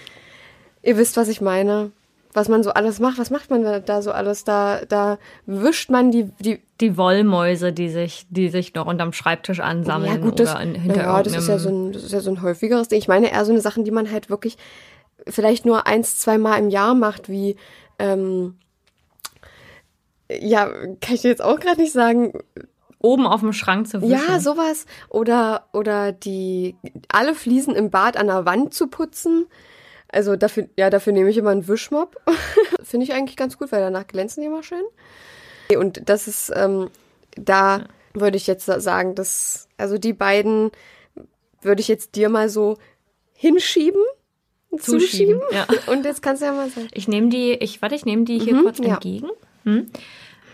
Ihr 0.83 0.97
wisst, 0.97 1.17
was 1.17 1.27
ich 1.27 1.41
meine. 1.41 1.91
Was 2.33 2.47
man 2.47 2.61
so 2.61 2.69
alles 2.71 2.99
macht. 2.99 3.17
Was 3.17 3.31
macht 3.31 3.49
man 3.49 3.63
da- 3.85 4.01
so 4.03 4.11
alles? 4.11 4.43
Da, 4.43 4.81
da 4.87 5.17
wischt 5.47 5.89
man 5.89 6.11
die, 6.11 6.29
die 6.39 6.61
Die 6.79 6.95
Wollmäuse, 6.95 7.73
die 7.73 7.89
sich, 7.89 8.27
die 8.29 8.49
sich 8.49 8.73
noch 8.75 8.85
unterm 8.85 9.11
Schreibtisch 9.13 9.59
ansammeln 9.59 10.11
ja, 10.13 10.17
gut, 10.19 10.39
das, 10.39 10.51
oder 10.51 10.61
in, 10.61 10.75
hinter 10.75 11.01
ja, 11.03 11.23
das 11.23 11.35
ist 11.35 11.47
ja, 11.47 11.57
so 11.57 11.69
ein, 11.69 11.91
das 11.91 12.03
ist 12.03 12.11
ja 12.11 12.19
so 12.21 12.29
ein 12.29 12.41
häufigeres 12.43 12.87
Ding. 12.87 12.99
Ich 12.99 13.07
meine 13.07 13.31
eher 13.31 13.43
so 13.45 13.51
eine 13.51 13.61
Sachen, 13.61 13.83
die 13.83 13.91
man 13.91 14.11
halt 14.11 14.29
wirklich 14.29 14.57
vielleicht 15.27 15.65
nur 15.65 15.87
eins, 15.87 16.19
zwei 16.19 16.37
Mal 16.37 16.57
im 16.57 16.69
Jahr 16.69 16.93
macht, 16.93 17.29
wie, 17.29 17.55
ähm, 17.97 18.55
ja, 20.29 20.67
kann 21.01 21.15
ich 21.15 21.21
dir 21.21 21.29
jetzt 21.29 21.41
auch 21.43 21.59
gerade 21.59 21.81
nicht 21.81 21.91
sagen. 21.93 22.33
Oben 22.99 23.25
auf 23.25 23.39
dem 23.41 23.53
Schrank 23.53 23.87
zu 23.87 24.01
wischen. 24.01 24.11
Ja, 24.11 24.39
sowas. 24.39 24.85
Oder, 25.09 25.65
oder 25.73 26.11
die, 26.11 26.75
alle 27.07 27.33
Fliesen 27.33 27.75
im 27.75 27.89
Bad 27.89 28.17
an 28.17 28.27
der 28.27 28.45
Wand 28.45 28.73
zu 28.73 28.87
putzen. 28.87 29.47
Also 30.11 30.35
dafür, 30.35 30.67
ja, 30.77 30.89
dafür 30.89 31.13
nehme 31.13 31.29
ich 31.29 31.37
immer 31.37 31.51
einen 31.51 31.67
Wischmopp. 31.67 32.17
Finde 32.83 33.05
ich 33.05 33.13
eigentlich 33.13 33.37
ganz 33.37 33.57
gut, 33.57 33.71
weil 33.71 33.81
danach 33.81 34.07
glänzen 34.07 34.41
die 34.41 34.47
immer 34.47 34.63
schön. 34.63 34.83
Und 35.77 36.09
das 36.09 36.27
ist, 36.27 36.51
ähm, 36.55 36.89
da 37.35 37.85
würde 38.13 38.37
ich 38.37 38.47
jetzt 38.47 38.65
sagen, 38.65 39.13
dass, 39.15 39.67
also 39.77 39.97
die 39.97 40.13
beiden 40.13 40.71
würde 41.61 41.81
ich 41.81 41.87
jetzt 41.87 42.15
dir 42.15 42.29
mal 42.29 42.49
so 42.49 42.77
hinschieben, 43.33 44.01
Zuschieben, 44.79 45.39
zuschieben. 45.39 45.41
ja. 45.51 45.65
Und 45.91 46.05
jetzt 46.05 46.21
kannst 46.21 46.41
du 46.41 46.47
ja 46.47 46.53
mal 46.53 46.69
sagen. 46.69 46.87
Ich 46.91 47.07
nehme 47.07 47.29
die, 47.29 47.53
ich 47.53 47.81
warte, 47.81 47.95
ich 47.95 48.05
nehme 48.05 48.23
die 48.25 48.39
hier 48.39 48.55
Mhm, 48.55 48.63
kurz 48.63 48.79
ja. 48.79 48.95
entgegen. 48.95 49.29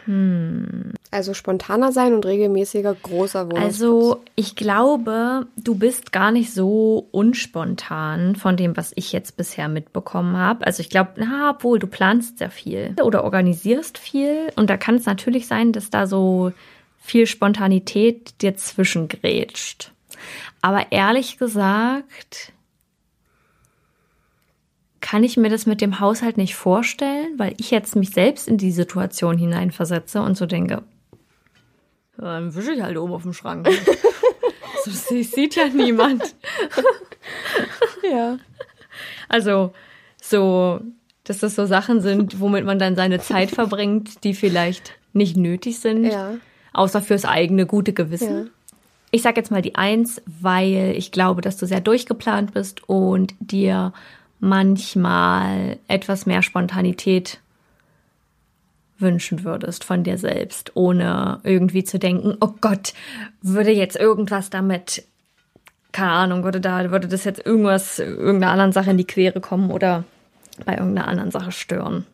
Also 0.08 1.34
spontaner 1.34 1.92
sein 1.92 2.14
und 2.14 2.26
regelmäßiger 2.26 2.94
großer 2.94 3.46
Wohnungsputz. 3.46 3.66
Also, 3.66 4.22
ich 4.36 4.56
glaube, 4.56 5.48
du 5.58 5.76
bist 5.76 6.12
gar 6.12 6.32
nicht 6.32 6.54
so 6.54 7.08
unspontan 7.12 8.36
von 8.36 8.58
dem, 8.58 8.78
was 8.78 8.92
ich 8.96 9.12
jetzt 9.12 9.38
bisher 9.38 9.68
mitbekommen 9.68 10.38
habe. 10.38 10.66
Also, 10.66 10.82
ich 10.82 10.90
glaube, 10.90 11.12
na, 11.18 11.52
obwohl 11.52 11.80
du 11.80 11.88
planst 11.88 12.38
sehr 12.38 12.52
viel 12.52 12.96
oder 13.02 13.24
organisierst 13.24 13.98
viel. 13.98 14.52
Und 14.56 14.70
da 14.70 14.78
kann 14.78 14.96
es 14.96 15.06
natürlich 15.06 15.48
sein, 15.48 15.72
dass 15.72 15.90
da 15.90 16.06
so 16.06 16.52
viel 17.00 17.28
Spontanität 17.28 18.42
dir 18.42 18.56
zwischengrätscht. 18.56 19.92
Aber 20.62 20.92
ehrlich 20.92 21.38
gesagt, 21.38 22.52
kann 25.08 25.24
ich 25.24 25.38
mir 25.38 25.50
das 25.50 25.68
mit 25.68 25.82
dem 25.82 26.00
Haushalt 26.00 26.36
nicht 26.36 26.56
vorstellen, 26.56 27.38
weil 27.38 27.54
ich 27.60 27.70
jetzt 27.70 27.96
mich 27.96 28.10
selbst 28.10 28.48
in 28.48 28.58
die 28.58 28.72
Situation 28.72 29.38
hineinversetze 29.38 30.20
und 30.20 30.36
so 30.36 30.48
denke, 30.48 30.82
dann 32.18 32.56
wische 32.56 32.72
ich 32.74 32.82
halt 32.82 32.98
oben 32.98 33.14
auf 33.14 33.22
dem 33.22 33.34
Schrank. 33.34 33.70
so 34.84 34.90
sie- 34.90 35.22
sieht 35.24 35.56
ja 35.56 35.68
niemand. 35.68 36.24
ja. 38.12 38.38
Also 39.30 39.74
so, 40.20 40.80
dass 41.24 41.38
das 41.40 41.54
so 41.56 41.68
Sachen 41.68 42.02
sind, 42.02 42.40
womit 42.40 42.66
man 42.66 42.80
dann 42.80 42.96
seine 42.96 43.20
Zeit 43.20 43.52
verbringt, 43.52 44.24
die 44.24 44.34
vielleicht 44.34 44.94
nicht 45.14 45.38
nötig 45.38 45.80
sind, 45.80 46.06
Ja. 46.06 46.36
außer 46.74 47.02
fürs 47.04 47.26
eigene 47.26 47.68
gute 47.68 47.94
Gewissen. 47.94 48.46
Ja. 48.46 48.52
Ich 49.12 49.22
sag 49.22 49.38
jetzt 49.38 49.52
mal 49.52 49.62
die 49.62 49.76
Eins, 49.76 50.20
weil 50.26 50.96
ich 50.98 51.12
glaube, 51.12 51.42
dass 51.42 51.58
du 51.58 51.68
sehr 51.68 51.80
durchgeplant 51.82 52.54
bist 52.56 52.90
und 52.90 53.36
dir 53.40 53.94
manchmal 54.46 55.78
etwas 55.88 56.26
mehr 56.26 56.42
Spontanität 56.42 57.40
wünschen 58.98 59.44
würdest 59.44 59.84
von 59.84 60.04
dir 60.04 60.18
selbst, 60.18 60.72
ohne 60.76 61.40
irgendwie 61.44 61.84
zu 61.84 62.00
denken, 62.00 62.38
oh 62.40 62.54
Gott, 62.62 62.94
würde 63.42 63.72
jetzt 63.72 63.98
irgendwas 63.98 64.50
damit, 64.50 65.04
keine 65.92 66.12
Ahnung, 66.12 66.44
würde 66.44 66.62
da, 66.62 66.92
würde 66.92 67.08
das 67.08 67.26
jetzt 67.26 67.46
irgendwas, 67.46 68.00
irgendeiner 68.00 68.52
anderen 68.54 68.72
Sache 68.72 68.92
in 68.92 68.98
die 68.98 69.08
Quere 69.08 69.42
kommen 69.42 69.70
oder 69.70 70.06
bei 70.66 70.78
irgendeiner 70.78 71.08
anderen 71.10 71.32
Sache 71.32 71.52
stören. 71.52 72.06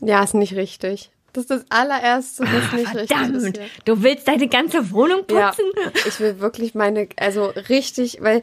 Ja, 0.00 0.22
ist 0.22 0.34
nicht 0.34 0.54
richtig. 0.54 1.10
Das 1.32 1.42
ist 1.42 1.50
das 1.50 1.64
allererste, 1.70 2.44
das 2.44 2.72
nicht 2.72 2.94
richtig 2.94 3.10
ist. 3.10 3.42
Verdammt, 3.42 3.60
du 3.84 4.02
willst 4.02 4.28
deine 4.28 4.48
ganze 4.48 4.90
Wohnung 4.92 5.22
Ja, 5.30 5.48
putzen? 5.48 5.64
ich 6.06 6.20
will 6.20 6.38
wirklich 6.38 6.74
meine, 6.74 7.08
also 7.16 7.46
richtig, 7.68 8.18
weil 8.22 8.42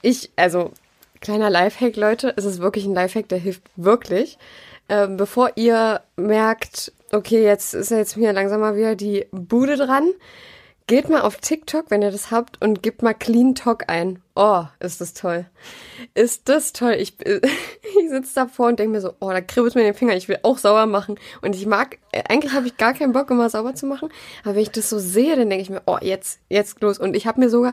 ich, 0.00 0.30
also 0.36 0.72
kleiner 1.20 1.50
Lifehack, 1.50 1.96
Leute, 1.96 2.32
es 2.36 2.44
ist 2.44 2.60
wirklich 2.60 2.84
ein 2.86 2.94
Lifehack, 2.94 3.28
der 3.28 3.38
hilft 3.38 3.62
wirklich. 3.76 4.38
Ähm, 4.88 5.16
bevor 5.16 5.52
ihr 5.56 6.00
merkt, 6.16 6.92
okay, 7.12 7.44
jetzt 7.44 7.74
ist 7.74 7.90
ja 7.90 7.98
jetzt 7.98 8.16
mir 8.16 8.32
langsam 8.32 8.60
mal 8.60 8.76
wieder 8.76 8.96
die 8.96 9.26
Bude 9.30 9.76
dran, 9.76 10.08
geht 10.86 11.08
mal 11.08 11.20
auf 11.20 11.36
TikTok, 11.36 11.86
wenn 11.90 12.02
ihr 12.02 12.10
das 12.10 12.32
habt, 12.32 12.60
und 12.60 12.82
gebt 12.82 13.02
mal 13.02 13.14
Clean 13.14 13.54
Talk 13.54 13.84
ein. 13.86 14.20
Oh, 14.34 14.64
ist 14.80 15.00
das 15.00 15.14
toll. 15.14 15.46
Ist 16.14 16.48
das 16.48 16.72
toll. 16.72 16.94
Ich, 16.98 17.14
ich 17.24 18.08
sitze 18.08 18.34
davor 18.34 18.66
und 18.66 18.80
denke 18.80 18.92
mir 18.92 19.00
so, 19.00 19.12
oh, 19.20 19.30
da 19.30 19.40
kribbelt 19.40 19.76
mir 19.76 19.84
den 19.84 19.94
Finger, 19.94 20.16
ich 20.16 20.28
will 20.28 20.40
auch 20.42 20.58
sauber 20.58 20.86
machen. 20.86 21.16
Und 21.42 21.54
ich 21.54 21.66
mag, 21.66 21.98
äh, 22.10 22.24
eigentlich 22.28 22.52
habe 22.52 22.66
ich 22.66 22.76
gar 22.76 22.94
keinen 22.94 23.12
Bock, 23.12 23.30
immer 23.30 23.48
sauber 23.48 23.76
zu 23.76 23.86
machen. 23.86 24.08
Aber 24.42 24.56
wenn 24.56 24.62
ich 24.62 24.72
das 24.72 24.90
so 24.90 24.98
sehe, 24.98 25.36
dann 25.36 25.48
denke 25.48 25.62
ich 25.62 25.70
mir, 25.70 25.82
oh, 25.86 25.98
jetzt, 26.00 26.40
jetzt 26.48 26.80
los. 26.80 26.98
Und 26.98 27.14
ich 27.14 27.28
habe 27.28 27.38
mir 27.38 27.50
sogar, 27.50 27.72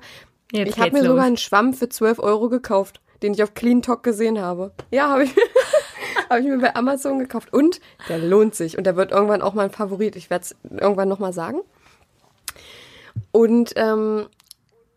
Jetzt 0.51 0.69
ich 0.69 0.79
habe 0.79 0.91
mir 0.91 1.01
sogar 1.01 1.15
los. 1.15 1.25
einen 1.25 1.37
Schwamm 1.37 1.73
für 1.73 1.89
12 1.89 2.19
Euro 2.19 2.49
gekauft, 2.49 3.01
den 3.21 3.33
ich 3.33 3.43
auf 3.43 3.53
Clean 3.53 3.81
Talk 3.81 4.03
gesehen 4.03 4.39
habe. 4.39 4.71
Ja, 4.91 5.09
habe 5.09 5.23
ich, 5.23 5.35
hab 6.29 6.39
ich 6.39 6.45
mir 6.45 6.59
bei 6.59 6.75
Amazon 6.75 7.19
gekauft. 7.19 7.53
Und 7.53 7.79
der 8.09 8.19
lohnt 8.19 8.55
sich. 8.55 8.77
Und 8.77 8.85
der 8.85 8.95
wird 8.95 9.11
irgendwann 9.11 9.41
auch 9.41 9.53
mal 9.53 9.65
ein 9.65 9.71
Favorit. 9.71 10.15
Ich 10.15 10.29
werde 10.29 10.45
es 10.45 10.55
irgendwann 10.79 11.09
nochmal 11.09 11.33
sagen. 11.33 11.61
Und 13.31 13.73
ähm, 13.75 14.27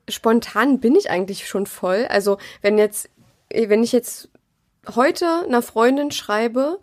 spontan 0.09 0.81
bin 0.81 0.95
ich 0.95 1.11
eigentlich 1.11 1.49
schon 1.49 1.67
voll. 1.67 2.07
Also 2.09 2.39
wenn 2.63 2.79
jetzt, 2.79 3.09
wenn 3.51 3.83
ich 3.83 3.93
jetzt 3.93 4.29
heute 4.95 5.45
einer 5.47 5.63
Freundin 5.63 6.11
schreibe, 6.11 6.79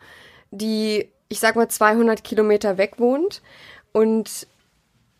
die, 0.52 1.12
ich 1.30 1.39
sag 1.39 1.56
mal, 1.56 1.67
200 1.67 2.23
Kilometer 2.23 2.78
weg 2.78 2.95
wohnt 2.97 3.41
und 3.91 4.47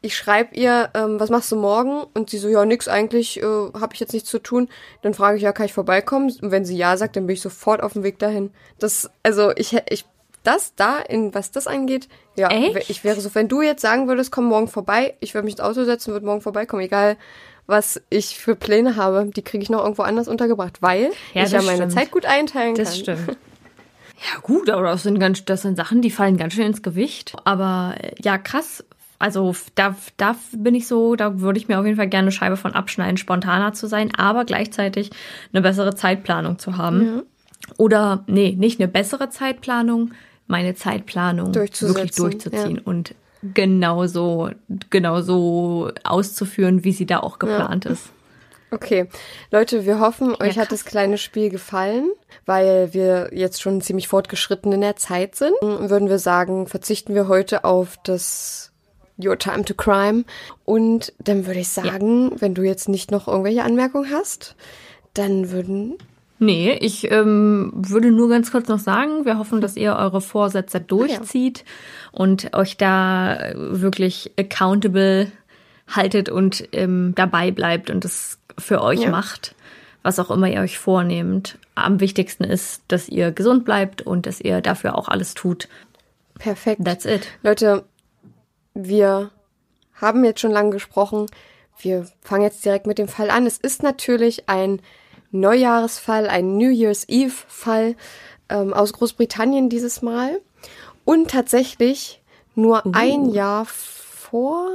ich 0.08 0.16
schreibe 0.16 0.56
ihr, 0.56 0.90
ähm, 0.96 1.20
was 1.20 1.30
machst 1.30 1.52
du 1.52 1.56
morgen? 1.58 2.04
Und 2.14 2.30
sie 2.30 2.38
so, 2.38 2.48
ja, 2.48 2.64
nix 2.66 2.88
eigentlich, 2.88 3.42
äh, 3.42 3.44
habe 3.46 3.94
ich 3.94 4.00
jetzt 4.00 4.14
nichts 4.14 4.30
zu 4.30 4.40
tun. 4.40 4.70
Dann 5.02 5.14
frage 5.14 5.38
ich, 5.38 5.44
ja, 5.44 5.52
kann 5.52 5.66
ich 5.66 5.74
vorbeikommen? 5.74 6.34
Und 6.42 6.52
wenn 6.52 6.66
sie 6.66 6.78
ja 6.78 6.96
sagt, 6.98 7.16
dann 7.16 7.28
bin 7.28 7.34
ich 7.36 7.42
sofort 7.42 7.84
auf 7.84 7.94
dem 7.94 8.04
Weg 8.04 8.18
dahin. 8.20 8.52
Das, 8.80 9.10
also 9.24 9.52
ich, 9.56 9.78
ich, 9.90 10.06
das 10.44 10.74
da, 10.76 10.98
in 11.00 11.34
was 11.34 11.52
das 11.52 11.68
angeht, 11.68 12.08
ja, 12.38 12.50
Echt? 12.50 12.90
ich 12.90 13.04
wäre 13.04 13.20
so, 13.20 13.36
wenn 13.36 13.48
du 13.50 13.62
jetzt 13.62 13.82
sagen 13.82 14.08
würdest, 14.08 14.32
komm 14.32 14.46
morgen 14.46 14.68
vorbei, 14.70 15.16
ich 15.20 15.34
würde 15.34 15.46
mich 15.46 15.56
ins 15.56 15.62
Auto 15.62 15.84
setzen, 15.84 16.14
würde 16.14 16.26
morgen 16.26 16.42
vorbeikommen, 16.42 16.82
egal 16.84 17.18
was 17.66 18.02
ich 18.10 18.38
für 18.40 18.56
Pläne 18.56 18.96
habe, 18.96 19.26
die 19.36 19.42
kriege 19.42 19.62
ich 19.62 19.70
noch 19.70 19.84
irgendwo 19.84 20.04
anders 20.04 20.30
untergebracht, 20.30 20.82
weil 20.82 21.12
Ja, 21.34 21.44
ich 21.44 21.52
ja 21.52 21.58
das 21.58 21.66
meine 21.66 21.78
stimmt. 21.80 21.92
Zeit 21.92 22.12
gut 22.12 22.26
einteilen 22.26 22.76
Das 22.76 22.92
kann. 22.92 23.00
stimmt. 23.00 23.38
Ja, 24.20 24.40
gut, 24.42 24.68
aber 24.72 24.82
das 24.90 25.04
sind 25.04 25.20
ganz, 25.20 25.46
das 25.46 25.62
sind 25.62 25.78
Sachen, 25.78 26.02
die 26.02 26.10
fallen 26.10 26.38
ganz 26.38 26.54
schön 26.54 26.66
ins 26.66 26.82
Gewicht. 26.82 27.36
Aber 27.44 27.94
äh, 28.02 28.16
ja, 28.24 28.40
krass. 28.40 28.84
Also 29.20 29.56
da, 29.76 29.96
da 30.18 30.36
bin 30.52 30.76
ich 30.76 30.88
so, 30.88 31.16
da 31.16 31.40
würde 31.40 31.60
ich 31.60 31.68
mir 31.68 31.80
auf 31.80 31.86
jeden 31.86 31.98
Fall 31.98 32.08
gerne 32.08 32.26
eine 32.26 32.32
Scheibe 32.32 32.58
von 32.58 32.74
abschneiden, 32.74 33.18
spontaner 33.18 33.74
zu 33.74 33.88
sein, 33.88 34.14
aber 34.16 34.46
gleichzeitig 34.46 35.10
eine 35.52 35.62
bessere 35.62 35.96
Zeitplanung 35.96 36.60
zu 36.60 36.78
haben. 36.78 37.24
Oder, 37.78 38.24
nee, 38.28 38.56
nicht 38.58 38.80
eine 38.80 38.88
bessere 38.88 39.30
Zeitplanung, 39.30 40.12
meine 40.46 40.76
Zeitplanung 40.76 41.54
wirklich 41.54 42.12
durchzuziehen 42.12 42.80
und 42.80 43.16
genauso, 43.54 44.52
genauso 44.90 45.92
auszuführen, 46.04 46.84
wie 46.84 46.92
sie 46.92 47.06
da 47.06 47.20
auch 47.20 47.40
geplant 47.40 47.86
ist. 47.86 48.12
Okay, 48.70 49.08
Leute, 49.50 49.86
wir 49.86 50.00
hoffen, 50.00 50.36
euch 50.36 50.58
hat 50.58 50.70
krass. 50.70 50.82
das 50.82 50.86
kleine 50.86 51.18
Spiel 51.18 51.50
gefallen, 51.50 52.10
weil 52.46 52.94
wir 52.94 53.30
jetzt 53.32 53.62
schon 53.62 53.80
ziemlich 53.80 54.10
fortgeschritten 54.10 54.74
in 54.74 54.82
der 54.82 54.98
Zeit 54.98 55.36
sind. 55.36 55.54
Würden 55.62 56.10
wir 56.10 56.20
sagen, 56.20 56.68
verzichten 56.68 57.16
wir 57.16 57.30
heute 57.30 57.64
auf 57.64 57.98
das 58.04 58.67
Your 59.20 59.38
Time 59.38 59.66
to 59.66 59.74
Crime. 59.74 60.24
Und 60.66 61.14
dann 61.20 61.46
würde 61.46 61.60
ich 61.60 61.70
sagen, 61.70 62.32
wenn 62.40 62.54
du 62.54 62.64
jetzt 62.64 62.90
nicht 62.90 63.12
noch 63.12 63.28
irgendwelche 63.28 63.64
Anmerkungen 63.64 64.12
hast, 64.12 64.56
dann 65.14 65.52
würden 65.52 65.98
Nee, 66.40 66.74
ich 66.82 67.10
ähm, 67.12 67.72
würde 67.74 68.12
nur 68.12 68.30
ganz 68.30 68.52
kurz 68.52 68.68
noch 68.68 68.78
sagen, 68.78 69.26
wir 69.26 69.40
hoffen, 69.40 69.60
dass 69.60 69.76
ihr 69.76 69.96
eure 69.96 70.22
Vorsätze 70.22 70.80
durchzieht 70.80 71.66
und 72.12 72.56
euch 72.56 72.78
da 72.78 73.54
wirklich 73.56 74.34
accountable 74.38 75.32
haltet 75.88 76.30
und 76.30 76.68
ähm, 76.74 77.14
dabei 77.16 77.50
bleibt 77.50 77.90
und 77.90 78.06
es 78.06 78.38
für 78.60 78.82
euch 78.84 79.02
Ja. 79.02 79.10
macht, 79.10 79.56
was 80.04 80.20
auch 80.20 80.30
immer 80.30 80.48
ihr 80.48 80.62
euch 80.62 80.78
vornehmt. 80.78 81.58
Am 81.74 82.00
wichtigsten 82.00 82.44
ist, 82.44 82.84
dass 82.88 83.10
ihr 83.10 83.32
gesund 83.32 83.66
bleibt 83.66 84.04
und 84.04 84.28
dass 84.28 84.40
ihr 84.40 84.62
dafür 84.62 84.96
auch 84.96 85.08
alles 85.08 85.34
tut. 85.34 85.68
Perfekt. 86.38 86.86
That's 86.86 87.06
it. 87.06 87.28
Leute, 87.42 87.84
wir 88.78 89.32
haben 89.94 90.24
jetzt 90.24 90.40
schon 90.40 90.52
lange 90.52 90.70
gesprochen. 90.70 91.26
Wir 91.80 92.08
fangen 92.22 92.44
jetzt 92.44 92.64
direkt 92.64 92.88
mit 92.88 92.98
dem 92.98 93.08
Fall 93.08 93.30
an. 93.30 93.46
Es 93.46 93.58
ist 93.58 93.82
natürlich 93.84 94.48
ein 94.48 94.82
Neujahresfall, 95.32 96.28
ein 96.28 96.58
New 96.58 96.70
Year's 96.70 97.06
Eve-Fall 97.08 97.96
ähm, 98.50 98.74
aus 98.74 98.94
Großbritannien 98.94 99.70
dieses 99.70 100.02
Mal. 100.02 100.42
Und 101.06 101.32
tatsächlich 101.32 102.22
nur 102.56 102.84
ein 102.94 103.30
Jahr 103.30 103.66
vor, 103.66 104.70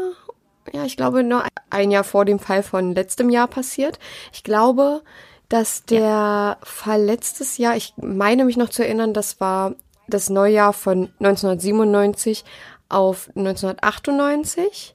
ja, 0.73 0.85
ich 0.85 0.97
glaube 0.97 1.23
nur 1.23 1.45
ein 1.71 1.91
Jahr 1.91 2.05
vor 2.05 2.25
dem 2.25 2.39
Fall 2.39 2.63
von 2.63 2.95
letztem 2.95 3.29
Jahr 3.29 3.49
passiert. 3.49 3.99
Ich 4.33 4.43
glaube, 4.43 5.03
dass 5.49 5.85
der 5.85 6.59
Fall 6.63 7.03
letztes 7.03 7.59
Jahr, 7.59 7.77
ich 7.77 7.95
meine 7.97 8.45
mich 8.45 8.57
noch 8.57 8.71
zu 8.71 8.83
erinnern, 8.83 9.13
das 9.13 9.41
war 9.41 9.75
das 10.09 10.31
Neujahr 10.31 10.73
von 10.73 11.11
1997 11.21 12.45
auf 12.93 13.29
1998. 13.35 14.95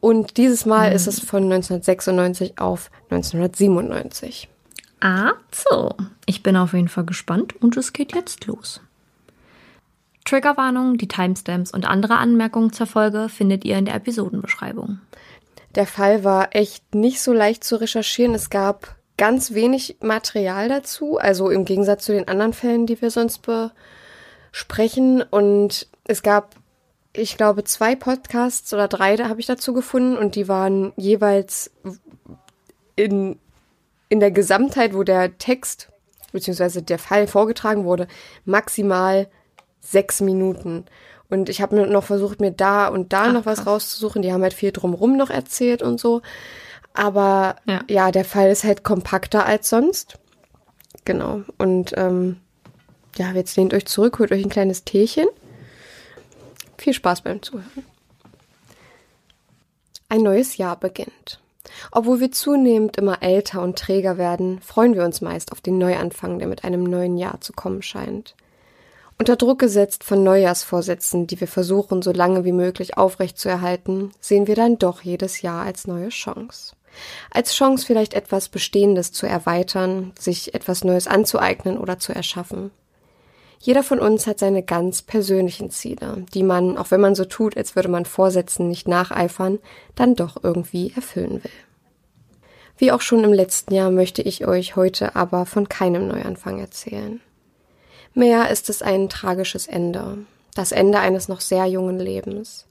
Und 0.00 0.36
dieses 0.36 0.66
Mal 0.66 0.92
ist 0.92 1.06
es 1.06 1.20
von 1.20 1.44
1996 1.44 2.58
auf 2.58 2.90
1997. 3.10 4.48
Ah, 5.00 5.32
so. 5.50 5.94
Ich 6.26 6.42
bin 6.42 6.56
auf 6.56 6.72
jeden 6.72 6.88
Fall 6.88 7.04
gespannt 7.04 7.54
und 7.60 7.76
es 7.76 7.92
geht 7.92 8.14
jetzt 8.14 8.46
los. 8.46 8.80
Triggerwarnung, 10.24 10.98
die 10.98 11.08
Timestamps 11.08 11.72
und 11.72 11.84
andere 11.84 12.16
Anmerkungen 12.16 12.72
zur 12.72 12.86
Folge 12.86 13.28
findet 13.28 13.64
ihr 13.64 13.76
in 13.76 13.84
der 13.84 13.94
Episodenbeschreibung. 13.94 15.00
Der 15.74 15.86
Fall 15.86 16.22
war 16.24 16.54
echt 16.54 16.94
nicht 16.94 17.20
so 17.20 17.32
leicht 17.32 17.64
zu 17.64 17.76
recherchieren. 17.76 18.34
Es 18.34 18.50
gab 18.50 18.96
ganz 19.16 19.54
wenig 19.54 19.96
Material 20.00 20.68
dazu, 20.68 21.18
also 21.18 21.50
im 21.50 21.64
Gegensatz 21.64 22.04
zu 22.04 22.12
den 22.12 22.28
anderen 22.28 22.52
Fällen, 22.52 22.86
die 22.86 23.00
wir 23.00 23.10
sonst 23.10 23.46
besprechen. 24.52 25.22
Und 25.22 25.88
es 26.04 26.22
gab, 26.22 26.54
ich 27.14 27.36
glaube, 27.36 27.64
zwei 27.64 27.94
Podcasts 27.94 28.72
oder 28.72 28.88
drei, 28.88 29.16
da 29.16 29.28
habe 29.28 29.40
ich 29.40 29.46
dazu 29.46 29.72
gefunden 29.74 30.16
und 30.16 30.34
die 30.34 30.48
waren 30.48 30.92
jeweils 30.96 31.70
in, 32.96 33.38
in 34.08 34.20
der 34.20 34.30
Gesamtheit, 34.30 34.94
wo 34.94 35.02
der 35.02 35.36
Text 35.38 35.90
bzw. 36.32 36.80
der 36.80 36.98
Fall 36.98 37.26
vorgetragen 37.26 37.84
wurde, 37.84 38.06
maximal 38.44 39.28
sechs 39.80 40.20
Minuten. 40.20 40.86
Und 41.28 41.48
ich 41.48 41.60
habe 41.62 41.86
noch 41.86 42.04
versucht, 42.04 42.40
mir 42.40 42.50
da 42.50 42.88
und 42.88 43.12
da 43.12 43.24
Ach, 43.24 43.32
noch 43.32 43.46
was 43.46 43.58
krass. 43.60 43.66
rauszusuchen. 43.66 44.22
Die 44.22 44.32
haben 44.32 44.42
halt 44.42 44.54
viel 44.54 44.70
drumrum 44.72 45.16
noch 45.16 45.30
erzählt 45.30 45.82
und 45.82 45.98
so. 45.98 46.20
Aber 46.94 47.56
Ja. 47.66 47.80
ja. 47.88 48.10
der 48.10 48.24
Fall 48.26 48.50
ist 48.50 48.64
halt 48.64 48.84
kompakter 48.84 49.46
als 49.46 49.70
sonst. 49.70 50.18
Genau. 51.06 51.42
Und 51.58 51.94
ähm, 51.96 52.36
ja, 53.16 53.32
jetzt 53.32 53.56
lehnt 53.56 53.72
euch 53.74 53.86
zurück, 53.86 54.18
holt 54.18 54.30
euch 54.30 54.44
ein 54.44 54.50
kleines 54.50 54.84
Teechen. 54.84 55.26
Viel 56.82 56.94
Spaß 56.94 57.20
beim 57.20 57.40
Zuhören. 57.40 57.86
Ein 60.08 60.22
neues 60.22 60.56
Jahr 60.56 60.74
beginnt. 60.74 61.38
Obwohl 61.92 62.18
wir 62.18 62.32
zunehmend 62.32 62.96
immer 62.96 63.22
älter 63.22 63.62
und 63.62 63.78
träger 63.78 64.18
werden, 64.18 64.60
freuen 64.60 64.96
wir 64.96 65.04
uns 65.04 65.20
meist 65.20 65.52
auf 65.52 65.60
den 65.60 65.78
Neuanfang, 65.78 66.40
der 66.40 66.48
mit 66.48 66.64
einem 66.64 66.82
neuen 66.82 67.18
Jahr 67.18 67.40
zu 67.40 67.52
kommen 67.52 67.82
scheint. 67.82 68.34
Unter 69.16 69.36
Druck 69.36 69.60
gesetzt 69.60 70.02
von 70.02 70.24
Neujahrsvorsätzen, 70.24 71.28
die 71.28 71.38
wir 71.38 71.46
versuchen, 71.46 72.02
so 72.02 72.10
lange 72.10 72.44
wie 72.44 72.50
möglich 72.50 72.96
aufrechtzuerhalten, 72.96 74.10
sehen 74.18 74.48
wir 74.48 74.56
dann 74.56 74.76
doch 74.76 75.02
jedes 75.02 75.40
Jahr 75.40 75.64
als 75.64 75.86
neue 75.86 76.08
Chance. 76.08 76.74
Als 77.30 77.54
Chance 77.54 77.86
vielleicht 77.86 78.14
etwas 78.14 78.48
Bestehendes 78.48 79.12
zu 79.12 79.28
erweitern, 79.28 80.10
sich 80.18 80.52
etwas 80.52 80.82
Neues 80.82 81.06
anzueignen 81.06 81.78
oder 81.78 82.00
zu 82.00 82.12
erschaffen. 82.12 82.72
Jeder 83.64 83.84
von 83.84 84.00
uns 84.00 84.26
hat 84.26 84.40
seine 84.40 84.64
ganz 84.64 85.02
persönlichen 85.02 85.70
Ziele, 85.70 86.26
die 86.34 86.42
man, 86.42 86.76
auch 86.76 86.90
wenn 86.90 87.00
man 87.00 87.14
so 87.14 87.24
tut, 87.24 87.56
als 87.56 87.76
würde 87.76 87.88
man 87.88 88.04
Vorsätzen 88.04 88.66
nicht 88.66 88.88
nacheifern, 88.88 89.60
dann 89.94 90.16
doch 90.16 90.42
irgendwie 90.42 90.92
erfüllen 90.96 91.44
will. 91.44 91.50
Wie 92.76 92.90
auch 92.90 93.00
schon 93.00 93.22
im 93.22 93.32
letzten 93.32 93.72
Jahr 93.72 93.92
möchte 93.92 94.20
ich 94.20 94.48
euch 94.48 94.74
heute 94.74 95.14
aber 95.14 95.46
von 95.46 95.68
keinem 95.68 96.08
Neuanfang 96.08 96.58
erzählen. 96.58 97.20
Mehr 98.14 98.50
ist 98.50 98.68
es 98.68 98.82
ein 98.82 99.08
tragisches 99.08 99.68
Ende, 99.68 100.18
das 100.56 100.72
Ende 100.72 100.98
eines 100.98 101.28
noch 101.28 101.40
sehr 101.40 101.66
jungen 101.66 102.00
Lebens. 102.00 102.66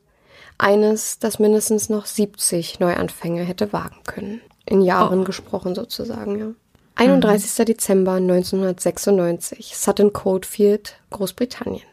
Eines, 0.57 1.19
das 1.19 1.39
mindestens 1.39 1.87
noch 1.87 2.05
70 2.05 2.81
Neuanfänge 2.81 3.43
hätte 3.43 3.71
wagen 3.71 4.01
können. 4.05 4.41
In 4.65 4.81
Jahren 4.81 5.23
gesprochen 5.23 5.73
sozusagen, 5.73 6.37
ja. 6.37 6.47
31. 6.95 7.65
Dezember 7.65 8.13
1996, 8.13 9.75
Sutton 9.75 10.13
Coldfield, 10.13 10.95
Großbritannien. 11.09 11.83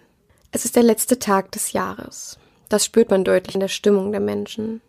Es 0.52 0.64
ist 0.64 0.76
der 0.76 0.82
letzte 0.82 1.18
Tag 1.18 1.50
des 1.52 1.72
Jahres. 1.72 2.38
Das 2.68 2.84
spürt 2.84 3.10
man 3.10 3.24
deutlich 3.24 3.54
in 3.54 3.60
der 3.60 3.68
Stimmung 3.68 4.12
der 4.12 4.20
Menschen. 4.20 4.82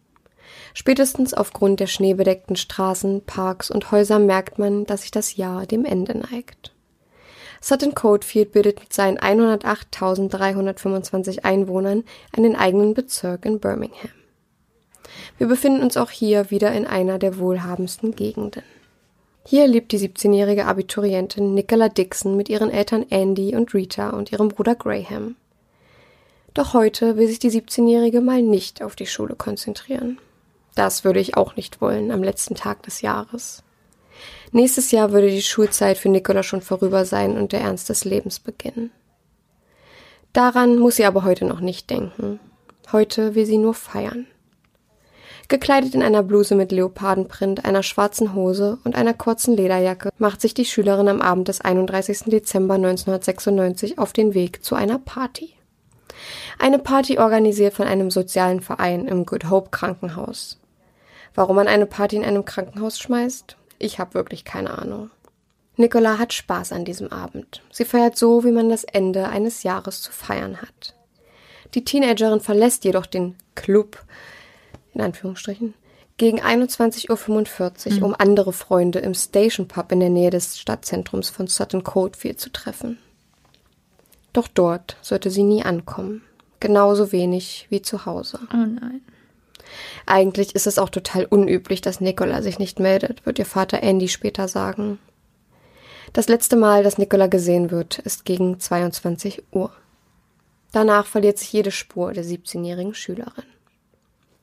Spätestens 0.74 1.34
aufgrund 1.34 1.80
der 1.80 1.88
schneebedeckten 1.88 2.58
Straßen, 2.58 3.24
Parks 3.26 3.72
und 3.72 3.92
Häuser 3.92 4.20
merkt 4.20 4.60
man, 4.60 4.86
dass 4.86 5.02
sich 5.02 5.12
das 5.12 5.38
Jahr 5.38 5.66
dem 5.66 5.86
Ende 5.86 6.18
neigt. 6.18 6.74
Sutton 7.62 7.94
Coldfield 7.94 8.52
bildet 8.52 8.80
mit 8.80 8.94
seinen 8.94 9.20
108.325 9.20 11.44
Einwohnern 11.44 12.06
einen 12.36 12.56
eigenen 12.56 12.94
Bezirk 12.94 13.46
in 13.46 13.60
Birmingham. 13.60 14.12
Wir 15.38 15.48
befinden 15.48 15.82
uns 15.82 15.98
auch 15.98 16.10
hier 16.10 16.50
wieder 16.52 16.72
in 16.74 16.86
einer 16.86 17.20
der 17.20 17.38
wohlhabendsten 17.38 18.16
Gegenden. 18.16 18.64
Hier 19.50 19.66
lebt 19.66 19.92
die 19.94 19.98
17-jährige 19.98 20.68
Abiturientin 20.68 21.56
Nicola 21.56 21.90
Dixon 21.90 22.38
mit 22.38 22.50
ihren 22.50 22.70
Eltern 22.70 23.04
Andy 23.10 23.56
und 23.56 23.74
Rita 23.74 24.12
und 24.12 24.32
ihrem 24.32 24.50
Bruder 24.50 24.76
Graham. 24.76 25.38
Doch 26.54 26.76
heute 26.76 27.18
will 27.18 27.28
sich 27.28 27.40
die 27.40 27.50
17-jährige 27.50 28.22
mal 28.22 28.44
nicht 28.44 28.84
auf 28.84 28.96
die 28.96 29.08
Schule 29.08 29.34
konzentrieren. 29.34 30.20
Das 30.76 31.04
würde 31.04 31.20
ich 31.20 31.36
auch 31.36 31.56
nicht 31.56 31.82
wollen 31.82 32.12
am 32.12 32.22
letzten 32.22 32.54
Tag 32.54 32.84
des 32.84 33.02
Jahres. 33.02 33.64
Nächstes 34.52 34.92
Jahr 34.92 35.14
würde 35.14 35.32
die 35.32 35.42
Schulzeit 35.42 35.98
für 35.98 36.10
Nicola 36.10 36.44
schon 36.44 36.62
vorüber 36.62 37.04
sein 37.04 37.36
und 37.36 37.52
der 37.52 37.62
Ernst 37.62 37.90
des 37.90 38.06
Lebens 38.06 38.40
beginnen. 38.40 38.92
Daran 40.32 40.78
muss 40.78 40.98
sie 40.98 41.06
aber 41.06 41.24
heute 41.24 41.46
noch 41.46 41.60
nicht 41.60 41.90
denken. 41.90 42.40
Heute 42.92 43.34
will 43.34 43.48
sie 43.48 43.58
nur 43.58 43.74
feiern. 43.74 44.28
Gekleidet 45.50 45.96
in 45.96 46.04
einer 46.04 46.22
Bluse 46.22 46.54
mit 46.54 46.72
Leopardenprint, 46.72 47.66
einer 47.66 47.82
schwarzen 47.82 48.36
Hose 48.36 48.78
und 48.84 48.96
einer 48.96 49.16
kurzen 49.16 49.58
Lederjacke 49.58 50.12
macht 50.20 50.42
sich 50.42 50.54
die 50.54 50.64
Schülerin 50.64 51.08
am 51.08 51.22
Abend 51.22 51.48
des 51.48 51.60
31. 51.60 52.26
Dezember 52.26 52.76
1996 52.76 53.98
auf 53.98 54.14
den 54.14 54.36
Weg 54.36 54.64
zu 54.64 54.76
einer 54.76 55.00
Party. 55.00 55.56
Eine 56.60 56.78
Party 56.78 57.18
organisiert 57.18 57.74
von 57.74 57.88
einem 57.88 58.12
sozialen 58.12 58.62
Verein 58.62 59.08
im 59.08 59.26
Good 59.26 59.50
Hope 59.50 59.72
Krankenhaus. 59.72 60.60
Warum 61.34 61.56
man 61.56 61.68
eine 61.68 61.88
Party 61.88 62.18
in 62.18 62.26
einem 62.26 62.46
Krankenhaus 62.46 63.00
schmeißt? 63.00 63.58
Ich 63.80 63.98
habe 63.98 64.14
wirklich 64.14 64.46
keine 64.46 64.78
Ahnung. 64.78 65.10
Nicola 65.78 66.20
hat 66.20 66.34
Spaß 66.34 66.74
an 66.74 66.86
diesem 66.86 67.12
Abend. 67.12 67.64
Sie 67.72 67.86
feiert 67.86 68.20
so, 68.20 68.44
wie 68.44 68.52
man 68.52 68.70
das 68.70 68.84
Ende 68.84 69.30
eines 69.30 69.64
Jahres 69.64 70.04
zu 70.04 70.12
feiern 70.12 70.62
hat. 70.62 70.94
Die 71.74 71.86
Teenagerin 71.86 72.40
verlässt 72.40 72.84
jedoch 72.84 73.08
den 73.08 73.36
Club, 73.56 73.98
in 74.94 75.02
Anführungsstrichen, 75.02 75.74
gegen 76.18 76.42
21.45 76.42 78.00
Uhr, 78.00 78.06
um 78.06 78.16
andere 78.18 78.54
Freunde 78.54 79.00
im 79.00 79.14
Station 79.14 79.68
Pub 79.68 79.92
in 79.92 80.02
der 80.02 80.10
Nähe 80.10 80.30
des 80.30 80.60
Stadtzentrums 80.60 81.30
von 81.30 81.48
Sutton 81.48 81.84
Coldfield 81.84 82.40
zu 82.40 82.52
treffen. 82.52 82.98
Doch 84.34 84.48
dort 84.48 84.98
sollte 85.02 85.32
sie 85.32 85.44
nie 85.44 85.64
ankommen. 85.64 86.22
Genauso 86.60 87.12
wenig 87.12 87.68
wie 87.70 87.82
zu 87.82 88.06
Hause. 88.06 88.40
Oh 88.54 88.58
nein. 88.58 89.02
Eigentlich 90.06 90.56
ist 90.56 90.68
es 90.68 90.78
auch 90.78 90.90
total 90.90 91.26
unüblich, 91.26 91.82
dass 91.82 92.02
Nicola 92.02 92.42
sich 92.42 92.60
nicht 92.60 92.80
meldet, 92.80 93.26
wird 93.26 93.40
ihr 93.40 93.46
Vater 93.46 93.82
Andy 93.82 94.08
später 94.08 94.48
sagen. 94.48 95.00
Das 96.12 96.28
letzte 96.28 96.56
Mal, 96.56 96.84
dass 96.84 96.98
Nicola 96.98 97.28
gesehen 97.28 97.72
wird, 97.72 98.00
ist 98.00 98.26
gegen 98.26 98.60
22 98.60 99.44
Uhr. 99.52 99.72
Danach 100.72 101.06
verliert 101.06 101.38
sich 101.38 101.54
jede 101.54 101.72
Spur 101.72 102.14
der 102.14 102.26
17-jährigen 102.26 102.94
Schülerin. 102.94 103.46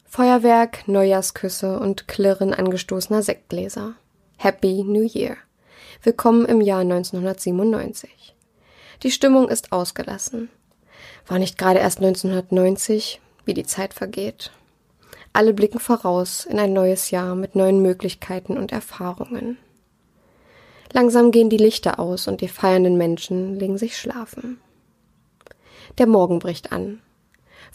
Feuerwerk, 0.09 0.87
Neujahrsküsse 0.87 1.79
und 1.81 2.07
Klirren 2.07 2.55
angestoßener 2.55 3.23
Sektgläser. 3.23 3.97
Happy 4.37 4.85
New 4.85 5.03
Year. 5.03 5.37
Willkommen 6.03 6.47
im 6.47 6.61
Jahr 6.61 6.81
1997. 6.81 8.35
Die 9.03 9.11
Stimmung 9.11 9.49
ist 9.49 9.73
ausgelassen. 9.73 10.49
War 11.27 11.39
nicht 11.39 11.59
gerade 11.59 11.81
erst 11.81 11.99
1990, 11.99 13.21
wie 13.45 13.53
die 13.53 13.67
Zeit 13.67 13.93
vergeht. 13.93 14.53
Alle 15.33 15.53
blicken 15.53 15.81
voraus 15.81 16.47
in 16.47 16.61
ein 16.61 16.73
neues 16.73 17.11
Jahr 17.11 17.35
mit 17.35 17.57
neuen 17.57 17.83
Möglichkeiten 17.83 18.57
und 18.57 18.73
Erfahrungen. 18.73 19.59
Langsam 20.93 21.33
gehen 21.33 21.51
die 21.51 21.59
Lichter 21.59 21.99
aus 21.99 22.29
und 22.29 22.41
die 22.41 22.49
feiernden 22.49 22.97
Menschen 22.97 23.59
legen 23.59 23.77
sich 23.77 23.99
schlafen. 23.99 24.61
Der 25.99 26.07
Morgen 26.07 26.39
bricht 26.39 26.73
an. 26.73 27.03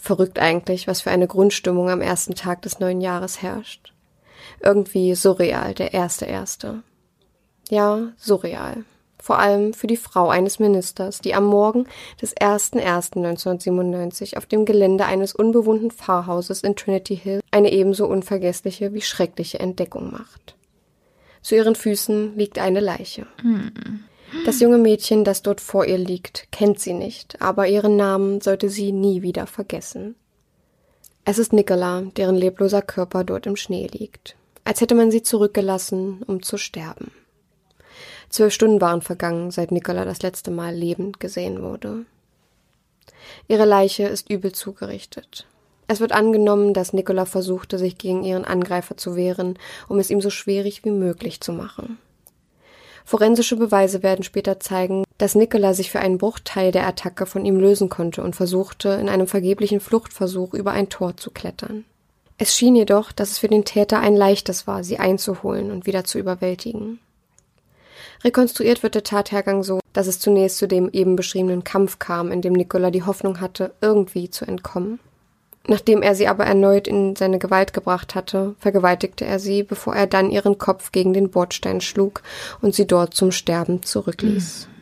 Verrückt 0.02 0.40
eigentlich, 0.40 0.88
was 0.88 1.00
für 1.00 1.12
eine 1.12 1.28
Grundstimmung 1.28 1.88
am 1.88 2.00
ersten 2.00 2.34
Tag 2.34 2.62
des 2.62 2.80
neuen 2.80 3.00
Jahres 3.00 3.40
herrscht. 3.40 3.92
Irgendwie 4.60 5.14
surreal, 5.14 5.74
der 5.74 5.94
erste 5.94 6.24
erste. 6.24 6.82
Ja, 7.70 8.08
surreal. 8.16 8.84
Vor 9.22 9.38
allem 9.38 9.72
für 9.72 9.86
die 9.86 9.96
Frau 9.96 10.28
eines 10.28 10.58
Ministers, 10.58 11.20
die 11.20 11.36
am 11.36 11.44
Morgen 11.44 11.86
des 12.20 12.36
01.01.1997 12.36 14.36
auf 14.36 14.46
dem 14.46 14.64
Gelände 14.64 15.04
eines 15.04 15.36
unbewohnten 15.36 15.92
Pfarrhauses 15.92 16.64
in 16.64 16.74
Trinity 16.74 17.16
Hill 17.16 17.40
eine 17.52 17.70
ebenso 17.70 18.08
unvergessliche 18.08 18.94
wie 18.94 19.02
schreckliche 19.02 19.60
Entdeckung 19.60 20.10
macht. 20.10 20.56
Zu 21.42 21.54
ihren 21.54 21.76
Füßen 21.76 22.36
liegt 22.36 22.58
eine 22.58 22.80
Leiche. 22.80 23.28
Das 24.46 24.60
junge 24.60 24.78
Mädchen, 24.78 25.24
das 25.24 25.42
dort 25.42 25.60
vor 25.60 25.84
ihr 25.84 25.98
liegt, 25.98 26.50
kennt 26.50 26.80
sie 26.80 26.94
nicht, 26.94 27.40
aber 27.42 27.68
ihren 27.68 27.96
Namen 27.96 28.40
sollte 28.40 28.70
sie 28.70 28.90
nie 28.92 29.22
wieder 29.22 29.46
vergessen. 29.46 30.14
Es 31.24 31.38
ist 31.38 31.52
Nicola, 31.52 32.02
deren 32.16 32.34
lebloser 32.34 32.82
Körper 32.82 33.24
dort 33.24 33.46
im 33.46 33.56
Schnee 33.56 33.86
liegt, 33.86 34.34
als 34.64 34.80
hätte 34.80 34.94
man 34.94 35.10
sie 35.10 35.22
zurückgelassen, 35.22 36.22
um 36.26 36.42
zu 36.42 36.56
sterben. 36.56 37.12
Zwölf 38.28 38.52
Stunden 38.52 38.80
waren 38.80 39.02
vergangen, 39.02 39.50
seit 39.50 39.70
Nicola 39.70 40.04
das 40.04 40.22
letzte 40.22 40.50
Mal 40.50 40.74
lebend 40.74 41.20
gesehen 41.20 41.62
wurde. 41.62 42.06
Ihre 43.46 43.66
Leiche 43.66 44.04
ist 44.04 44.30
übel 44.30 44.52
zugerichtet. 44.52 45.46
Es 45.86 46.00
wird 46.00 46.12
angenommen, 46.12 46.72
dass 46.72 46.94
Nicola 46.94 47.26
versuchte, 47.26 47.78
sich 47.78 47.98
gegen 47.98 48.24
ihren 48.24 48.46
Angreifer 48.46 48.96
zu 48.96 49.14
wehren, 49.14 49.58
um 49.88 49.98
es 49.98 50.10
ihm 50.10 50.22
so 50.22 50.30
schwierig 50.30 50.84
wie 50.84 50.90
möglich 50.90 51.40
zu 51.42 51.52
machen. 51.52 51.98
Forensische 53.04 53.56
Beweise 53.56 54.02
werden 54.02 54.22
später 54.22 54.60
zeigen, 54.60 55.04
dass 55.18 55.34
Nicola 55.34 55.74
sich 55.74 55.90
für 55.90 56.00
einen 56.00 56.18
Bruchteil 56.18 56.72
der 56.72 56.86
Attacke 56.86 57.26
von 57.26 57.44
ihm 57.44 57.58
lösen 57.58 57.88
konnte 57.88 58.22
und 58.22 58.36
versuchte, 58.36 58.90
in 58.90 59.08
einem 59.08 59.26
vergeblichen 59.26 59.80
Fluchtversuch 59.80 60.54
über 60.54 60.72
ein 60.72 60.88
Tor 60.88 61.16
zu 61.16 61.30
klettern. 61.30 61.84
Es 62.38 62.56
schien 62.56 62.74
jedoch, 62.74 63.12
dass 63.12 63.30
es 63.30 63.38
für 63.38 63.48
den 63.48 63.64
Täter 63.64 64.00
ein 64.00 64.16
leichtes 64.16 64.66
war, 64.66 64.82
sie 64.82 64.98
einzuholen 64.98 65.70
und 65.70 65.86
wieder 65.86 66.04
zu 66.04 66.18
überwältigen. 66.18 66.98
Rekonstruiert 68.24 68.82
wird 68.82 68.94
der 68.94 69.04
Tathergang 69.04 69.62
so, 69.62 69.80
dass 69.92 70.06
es 70.06 70.20
zunächst 70.20 70.58
zu 70.58 70.68
dem 70.68 70.88
eben 70.90 71.16
beschriebenen 71.16 71.64
Kampf 71.64 71.98
kam, 71.98 72.30
in 72.32 72.40
dem 72.40 72.52
Nicola 72.52 72.90
die 72.90 73.04
Hoffnung 73.04 73.40
hatte, 73.40 73.72
irgendwie 73.80 74.30
zu 74.30 74.44
entkommen. 74.44 75.00
Nachdem 75.68 76.02
er 76.02 76.14
sie 76.14 76.26
aber 76.26 76.44
erneut 76.44 76.88
in 76.88 77.14
seine 77.14 77.38
Gewalt 77.38 77.72
gebracht 77.72 78.14
hatte, 78.14 78.56
vergewaltigte 78.58 79.24
er 79.24 79.38
sie, 79.38 79.62
bevor 79.62 79.94
er 79.94 80.08
dann 80.08 80.30
ihren 80.30 80.58
Kopf 80.58 80.90
gegen 80.90 81.12
den 81.12 81.30
Bordstein 81.30 81.80
schlug 81.80 82.22
und 82.60 82.74
sie 82.74 82.86
dort 82.86 83.14
zum 83.14 83.30
Sterben 83.30 83.82
zurückließ. 83.82 84.66
Mhm. 84.66 84.72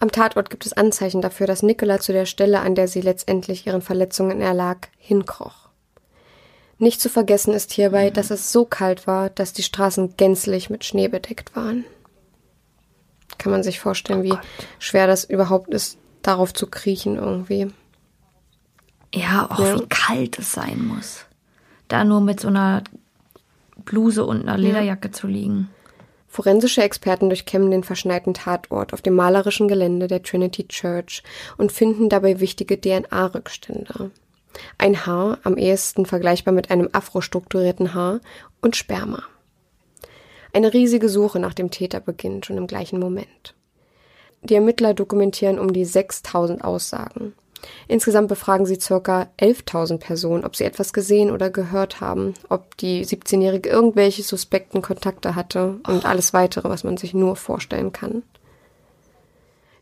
Am 0.00 0.12
Tatort 0.12 0.50
gibt 0.50 0.66
es 0.66 0.74
Anzeichen 0.74 1.22
dafür, 1.22 1.46
dass 1.46 1.62
Nicola 1.62 1.98
zu 1.98 2.12
der 2.12 2.26
Stelle, 2.26 2.60
an 2.60 2.74
der 2.74 2.86
sie 2.86 3.00
letztendlich 3.00 3.66
ihren 3.66 3.82
Verletzungen 3.82 4.40
erlag, 4.40 4.88
hinkroch. 4.98 5.68
Nicht 6.78 7.00
zu 7.00 7.08
vergessen 7.08 7.54
ist 7.54 7.72
hierbei, 7.72 8.10
dass 8.10 8.30
es 8.30 8.52
so 8.52 8.64
kalt 8.64 9.08
war, 9.08 9.30
dass 9.30 9.52
die 9.52 9.64
Straßen 9.64 10.16
gänzlich 10.16 10.70
mit 10.70 10.84
Schnee 10.84 11.08
bedeckt 11.08 11.56
waren. 11.56 11.84
Kann 13.38 13.50
man 13.50 13.64
sich 13.64 13.80
vorstellen, 13.80 14.22
wie 14.22 14.32
oh 14.32 14.38
schwer 14.78 15.08
das 15.08 15.24
überhaupt 15.24 15.74
ist, 15.74 15.98
darauf 16.22 16.54
zu 16.54 16.68
kriechen 16.68 17.16
irgendwie. 17.16 17.68
Ja, 19.14 19.48
auch 19.50 19.58
ja. 19.58 19.78
wie 19.78 19.86
kalt 19.88 20.38
es 20.38 20.52
sein 20.52 20.86
muss. 20.86 21.24
Da 21.88 22.04
nur 22.04 22.20
mit 22.20 22.40
so 22.40 22.48
einer 22.48 22.82
Bluse 23.84 24.24
und 24.24 24.42
einer 24.42 24.58
Lederjacke 24.58 25.08
ja. 25.08 25.12
zu 25.12 25.26
liegen. 25.26 25.70
Forensische 26.26 26.82
Experten 26.82 27.30
durchkämmen 27.30 27.70
den 27.70 27.84
verschneiten 27.84 28.34
Tatort 28.34 28.92
auf 28.92 29.00
dem 29.00 29.14
malerischen 29.14 29.66
Gelände 29.66 30.08
der 30.08 30.22
Trinity 30.22 30.68
Church 30.68 31.22
und 31.56 31.72
finden 31.72 32.10
dabei 32.10 32.38
wichtige 32.38 32.78
DNA-Rückstände. 32.78 34.10
Ein 34.76 35.06
Haar, 35.06 35.38
am 35.44 35.56
ehesten 35.56 36.04
vergleichbar 36.04 36.52
mit 36.52 36.70
einem 36.70 36.88
afrostrukturierten 36.92 37.94
Haar, 37.94 38.20
und 38.60 38.76
Sperma. 38.76 39.22
Eine 40.52 40.74
riesige 40.74 41.08
Suche 41.08 41.38
nach 41.38 41.54
dem 41.54 41.70
Täter 41.70 42.00
beginnt 42.00 42.46
schon 42.46 42.58
im 42.58 42.66
gleichen 42.66 42.98
Moment. 42.98 43.54
Die 44.42 44.54
Ermittler 44.54 44.94
dokumentieren 44.94 45.58
um 45.58 45.72
die 45.72 45.84
6000 45.84 46.62
Aussagen. 46.62 47.34
Insgesamt 47.86 48.28
befragen 48.28 48.66
sie 48.66 48.76
ca. 48.76 49.28
11.000 49.38 49.98
Personen, 49.98 50.44
ob 50.44 50.56
sie 50.56 50.64
etwas 50.64 50.92
gesehen 50.92 51.30
oder 51.30 51.50
gehört 51.50 52.00
haben, 52.00 52.34
ob 52.48 52.76
die 52.76 53.04
17-Jährige 53.04 53.68
irgendwelche 53.68 54.22
suspekten 54.22 54.82
Kontakte 54.82 55.34
hatte 55.34 55.80
und 55.86 56.04
alles 56.04 56.32
weitere, 56.32 56.68
was 56.68 56.84
man 56.84 56.96
sich 56.96 57.14
nur 57.14 57.36
vorstellen 57.36 57.92
kann. 57.92 58.22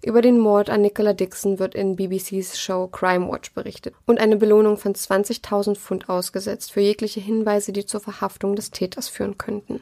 Über 0.07 0.23
den 0.23 0.39
Mord 0.39 0.71
an 0.71 0.83
Nicola 0.83 1.15
Dixon 1.15 1.59
wird 1.59 1.75
in 1.75 1.97
BBCs 1.97 2.61
Show 2.61 2.87
Crime 2.87 3.29
Watch 3.29 3.53
berichtet 3.55 3.93
und 4.07 4.21
eine 4.21 4.37
Belohnung 4.37 4.77
von 4.77 4.95
20.000 4.95 5.75
Pfund 5.75 6.09
ausgesetzt 6.09 6.71
für 6.71 6.81
jegliche 6.81 7.19
Hinweise, 7.19 7.73
die 7.73 7.87
zur 7.87 8.01
Verhaftung 8.01 8.55
des 8.55 8.71
Täters 8.71 9.09
führen 9.09 9.37
könnten. 9.37 9.81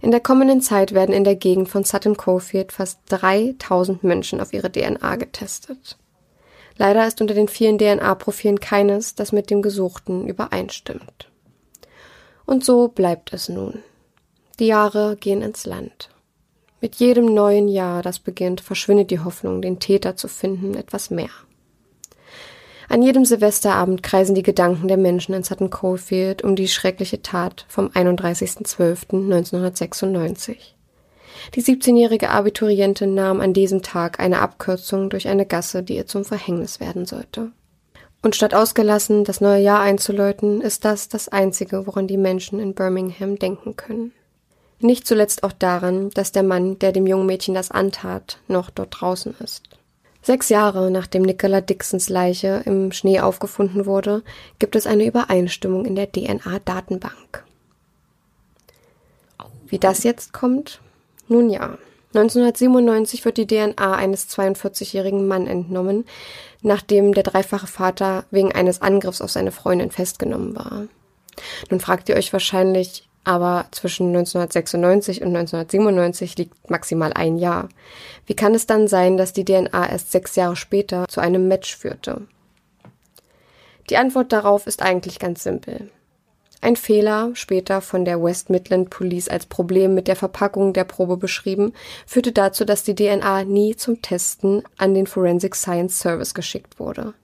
In 0.00 0.12
der 0.12 0.20
kommenden 0.20 0.60
Zeit 0.60 0.92
werden 0.92 1.14
in 1.14 1.24
der 1.24 1.34
Gegend 1.34 1.68
von 1.68 1.82
Sutton 1.82 2.16
Coldfield 2.16 2.70
fast 2.70 3.00
3000 3.08 4.04
Menschen 4.04 4.40
auf 4.40 4.52
ihre 4.52 4.70
DNA 4.70 5.16
getestet. 5.16 5.96
Leider 6.78 7.06
ist 7.06 7.20
unter 7.20 7.34
den 7.34 7.48
vielen 7.48 7.76
DNA-Profilen 7.78 8.60
keines, 8.60 9.14
das 9.14 9.32
mit 9.32 9.50
dem 9.50 9.60
Gesuchten 9.62 10.28
übereinstimmt. 10.28 11.30
Und 12.44 12.64
so 12.64 12.88
bleibt 12.88 13.32
es 13.32 13.48
nun. 13.48 13.82
Die 14.58 14.66
Jahre 14.66 15.16
gehen 15.16 15.40
ins 15.42 15.66
Land. 15.66 16.10
Mit 16.80 16.96
jedem 16.96 17.34
neuen 17.34 17.68
Jahr, 17.68 18.02
das 18.02 18.18
beginnt, 18.18 18.60
verschwindet 18.60 19.10
die 19.10 19.20
Hoffnung, 19.20 19.62
den 19.62 19.78
Täter 19.80 20.16
zu 20.16 20.28
finden, 20.28 20.74
etwas 20.74 21.08
mehr. 21.10 21.30
An 22.88 23.02
jedem 23.02 23.24
Silvesterabend 23.24 24.04
kreisen 24.04 24.36
die 24.36 24.44
Gedanken 24.44 24.86
der 24.86 24.96
Menschen 24.96 25.34
in 25.34 25.42
Sutton 25.42 25.70
Coldfield 25.70 26.44
um 26.44 26.54
die 26.54 26.68
schreckliche 26.68 27.20
Tat 27.22 27.66
vom 27.68 27.88
31.12.1996. 27.88 30.75
Die 31.54 31.62
17-jährige 31.62 32.30
Abiturientin 32.30 33.14
nahm 33.14 33.40
an 33.40 33.52
diesem 33.52 33.82
Tag 33.82 34.20
eine 34.20 34.40
Abkürzung 34.40 35.10
durch 35.10 35.28
eine 35.28 35.46
Gasse, 35.46 35.82
die 35.82 35.96
ihr 35.96 36.06
zum 36.06 36.24
Verhängnis 36.24 36.80
werden 36.80 37.06
sollte. 37.06 37.52
Und 38.22 38.34
statt 38.34 38.54
ausgelassen 38.54 39.24
das 39.24 39.40
neue 39.40 39.62
Jahr 39.62 39.80
einzuläuten, 39.80 40.60
ist 40.60 40.84
das 40.84 41.08
das 41.08 41.28
Einzige, 41.28 41.86
woran 41.86 42.06
die 42.08 42.16
Menschen 42.16 42.58
in 42.58 42.74
Birmingham 42.74 43.38
denken 43.38 43.76
können. 43.76 44.12
Nicht 44.78 45.06
zuletzt 45.06 45.42
auch 45.44 45.52
daran, 45.52 46.10
dass 46.10 46.32
der 46.32 46.42
Mann, 46.42 46.78
der 46.78 46.92
dem 46.92 47.06
jungen 47.06 47.26
Mädchen 47.26 47.54
das 47.54 47.70
antat, 47.70 48.38
noch 48.48 48.68
dort 48.70 49.00
draußen 49.00 49.34
ist. 49.42 49.62
Sechs 50.22 50.48
Jahre 50.48 50.90
nachdem 50.90 51.22
Nicola 51.22 51.60
Dixons 51.60 52.08
Leiche 52.08 52.62
im 52.64 52.90
Schnee 52.90 53.20
aufgefunden 53.20 53.86
wurde, 53.86 54.24
gibt 54.58 54.74
es 54.74 54.88
eine 54.88 55.06
Übereinstimmung 55.06 55.84
in 55.84 55.94
der 55.94 56.10
DNA-Datenbank. 56.10 57.44
Wie 59.68 59.78
das 59.78 60.02
jetzt 60.02 60.32
kommt, 60.32 60.80
nun 61.28 61.50
ja, 61.50 61.78
1997 62.14 63.24
wird 63.24 63.36
die 63.36 63.46
DNA 63.46 63.94
eines 63.94 64.28
42-jährigen 64.30 65.26
Mann 65.28 65.46
entnommen, 65.46 66.06
nachdem 66.62 67.12
der 67.12 67.24
dreifache 67.24 67.66
Vater 67.66 68.24
wegen 68.30 68.52
eines 68.52 68.80
Angriffs 68.80 69.20
auf 69.20 69.30
seine 69.30 69.52
Freundin 69.52 69.90
festgenommen 69.90 70.56
war. 70.56 70.86
Nun 71.70 71.80
fragt 71.80 72.08
ihr 72.08 72.16
euch 72.16 72.32
wahrscheinlich, 72.32 73.06
aber 73.24 73.66
zwischen 73.72 74.08
1996 74.08 75.20
und 75.20 75.36
1997 75.36 76.38
liegt 76.38 76.70
maximal 76.70 77.12
ein 77.12 77.36
Jahr. 77.36 77.68
Wie 78.24 78.36
kann 78.36 78.54
es 78.54 78.66
dann 78.66 78.88
sein, 78.88 79.16
dass 79.16 79.32
die 79.32 79.44
DNA 79.44 79.90
erst 79.90 80.12
sechs 80.12 80.36
Jahre 80.36 80.56
später 80.56 81.06
zu 81.08 81.20
einem 81.20 81.48
Match 81.48 81.76
führte? 81.76 82.22
Die 83.90 83.96
Antwort 83.96 84.32
darauf 84.32 84.66
ist 84.66 84.80
eigentlich 84.80 85.18
ganz 85.18 85.42
simpel. 85.42 85.90
Ein 86.66 86.74
Fehler, 86.74 87.30
später 87.34 87.80
von 87.80 88.04
der 88.04 88.20
West 88.20 88.50
Midland 88.50 88.90
Police 88.90 89.28
als 89.28 89.46
Problem 89.46 89.94
mit 89.94 90.08
der 90.08 90.16
Verpackung 90.16 90.72
der 90.72 90.82
Probe 90.82 91.16
beschrieben, 91.16 91.72
führte 92.08 92.32
dazu, 92.32 92.64
dass 92.64 92.82
die 92.82 92.96
DNA 92.96 93.44
nie 93.44 93.76
zum 93.76 94.02
Testen 94.02 94.64
an 94.76 94.92
den 94.92 95.06
Forensic 95.06 95.54
Science 95.54 96.00
Service 96.00 96.34
geschickt 96.34 96.80
wurde. 96.80 97.14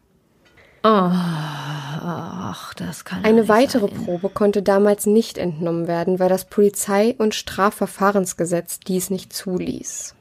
Oh, 0.85 1.11
ach, 1.11 2.73
das 2.75 3.05
kann 3.05 3.25
Eine 3.25 3.49
weitere 3.49 3.89
sein. 3.89 4.05
Probe 4.05 4.29
konnte 4.29 4.63
damals 4.63 5.07
nicht 5.07 5.39
entnommen 5.39 5.89
werden, 5.89 6.21
weil 6.21 6.29
das 6.29 6.45
Polizei- 6.45 7.17
und 7.19 7.35
Strafverfahrensgesetz 7.35 8.79
dies 8.79 9.11
nicht 9.11 9.33
zuließ. 9.33 10.15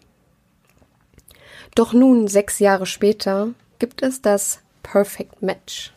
Doch 1.76 1.93
nun, 1.93 2.28
sechs 2.28 2.57
Jahre 2.57 2.88
später, 2.88 3.49
gibt 3.78 4.01
es 4.01 4.24
das 4.24 4.61
Perfect 4.82 5.43
Match. 5.43 5.93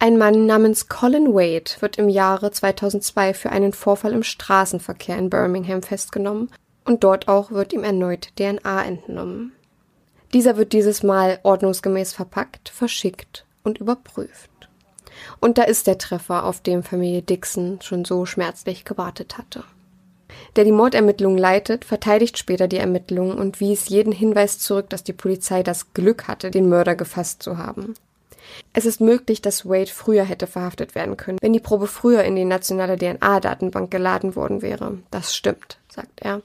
Ein 0.00 0.16
Mann 0.16 0.46
namens 0.46 0.88
Colin 0.88 1.34
Wade 1.34 1.72
wird 1.80 1.98
im 1.98 2.08
Jahre 2.08 2.52
2002 2.52 3.34
für 3.34 3.50
einen 3.50 3.72
Vorfall 3.72 4.12
im 4.12 4.22
Straßenverkehr 4.22 5.18
in 5.18 5.28
Birmingham 5.28 5.82
festgenommen 5.82 6.52
und 6.84 7.02
dort 7.02 7.26
auch 7.26 7.50
wird 7.50 7.72
ihm 7.72 7.82
erneut 7.82 8.28
DNA 8.38 8.84
entnommen. 8.84 9.52
Dieser 10.32 10.56
wird 10.56 10.72
dieses 10.72 11.02
Mal 11.02 11.40
ordnungsgemäß 11.42 12.12
verpackt, 12.12 12.68
verschickt 12.68 13.44
und 13.64 13.78
überprüft. 13.78 14.50
Und 15.40 15.58
da 15.58 15.64
ist 15.64 15.88
der 15.88 15.98
Treffer, 15.98 16.44
auf 16.44 16.60
den 16.60 16.84
Familie 16.84 17.22
Dixon 17.22 17.80
schon 17.82 18.04
so 18.04 18.24
schmerzlich 18.24 18.84
gewartet 18.84 19.36
hatte. 19.36 19.64
Der 20.54 20.62
die 20.62 20.72
Mordermittlungen 20.72 21.38
leitet, 21.38 21.84
verteidigt 21.84 22.38
später 22.38 22.68
die 22.68 22.76
Ermittlungen 22.76 23.36
und 23.36 23.58
wies 23.58 23.88
jeden 23.88 24.12
Hinweis 24.12 24.60
zurück, 24.60 24.90
dass 24.90 25.02
die 25.02 25.12
Polizei 25.12 25.64
das 25.64 25.92
Glück 25.92 26.28
hatte, 26.28 26.52
den 26.52 26.68
Mörder 26.68 26.94
gefasst 26.94 27.42
zu 27.42 27.58
haben. 27.58 27.94
Es 28.72 28.84
ist 28.86 29.00
möglich, 29.00 29.42
dass 29.42 29.66
Wade 29.66 29.90
früher 29.90 30.24
hätte 30.24 30.46
verhaftet 30.46 30.94
werden 30.94 31.16
können, 31.16 31.38
wenn 31.40 31.52
die 31.52 31.60
Probe 31.60 31.86
früher 31.86 32.24
in 32.24 32.36
die 32.36 32.44
nationale 32.44 32.96
DNA-Datenbank 32.96 33.90
geladen 33.90 34.36
worden 34.36 34.62
wäre. 34.62 34.98
Das 35.10 35.34
stimmt, 35.34 35.78
sagt 35.88 36.20
er. 36.20 36.42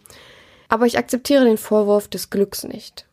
Aber 0.70 0.86
ich 0.86 0.98
akzeptiere 0.98 1.46
den 1.46 1.58
Vorwurf 1.58 2.08
des 2.08 2.30
Glücks 2.30 2.64
nicht. 2.64 3.06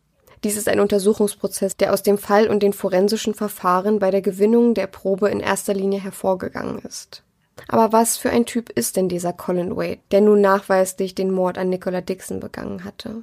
Dies 0.43 0.57
ist 0.57 0.69
ein 0.69 0.81
Untersuchungsprozess, 0.81 1.77
der 1.77 1.93
aus 1.93 2.03
dem 2.03 2.17
Fall 2.17 2.49
und 2.49 2.63
den 2.63 2.73
forensischen 2.73 3.35
Verfahren 3.35 3.99
bei 3.99 4.11
der 4.11 4.23
Gewinnung 4.23 4.75
der 4.75 4.87
Probe 4.87 5.29
in 5.29 5.41
erster 5.41 5.75
Linie 5.75 6.01
hervorgegangen 6.01 6.79
ist. 6.79 7.23
Aber 7.69 7.93
was 7.93 8.17
für 8.17 8.31
ein 8.31 8.47
Typ 8.47 8.71
ist 8.71 8.97
denn 8.97 9.09
dieser 9.09 9.35
Colin 9.35 9.77
Wade, 9.77 9.99
der 10.11 10.23
nun 10.23 10.41
nachweislich 10.41 11.15
den 11.15 11.31
Mord 11.31 11.59
an 11.59 11.69
Nicola 11.69 12.01
Dixon 12.01 12.41
begangen 12.41 12.85
hatte? 12.85 13.23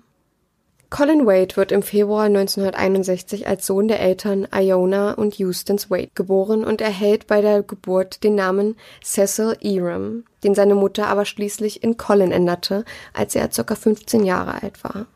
Colin 0.90 1.26
Wade 1.26 1.58
wird 1.58 1.74
im 1.74 1.84
Februar 1.84 2.26
1961 2.26 3.46
als 3.48 3.66
Sohn 3.66 3.90
der 3.90 4.00
Eltern 4.00 4.48
Iona 4.56 5.12
und 5.12 5.38
Eustace 5.40 5.92
Wade 5.92 6.12
geboren 6.16 6.64
und 6.64 6.80
erhält 6.80 7.28
bei 7.28 7.42
der 7.42 7.62
Geburt 7.62 8.24
den 8.24 8.36
Namen 8.36 8.78
Cecil 9.04 9.58
Eram, 9.62 10.24
den 10.44 10.56
seine 10.56 10.76
Mutter 10.76 11.08
aber 11.08 11.26
schließlich 11.26 11.84
in 11.84 11.98
Colin 11.98 12.32
änderte, 12.32 12.86
als 13.14 13.36
er 13.36 13.50
ca. 13.50 13.76
15 13.76 14.24
Jahre 14.24 14.64
alt 14.64 14.82
war. 14.84 15.08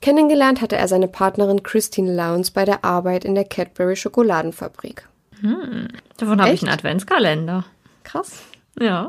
Kennengelernt 0.00 0.60
hatte 0.60 0.76
er 0.76 0.88
seine 0.88 1.06
Partnerin 1.06 1.62
Christine 1.62 2.12
Lowndes 2.12 2.50
bei 2.50 2.64
der 2.64 2.84
Arbeit 2.84 3.24
in 3.24 3.36
der 3.36 3.44
Cadbury 3.44 3.94
Schokoladenfabrik. 3.94 5.08
Hm, 5.40 5.86
davon 6.16 6.40
habe 6.40 6.52
ich 6.52 6.62
einen 6.62 6.72
Adventskalender. 6.72 7.64
Krass. 8.02 8.42
Ja. 8.78 9.08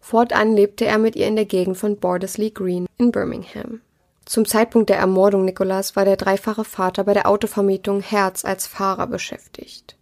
Fortan 0.00 0.54
lebte 0.54 0.84
er 0.84 0.98
mit 0.98 1.16
ihr 1.16 1.26
in 1.26 1.36
der 1.36 1.46
Gegend 1.46 1.78
von 1.78 1.96
Bordesley 1.96 2.50
Green 2.50 2.86
in 2.98 3.10
Birmingham. 3.10 3.80
Zum 4.24 4.46
Zeitpunkt 4.46 4.88
der 4.88 4.98
Ermordung 4.98 5.44
Nicholas 5.44 5.96
war 5.96 6.04
der 6.04 6.16
dreifache 6.16 6.64
Vater 6.64 7.04
bei 7.04 7.14
der 7.14 7.28
Autovermietung 7.28 8.00
Herz 8.00 8.44
als 8.44 8.66
Fahrer 8.66 9.06
beschäftigt. 9.06 9.96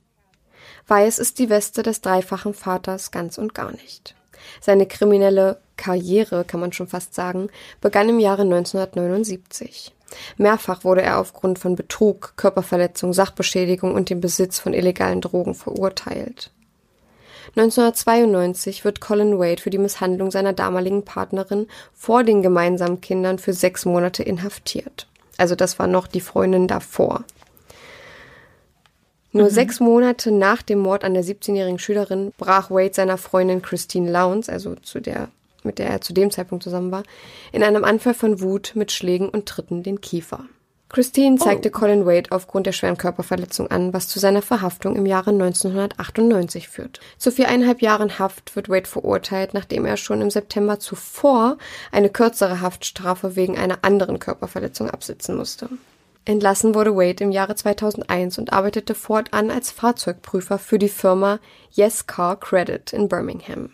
Weiß 0.86 1.18
ist 1.18 1.38
die 1.38 1.50
Weste 1.50 1.82
des 1.82 2.00
dreifachen 2.00 2.52
Vaters 2.52 3.10
ganz 3.10 3.38
und 3.38 3.54
gar 3.54 3.72
nicht. 3.72 4.14
Seine 4.60 4.86
kriminelle 4.86 5.60
Karriere, 5.76 6.44
kann 6.44 6.60
man 6.60 6.72
schon 6.72 6.88
fast 6.88 7.14
sagen, 7.14 7.48
begann 7.80 8.08
im 8.08 8.18
Jahre 8.18 8.42
1979. 8.42 9.94
Mehrfach 10.36 10.84
wurde 10.84 11.02
er 11.02 11.18
aufgrund 11.18 11.58
von 11.58 11.76
Betrug, 11.76 12.34
Körperverletzung, 12.36 13.12
Sachbeschädigung 13.12 13.94
und 13.94 14.10
dem 14.10 14.20
Besitz 14.20 14.58
von 14.58 14.74
illegalen 14.74 15.20
Drogen 15.20 15.54
verurteilt. 15.54 16.50
1992 17.56 18.84
wird 18.84 19.00
Colin 19.00 19.38
Wade 19.38 19.60
für 19.60 19.70
die 19.70 19.78
Misshandlung 19.78 20.30
seiner 20.30 20.52
damaligen 20.52 21.04
Partnerin 21.04 21.66
vor 21.92 22.24
den 22.24 22.42
gemeinsamen 22.42 23.00
Kindern 23.00 23.38
für 23.38 23.52
sechs 23.52 23.84
Monate 23.84 24.22
inhaftiert. 24.22 25.06
Also 25.36 25.54
das 25.54 25.78
war 25.78 25.86
noch 25.86 26.06
die 26.06 26.20
Freundin 26.20 26.68
davor. 26.68 27.24
Nur 29.32 29.44
mhm. 29.44 29.50
sechs 29.50 29.80
Monate 29.80 30.32
nach 30.32 30.62
dem 30.62 30.80
Mord 30.80 31.04
an 31.04 31.14
der 31.14 31.24
17-jährigen 31.24 31.78
Schülerin 31.78 32.32
brach 32.36 32.70
Wade 32.70 32.94
seiner 32.94 33.16
Freundin 33.16 33.62
Christine 33.62 34.10
Lowndes, 34.10 34.48
also 34.48 34.74
zu 34.74 35.00
der, 35.00 35.28
mit 35.62 35.78
der 35.78 35.88
er 35.88 36.00
zu 36.00 36.12
dem 36.12 36.30
Zeitpunkt 36.30 36.64
zusammen 36.64 36.90
war, 36.90 37.04
in 37.52 37.62
einem 37.62 37.84
Anfall 37.84 38.14
von 38.14 38.40
Wut 38.40 38.72
mit 38.74 38.92
Schlägen 38.92 39.28
und 39.28 39.46
Tritten 39.46 39.82
den 39.82 40.00
Kiefer. 40.00 40.44
Christine 40.90 41.36
zeigte 41.36 41.68
oh. 41.68 41.78
Colin 41.78 42.04
Wade 42.04 42.32
aufgrund 42.32 42.66
der 42.66 42.72
schweren 42.72 42.96
Körperverletzung 42.96 43.70
an, 43.70 43.92
was 43.92 44.08
zu 44.08 44.18
seiner 44.18 44.42
Verhaftung 44.42 44.96
im 44.96 45.06
Jahre 45.06 45.30
1998 45.30 46.68
führt. 46.68 46.98
Zu 47.16 47.30
viereinhalb 47.30 47.80
Jahren 47.80 48.18
Haft 48.18 48.56
wird 48.56 48.68
Wade 48.68 48.88
verurteilt, 48.88 49.54
nachdem 49.54 49.86
er 49.86 49.96
schon 49.96 50.20
im 50.20 50.30
September 50.30 50.80
zuvor 50.80 51.58
eine 51.92 52.10
kürzere 52.10 52.60
Haftstrafe 52.60 53.36
wegen 53.36 53.56
einer 53.56 53.78
anderen 53.82 54.18
Körperverletzung 54.18 54.90
absitzen 54.90 55.36
musste. 55.36 55.68
Entlassen 56.24 56.74
wurde 56.74 56.96
Wade 56.96 57.22
im 57.22 57.30
Jahre 57.30 57.54
2001 57.54 58.38
und 58.38 58.52
arbeitete 58.52 58.96
fortan 58.96 59.50
als 59.50 59.70
Fahrzeugprüfer 59.70 60.58
für 60.58 60.80
die 60.80 60.88
Firma 60.88 61.38
Yes 61.70 62.08
Car 62.08 62.38
Credit 62.38 62.92
in 62.92 63.08
Birmingham. 63.08 63.70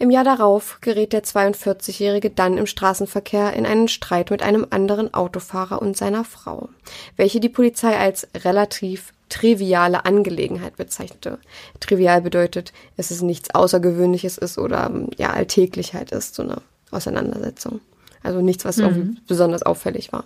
Im 0.00 0.10
Jahr 0.10 0.24
darauf 0.24 0.78
gerät 0.80 1.12
der 1.12 1.24
42-Jährige 1.24 2.30
dann 2.30 2.56
im 2.56 2.64
Straßenverkehr 2.64 3.52
in 3.52 3.66
einen 3.66 3.86
Streit 3.86 4.30
mit 4.30 4.42
einem 4.42 4.66
anderen 4.70 5.12
Autofahrer 5.12 5.82
und 5.82 5.94
seiner 5.94 6.24
Frau, 6.24 6.70
welche 7.18 7.38
die 7.38 7.50
Polizei 7.50 7.98
als 7.98 8.26
relativ 8.34 9.12
triviale 9.28 10.06
Angelegenheit 10.06 10.78
bezeichnete. 10.78 11.38
Trivial 11.80 12.22
bedeutet, 12.22 12.72
dass 12.96 13.10
es 13.10 13.20
nichts 13.20 13.54
Außergewöhnliches 13.54 14.38
ist 14.38 14.56
oder 14.56 14.90
ja 15.18 15.32
Alltäglichkeit 15.32 16.12
ist, 16.12 16.34
so 16.34 16.44
eine 16.44 16.62
Auseinandersetzung. 16.90 17.80
Also 18.22 18.40
nichts, 18.40 18.64
was 18.64 18.78
mhm. 18.78 19.18
besonders 19.28 19.62
auffällig 19.62 20.14
war. 20.14 20.24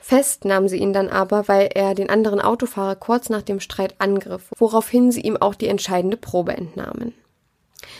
Fest 0.00 0.44
nahm 0.44 0.66
sie 0.66 0.78
ihn 0.78 0.92
dann 0.92 1.08
aber, 1.08 1.46
weil 1.46 1.70
er 1.72 1.94
den 1.94 2.10
anderen 2.10 2.40
Autofahrer 2.40 2.96
kurz 2.96 3.28
nach 3.28 3.42
dem 3.42 3.60
Streit 3.60 3.94
angriff, 4.00 4.50
woraufhin 4.58 5.12
sie 5.12 5.20
ihm 5.20 5.36
auch 5.36 5.54
die 5.54 5.68
entscheidende 5.68 6.16
Probe 6.16 6.56
entnahmen. 6.56 7.14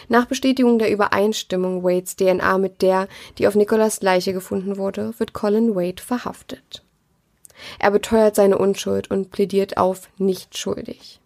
Nach 0.08 0.26
Bestätigung 0.26 0.78
der 0.78 0.90
Übereinstimmung 0.90 1.82
Wades 1.82 2.16
DNA 2.16 2.58
mit 2.58 2.82
der, 2.82 3.08
die 3.38 3.46
auf 3.46 3.54
Nicholas 3.54 4.02
Leiche 4.02 4.32
gefunden 4.32 4.76
wurde, 4.76 5.14
wird 5.18 5.32
Colin 5.32 5.74
Wade 5.74 6.02
verhaftet. 6.02 6.84
Er 7.78 7.90
beteuert 7.90 8.34
seine 8.34 8.58
Unschuld 8.58 9.10
und 9.10 9.30
plädiert 9.30 9.76
auf 9.76 10.08
nicht 10.18 10.58
schuldig. 10.58 11.21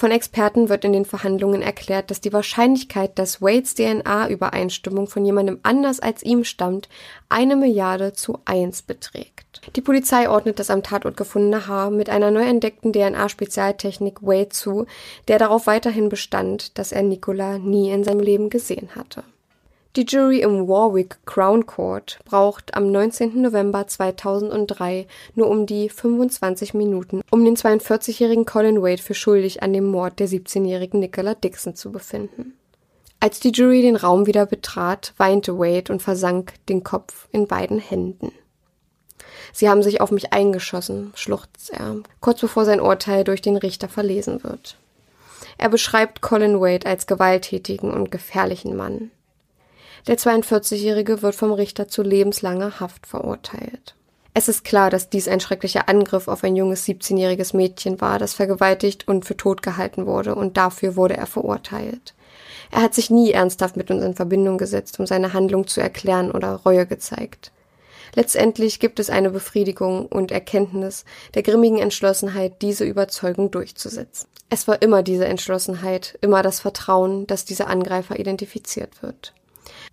Von 0.00 0.12
Experten 0.12 0.68
wird 0.68 0.84
in 0.84 0.92
den 0.92 1.04
Verhandlungen 1.04 1.60
erklärt, 1.60 2.12
dass 2.12 2.20
die 2.20 2.32
Wahrscheinlichkeit, 2.32 3.18
dass 3.18 3.42
Wades 3.42 3.74
DNA-Übereinstimmung 3.74 5.08
von 5.08 5.26
jemandem 5.26 5.58
anders 5.64 5.98
als 5.98 6.22
ihm 6.22 6.44
stammt, 6.44 6.88
eine 7.28 7.56
Milliarde 7.56 8.12
zu 8.12 8.38
eins 8.44 8.82
beträgt. 8.82 9.60
Die 9.74 9.80
Polizei 9.80 10.30
ordnet 10.30 10.60
das 10.60 10.70
am 10.70 10.84
Tatort 10.84 11.16
gefundene 11.16 11.66
Haar 11.66 11.90
mit 11.90 12.10
einer 12.10 12.30
neu 12.30 12.44
entdeckten 12.44 12.92
DNA-Spezialtechnik 12.92 14.22
Wade 14.22 14.50
zu, 14.50 14.86
der 15.26 15.40
darauf 15.40 15.66
weiterhin 15.66 16.08
bestand, 16.08 16.78
dass 16.78 16.92
er 16.92 17.02
Nicola 17.02 17.58
nie 17.58 17.90
in 17.90 18.04
seinem 18.04 18.20
Leben 18.20 18.50
gesehen 18.50 18.90
hatte. 18.94 19.24
Die 19.98 20.06
Jury 20.06 20.42
im 20.42 20.68
Warwick 20.68 21.16
Crown 21.26 21.66
Court 21.66 22.20
braucht 22.24 22.76
am 22.76 22.92
19. 22.92 23.42
November 23.42 23.88
2003 23.88 25.08
nur 25.34 25.48
um 25.48 25.66
die 25.66 25.88
25 25.88 26.72
Minuten, 26.72 27.20
um 27.32 27.44
den 27.44 27.56
42-jährigen 27.56 28.46
Colin 28.46 28.80
Wade 28.80 29.02
für 29.02 29.14
schuldig 29.14 29.60
an 29.60 29.72
dem 29.72 29.86
Mord 29.86 30.20
der 30.20 30.28
17-jährigen 30.28 31.00
Nicola 31.00 31.34
Dixon 31.34 31.74
zu 31.74 31.90
befinden. 31.90 32.56
Als 33.18 33.40
die 33.40 33.50
Jury 33.50 33.82
den 33.82 33.96
Raum 33.96 34.26
wieder 34.28 34.46
betrat, 34.46 35.14
weinte 35.16 35.58
Wade 35.58 35.92
und 35.92 36.00
versank 36.00 36.52
den 36.68 36.84
Kopf 36.84 37.26
in 37.32 37.48
beiden 37.48 37.80
Händen. 37.80 38.30
Sie 39.52 39.68
haben 39.68 39.82
sich 39.82 40.00
auf 40.00 40.12
mich 40.12 40.32
eingeschossen, 40.32 41.10
schluchzt 41.16 41.72
er, 41.72 41.96
kurz 42.20 42.40
bevor 42.40 42.64
sein 42.64 42.80
Urteil 42.80 43.24
durch 43.24 43.42
den 43.42 43.56
Richter 43.56 43.88
verlesen 43.88 44.44
wird. 44.44 44.76
Er 45.56 45.68
beschreibt 45.68 46.20
Colin 46.20 46.60
Wade 46.60 46.86
als 46.86 47.08
gewalttätigen 47.08 47.90
und 47.90 48.12
gefährlichen 48.12 48.76
Mann. 48.76 49.10
Der 50.06 50.16
42-Jährige 50.16 51.22
wird 51.22 51.34
vom 51.34 51.52
Richter 51.52 51.88
zu 51.88 52.02
lebenslanger 52.02 52.80
Haft 52.80 53.06
verurteilt. 53.06 53.94
Es 54.34 54.48
ist 54.48 54.64
klar, 54.64 54.88
dass 54.88 55.10
dies 55.10 55.26
ein 55.26 55.40
schrecklicher 55.40 55.88
Angriff 55.88 56.28
auf 56.28 56.44
ein 56.44 56.54
junges 56.54 56.86
17-jähriges 56.86 57.56
Mädchen 57.56 58.00
war, 58.00 58.18
das 58.18 58.34
vergewaltigt 58.34 59.08
und 59.08 59.24
für 59.24 59.36
tot 59.36 59.62
gehalten 59.62 60.06
wurde, 60.06 60.34
und 60.36 60.56
dafür 60.56 60.94
wurde 60.94 61.16
er 61.16 61.26
verurteilt. 61.26 62.14
Er 62.70 62.82
hat 62.82 62.94
sich 62.94 63.10
nie 63.10 63.32
ernsthaft 63.32 63.76
mit 63.76 63.90
uns 63.90 64.04
in 64.04 64.14
Verbindung 64.14 64.58
gesetzt, 64.58 65.00
um 65.00 65.06
seine 65.06 65.32
Handlung 65.32 65.66
zu 65.66 65.80
erklären 65.80 66.30
oder 66.30 66.54
Reue 66.54 66.86
gezeigt. 66.86 67.50
Letztendlich 68.14 68.80
gibt 68.80 69.00
es 69.00 69.10
eine 69.10 69.30
Befriedigung 69.30 70.06
und 70.06 70.30
Erkenntnis 70.30 71.04
der 71.34 71.42
grimmigen 71.42 71.78
Entschlossenheit, 71.78 72.62
diese 72.62 72.84
Überzeugung 72.84 73.50
durchzusetzen. 73.50 74.28
Es 74.50 74.66
war 74.66 74.80
immer 74.80 75.02
diese 75.02 75.26
Entschlossenheit, 75.26 76.18
immer 76.20 76.42
das 76.42 76.60
Vertrauen, 76.60 77.26
dass 77.26 77.44
dieser 77.44 77.66
Angreifer 77.66 78.18
identifiziert 78.18 79.02
wird. 79.02 79.34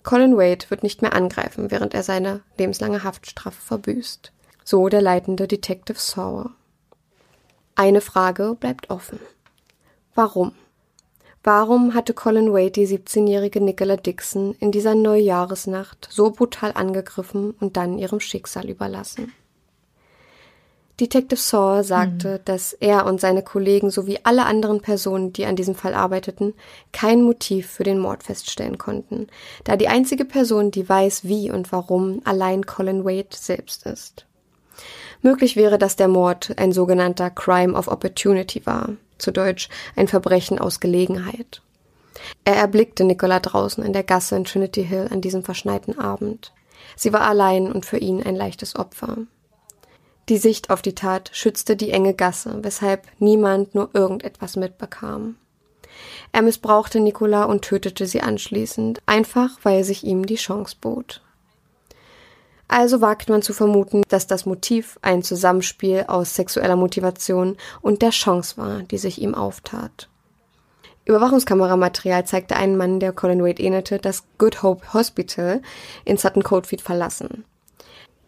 Colin 0.06 0.38
Wade 0.38 0.70
wird 0.70 0.84
nicht 0.84 1.02
mehr 1.02 1.14
angreifen, 1.14 1.72
während 1.72 1.96
er 1.96 2.04
seine 2.04 2.42
lebenslange 2.60 3.04
Haftstrafe 3.04 3.60
verbüßt. 3.60 4.32
So 4.64 4.88
der 4.88 5.02
leitende 5.02 5.48
Detective 5.48 5.98
Sawer. 6.00 6.52
Eine 7.74 8.02
Frage 8.02 8.56
bleibt 8.58 8.92
offen. 8.92 9.20
Warum? 10.14 10.54
Warum 11.44 11.96
hatte 11.96 12.14
Colin 12.14 12.54
Wade 12.54 12.72
die 12.72 12.88
17-jährige 12.88 13.62
Nicola 13.62 13.98
Dixon 13.98 14.54
in 14.60 14.72
dieser 14.72 14.94
Neujahresnacht 14.94 16.08
so 16.12 16.30
brutal 16.30 16.72
angegriffen 16.76 17.52
und 17.60 17.76
dann 17.76 17.98
ihrem 17.98 18.20
Schicksal 18.20 18.70
überlassen? 18.70 19.34
Detective 21.00 21.40
Saw 21.40 21.84
sagte, 21.84 22.36
mhm. 22.36 22.40
dass 22.46 22.72
er 22.72 23.06
und 23.06 23.20
seine 23.20 23.44
Kollegen 23.44 23.90
sowie 23.90 24.20
alle 24.24 24.46
anderen 24.46 24.80
Personen, 24.80 25.34
die 25.34 25.46
an 25.46 25.58
diesem 25.58 25.76
Fall 25.76 25.94
arbeiteten, 25.94 26.54
kein 26.94 27.22
Motiv 27.22 27.70
für 27.70 27.84
den 27.84 28.00
Mord 28.00 28.24
feststellen 28.24 28.78
konnten, 28.78 29.28
da 29.66 29.76
die 29.76 29.90
einzige 29.90 30.24
Person, 30.24 30.72
die 30.72 30.88
weiß, 30.88 31.26
wie 31.26 31.52
und 31.52 31.74
warum, 31.74 32.22
allein 32.24 32.66
Colin 32.66 33.04
Wade 33.04 33.28
selbst 33.32 33.86
ist. 33.86 34.26
Möglich 35.22 35.56
wäre, 35.56 35.78
dass 35.78 35.98
der 35.98 36.08
Mord 36.08 36.54
ein 36.58 36.72
sogenannter 36.72 37.30
Crime 37.30 37.74
of 37.74 37.90
Opportunity 37.90 38.66
war, 38.66 38.94
zu 39.18 39.32
Deutsch 39.32 39.70
ein 39.96 40.08
Verbrechen 40.08 40.60
aus 40.60 40.80
Gelegenheit. 40.80 41.62
Er 42.46 42.56
erblickte 42.56 43.04
Nicola 43.04 43.40
draußen 43.42 43.84
in 43.84 43.92
der 43.92 44.04
Gasse 44.04 44.38
in 44.38 44.46
Trinity 44.46 44.86
Hill 44.86 45.10
an 45.12 45.20
diesem 45.20 45.44
verschneiten 45.44 46.00
Abend. 46.00 46.54
Sie 46.96 47.12
war 47.12 47.22
allein 47.22 47.72
und 47.72 47.86
für 47.86 47.98
ihn 47.98 48.24
ein 48.24 48.36
leichtes 48.36 48.76
Opfer. 48.76 49.18
Die 50.28 50.38
Sicht 50.38 50.72
auf 50.72 50.82
die 50.82 50.96
Tat 50.96 51.30
schützte 51.34 51.76
die 51.76 51.92
enge 51.92 52.16
Gasse, 52.16 52.60
weshalb 52.64 53.04
niemand 53.20 53.76
nur 53.76 53.90
irgendetwas 53.94 54.56
mitbekam. 54.56 55.36
Er 56.32 56.42
missbrauchte 56.42 57.00
Nicola 57.00 57.44
und 57.44 57.62
tötete 57.62 58.08
sie 58.08 58.22
anschließend, 58.22 59.02
einfach 59.06 59.52
weil 59.64 59.84
sich 59.84 60.04
ihm 60.04 60.26
die 60.26 60.36
Chance 60.36 60.76
bot. 60.82 61.22
Also 62.68 63.00
wagt 63.00 63.30
man 63.30 63.44
zu 63.44 63.54
vermuten, 63.54 64.02
dass 64.10 64.26
das 64.26 64.48
Motiv 64.48 64.98
ein 65.04 65.22
Zusammenspiel 65.22 66.06
aus 66.08 66.36
sexueller 66.36 66.76
Motivation 66.76 67.58
und 67.82 68.02
der 68.02 68.10
Chance 68.10 68.58
war, 68.58 68.82
die 68.82 68.98
sich 68.98 69.22
ihm 69.22 69.36
auftat. 69.36 70.10
Überwachungskameramaterial 71.06 72.26
zeigte 72.26 72.56
einen 72.56 72.78
Mann, 72.78 73.00
der 73.00 73.14
Colin 73.14 73.44
Wade 73.44 73.62
ähnelte, 73.62 74.00
das 74.00 74.24
Good 74.40 74.64
Hope 74.64 74.94
Hospital 74.94 75.62
in 76.04 76.18
Sutton 76.18 76.42
Coldfield 76.42 76.82
verlassen. 76.82 77.46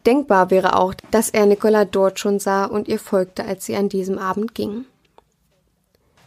Denkbar 0.08 0.50
wäre 0.52 0.78
auch, 0.78 0.94
dass 1.12 1.30
er 1.30 1.46
Nicola 1.46 1.84
dort 1.84 2.18
schon 2.18 2.40
sah 2.40 2.64
und 2.64 2.88
ihr 2.88 2.98
folgte, 2.98 3.44
als 3.44 3.66
sie 3.66 3.76
an 3.76 3.90
diesem 3.90 4.18
Abend 4.18 4.56
ging. 4.56 4.86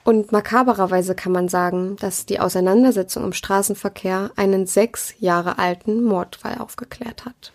Und 0.04 0.32
makabererweise 0.32 1.14
kann 1.14 1.32
man 1.32 1.48
sagen, 1.48 1.96
dass 1.96 2.26
die 2.26 2.40
Auseinandersetzung 2.40 3.24
im 3.24 3.32
Straßenverkehr 3.32 4.32
einen 4.36 4.66
sechs 4.66 5.14
Jahre 5.18 5.58
alten 5.58 6.04
Mordfall 6.04 6.58
aufgeklärt 6.58 7.24
hat. 7.24 7.52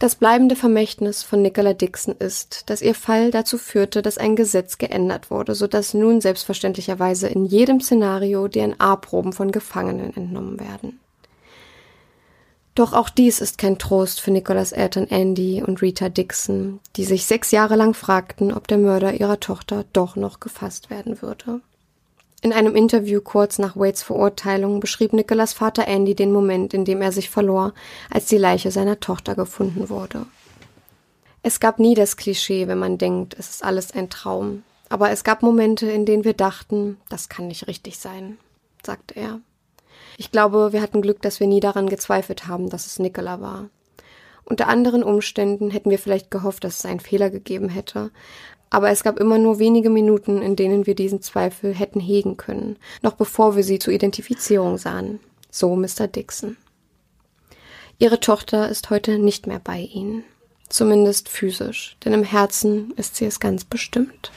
Das 0.00 0.16
bleibende 0.16 0.56
Vermächtnis 0.56 1.22
von 1.22 1.40
Nicola 1.40 1.72
Dixon 1.72 2.16
ist, 2.18 2.68
dass 2.68 2.82
ihr 2.82 2.96
Fall 2.96 3.30
dazu 3.30 3.58
führte, 3.58 4.02
dass 4.02 4.18
ein 4.18 4.34
Gesetz 4.34 4.78
geändert 4.78 5.30
wurde, 5.30 5.54
sodass 5.54 5.94
nun 5.94 6.20
selbstverständlicherweise 6.20 7.28
in 7.28 7.46
jedem 7.46 7.80
Szenario 7.80 8.48
DNA-Proben 8.48 9.32
von 9.32 9.52
Gefangenen 9.52 10.16
entnommen 10.16 10.58
werden. 10.58 10.98
Doch 12.78 12.92
auch 12.92 13.08
dies 13.08 13.40
ist 13.40 13.58
kein 13.58 13.76
Trost 13.76 14.20
für 14.20 14.30
Nicolas 14.30 14.70
Eltern 14.70 15.08
Andy 15.08 15.64
und 15.64 15.82
Rita 15.82 16.08
Dixon, 16.08 16.78
die 16.94 17.04
sich 17.04 17.26
sechs 17.26 17.50
Jahre 17.50 17.74
lang 17.74 17.92
fragten, 17.92 18.52
ob 18.52 18.68
der 18.68 18.78
Mörder 18.78 19.14
ihrer 19.14 19.40
Tochter 19.40 19.84
doch 19.92 20.14
noch 20.14 20.38
gefasst 20.38 20.88
werden 20.88 21.20
würde. 21.20 21.60
In 22.40 22.52
einem 22.52 22.76
Interview 22.76 23.20
kurz 23.20 23.58
nach 23.58 23.74
Waits 23.74 24.04
Verurteilung 24.04 24.78
beschrieb 24.78 25.12
Nicholas 25.12 25.54
Vater 25.54 25.88
Andy 25.88 26.14
den 26.14 26.30
Moment, 26.30 26.72
in 26.72 26.84
dem 26.84 27.02
er 27.02 27.10
sich 27.10 27.30
verlor, 27.30 27.74
als 28.10 28.26
die 28.26 28.38
Leiche 28.38 28.70
seiner 28.70 29.00
Tochter 29.00 29.34
gefunden 29.34 29.88
wurde. 29.88 30.26
Es 31.42 31.58
gab 31.58 31.80
nie 31.80 31.96
das 31.96 32.16
Klischee, 32.16 32.68
wenn 32.68 32.78
man 32.78 32.96
denkt, 32.96 33.34
es 33.36 33.50
ist 33.50 33.64
alles 33.64 33.90
ein 33.90 34.08
Traum. 34.08 34.62
Aber 34.88 35.10
es 35.10 35.24
gab 35.24 35.42
Momente, 35.42 35.90
in 35.90 36.06
denen 36.06 36.22
wir 36.22 36.32
dachten, 36.32 36.96
das 37.08 37.28
kann 37.28 37.48
nicht 37.48 37.66
richtig 37.66 37.98
sein, 37.98 38.38
sagte 38.84 39.16
er. 39.16 39.40
Ich 40.20 40.32
glaube, 40.32 40.72
wir 40.72 40.82
hatten 40.82 41.00
Glück, 41.00 41.22
dass 41.22 41.38
wir 41.38 41.46
nie 41.46 41.60
daran 41.60 41.88
gezweifelt 41.88 42.48
haben, 42.48 42.68
dass 42.68 42.86
es 42.86 42.98
Nicola 42.98 43.40
war. 43.40 43.70
Unter 44.44 44.66
anderen 44.66 45.04
Umständen 45.04 45.70
hätten 45.70 45.90
wir 45.90 45.98
vielleicht 45.98 46.28
gehofft, 46.28 46.64
dass 46.64 46.80
es 46.80 46.84
einen 46.84 46.98
Fehler 46.98 47.30
gegeben 47.30 47.68
hätte, 47.68 48.10
aber 48.68 48.90
es 48.90 49.04
gab 49.04 49.20
immer 49.20 49.38
nur 49.38 49.60
wenige 49.60 49.90
Minuten, 49.90 50.42
in 50.42 50.56
denen 50.56 50.86
wir 50.86 50.96
diesen 50.96 51.22
Zweifel 51.22 51.72
hätten 51.72 52.00
hegen 52.00 52.36
können, 52.36 52.78
noch 53.00 53.12
bevor 53.12 53.54
wir 53.54 53.62
sie 53.62 53.78
zur 53.78 53.94
Identifizierung 53.94 54.76
sahen. 54.76 55.20
So 55.52 55.76
Mr. 55.76 56.08
Dixon. 56.08 56.56
Ihre 58.00 58.18
Tochter 58.18 58.68
ist 58.68 58.90
heute 58.90 59.18
nicht 59.18 59.46
mehr 59.46 59.60
bei 59.62 59.78
ihnen. 59.78 60.24
Zumindest 60.68 61.28
physisch, 61.28 61.96
denn 62.04 62.12
im 62.12 62.24
Herzen 62.24 62.92
ist 62.96 63.14
sie 63.14 63.24
es 63.24 63.38
ganz 63.38 63.64
bestimmt. 63.64 64.32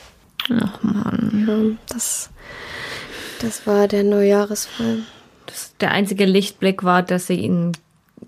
Ach 0.48 0.84
man. 0.84 1.46
Ja, 1.48 1.78
das, 1.92 2.30
das 3.42 3.66
war 3.66 3.88
der 3.88 4.04
Neujahresfall. 4.04 5.00
Das, 5.52 5.74
der 5.80 5.92
einzige 5.92 6.26
Lichtblick 6.26 6.84
war, 6.84 7.04
dass 7.04 7.28
sie 7.28 7.36
ihn 7.36 7.74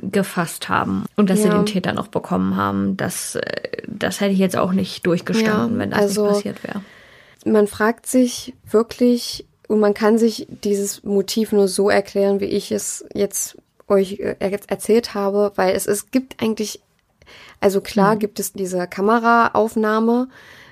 gefasst 0.02 0.70
haben 0.70 1.06
und 1.16 1.30
dass 1.30 1.40
ja. 1.40 1.46
sie 1.46 1.50
den 1.52 1.66
Täter 1.66 1.94
noch 1.94 2.08
bekommen 2.08 2.56
haben. 2.56 2.98
Das, 2.98 3.36
äh, 3.36 3.84
das 3.88 4.20
hätte 4.20 4.34
ich 4.34 4.40
jetzt 4.40 4.58
auch 4.58 4.74
nicht 4.74 5.06
durchgestanden, 5.06 5.74
ja, 5.74 5.80
wenn 5.80 5.92
das 5.92 6.00
also, 6.00 6.24
nicht 6.24 6.34
passiert 6.34 6.64
wäre. 6.64 6.82
Man 7.46 7.68
fragt 7.68 8.08
sich 8.08 8.54
wirklich 8.70 9.46
und 9.68 9.80
man 9.80 9.94
kann 9.94 10.18
sich 10.18 10.48
dieses 10.50 11.04
Motiv 11.04 11.52
nur 11.52 11.68
so 11.68 11.90
erklären, 11.90 12.40
wie 12.40 12.46
ich 12.46 12.72
es 12.72 13.06
jetzt 13.14 13.58
euch 13.88 14.20
äh, 14.20 14.36
erzählt 14.40 15.14
habe, 15.14 15.52
weil 15.56 15.76
es, 15.76 15.88
es 15.88 16.12
gibt 16.12 16.42
eigentlich, 16.42 16.82
also 17.60 17.82
klar 17.82 18.16
mhm. 18.16 18.20
gibt 18.20 18.40
es 18.40 18.54
diese 18.54 18.88
Kameraaufnahme, 18.88 20.30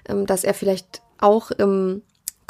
ähm, 0.07 0.25
dass 0.25 0.43
er 0.43 0.53
vielleicht 0.53 1.01
auch 1.19 1.51
im 1.51 2.01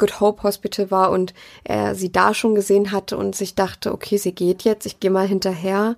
Good 0.02 0.18
Hope 0.18 0.42
Hospital 0.42 0.90
war 0.90 1.12
und 1.12 1.32
er 1.62 1.94
sie 1.94 2.10
da 2.10 2.34
schon 2.34 2.56
gesehen 2.56 2.90
hatte 2.90 3.16
und 3.16 3.36
sich 3.36 3.54
dachte, 3.54 3.92
okay, 3.92 4.16
sie 4.16 4.34
geht 4.34 4.62
jetzt, 4.62 4.84
ich 4.84 4.98
gehe 4.98 5.12
mal 5.12 5.28
hinterher. 5.28 5.96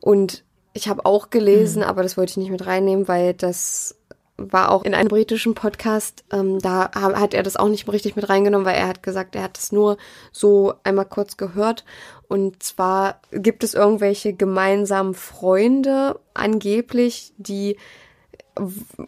Und 0.00 0.44
ich 0.74 0.88
habe 0.88 1.06
auch 1.06 1.30
gelesen, 1.30 1.80
mhm. 1.80 1.88
aber 1.88 2.02
das 2.02 2.18
wollte 2.18 2.32
ich 2.32 2.36
nicht 2.36 2.50
mit 2.50 2.66
reinnehmen, 2.66 3.08
weil 3.08 3.32
das 3.32 3.96
war 4.36 4.70
auch 4.70 4.84
in 4.84 4.92
einem 4.94 5.08
britischen 5.08 5.54
Podcast. 5.54 6.24
Ähm, 6.30 6.58
da 6.58 6.90
hat 6.92 7.32
er 7.32 7.42
das 7.42 7.56
auch 7.56 7.70
nicht 7.70 7.90
richtig 7.90 8.16
mit 8.16 8.28
reingenommen, 8.28 8.66
weil 8.66 8.76
er 8.76 8.88
hat 8.88 9.02
gesagt, 9.02 9.34
er 9.34 9.44
hat 9.44 9.56
es 9.56 9.72
nur 9.72 9.96
so 10.30 10.74
einmal 10.84 11.06
kurz 11.06 11.38
gehört. 11.38 11.86
Und 12.28 12.62
zwar 12.62 13.22
gibt 13.30 13.64
es 13.64 13.72
irgendwelche 13.72 14.34
gemeinsamen 14.34 15.14
Freunde 15.14 16.20
angeblich, 16.34 17.32
die 17.38 17.78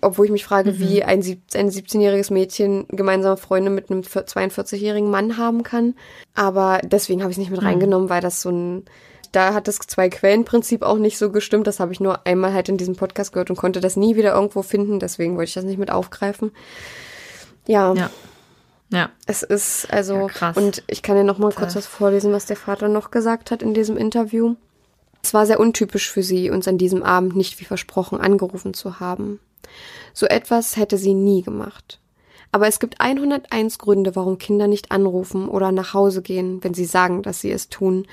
obwohl 0.00 0.26
ich 0.26 0.32
mich 0.32 0.44
frage, 0.44 0.72
mhm. 0.72 0.78
wie 0.78 1.02
ein, 1.02 1.20
ein 1.20 1.70
17-jähriges 1.70 2.32
Mädchen 2.32 2.86
gemeinsame 2.88 3.36
Freunde 3.36 3.70
mit 3.70 3.90
einem 3.90 4.02
42-jährigen 4.02 5.10
Mann 5.10 5.36
haben 5.36 5.62
kann. 5.62 5.94
Aber 6.34 6.80
deswegen 6.84 7.22
habe 7.22 7.30
ich 7.30 7.36
es 7.36 7.40
nicht 7.40 7.50
mit 7.50 7.60
mhm. 7.60 7.66
reingenommen, 7.66 8.08
weil 8.08 8.20
das 8.20 8.42
so 8.42 8.50
ein 8.50 8.84
da 9.32 9.52
hat 9.52 9.68
das 9.68 9.78
Zwei-Quellen-Prinzip 9.78 10.82
auch 10.82 10.96
nicht 10.96 11.18
so 11.18 11.30
gestimmt. 11.30 11.66
Das 11.66 11.80
habe 11.80 11.92
ich 11.92 12.00
nur 12.00 12.26
einmal 12.26 12.52
halt 12.52 12.68
in 12.68 12.78
diesem 12.78 12.96
Podcast 12.96 13.32
gehört 13.32 13.50
und 13.50 13.56
konnte 13.56 13.80
das 13.80 13.96
nie 13.96 14.16
wieder 14.16 14.34
irgendwo 14.34 14.62
finden. 14.62 15.00
Deswegen 15.00 15.36
wollte 15.36 15.48
ich 15.48 15.54
das 15.54 15.64
nicht 15.64 15.78
mit 15.78 15.90
aufgreifen. 15.90 16.50
Ja. 17.66 17.92
Ja. 17.94 18.10
Ja. 18.90 19.10
Es 19.26 19.42
ist 19.42 19.92
also 19.92 20.14
ja, 20.14 20.26
krass. 20.28 20.56
und 20.56 20.82
ich 20.86 21.02
kann 21.02 21.16
dir 21.16 21.24
noch 21.24 21.36
mal 21.36 21.52
kurz 21.52 21.76
was 21.76 21.86
vorlesen, 21.86 22.32
was 22.32 22.46
der 22.46 22.56
Vater 22.56 22.88
noch 22.88 23.10
gesagt 23.10 23.50
hat 23.50 23.62
in 23.62 23.74
diesem 23.74 23.98
Interview. 23.98 24.54
Es 25.28 25.34
war 25.34 25.44
sehr 25.44 25.60
untypisch 25.60 26.10
für 26.10 26.22
sie, 26.22 26.48
uns 26.48 26.66
an 26.68 26.78
diesem 26.78 27.02
Abend 27.02 27.36
nicht 27.36 27.60
wie 27.60 27.66
versprochen 27.66 28.18
angerufen 28.18 28.72
zu 28.72 28.98
haben. 28.98 29.40
So 30.14 30.24
etwas 30.24 30.78
hätte 30.78 30.96
sie 30.96 31.12
nie 31.12 31.42
gemacht. 31.42 32.00
Aber 32.50 32.66
es 32.66 32.80
gibt 32.80 33.02
101 33.02 33.76
Gründe, 33.76 34.16
warum 34.16 34.38
Kinder 34.38 34.68
nicht 34.68 34.90
anrufen 34.90 35.50
oder 35.50 35.70
nach 35.70 35.92
Hause 35.92 36.22
gehen, 36.22 36.64
wenn 36.64 36.72
sie 36.72 36.86
sagen, 36.86 37.22
dass 37.22 37.42
sie 37.42 37.50
es 37.50 37.68
tun 37.68 38.06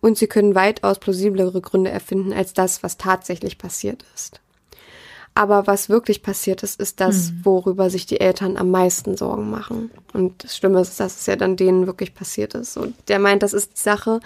und 0.00 0.16
sie 0.16 0.28
können 0.28 0.54
weitaus 0.54 1.00
plausiblere 1.00 1.60
Gründe 1.60 1.90
erfinden 1.90 2.32
als 2.32 2.54
das, 2.54 2.84
was 2.84 2.96
tatsächlich 2.96 3.58
passiert 3.58 4.04
ist. 4.14 4.40
Aber 5.34 5.66
was 5.66 5.88
wirklich 5.88 6.22
passiert 6.22 6.62
ist, 6.62 6.78
ist 6.78 7.00
das, 7.00 7.32
mhm. 7.32 7.40
worüber 7.46 7.90
sich 7.90 8.06
die 8.06 8.20
Eltern 8.20 8.56
am 8.56 8.70
meisten 8.70 9.16
Sorgen 9.16 9.50
machen. 9.50 9.90
Und 10.12 10.44
das 10.44 10.56
Schlimme 10.56 10.80
ist, 10.80 11.00
dass 11.00 11.18
es 11.18 11.26
ja 11.26 11.34
dann 11.34 11.56
denen 11.56 11.88
wirklich 11.88 12.14
passiert 12.14 12.54
ist. 12.54 12.76
Und 12.76 12.94
der 13.08 13.18
meint, 13.18 13.42
das 13.42 13.54
ist 13.54 13.72
die 13.72 13.80
Sache, 13.80 14.20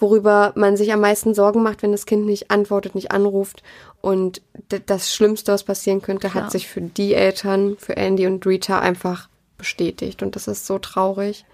worüber 0.00 0.52
man 0.56 0.76
sich 0.76 0.92
am 0.92 1.00
meisten 1.00 1.34
Sorgen 1.34 1.62
macht, 1.62 1.82
wenn 1.82 1.92
das 1.92 2.06
Kind 2.06 2.26
nicht 2.26 2.50
antwortet, 2.50 2.94
nicht 2.94 3.12
anruft. 3.12 3.62
Und 4.00 4.42
das 4.86 5.14
Schlimmste, 5.14 5.52
was 5.52 5.64
passieren 5.64 6.02
könnte, 6.02 6.28
Klar. 6.28 6.44
hat 6.44 6.52
sich 6.52 6.68
für 6.68 6.80
die 6.80 7.14
Eltern, 7.14 7.76
für 7.78 7.96
Andy 7.96 8.26
und 8.26 8.46
Rita 8.46 8.78
einfach 8.78 9.28
bestätigt. 9.58 10.22
Und 10.22 10.36
das 10.36 10.48
ist 10.48 10.66
so 10.66 10.78
traurig. 10.78 11.44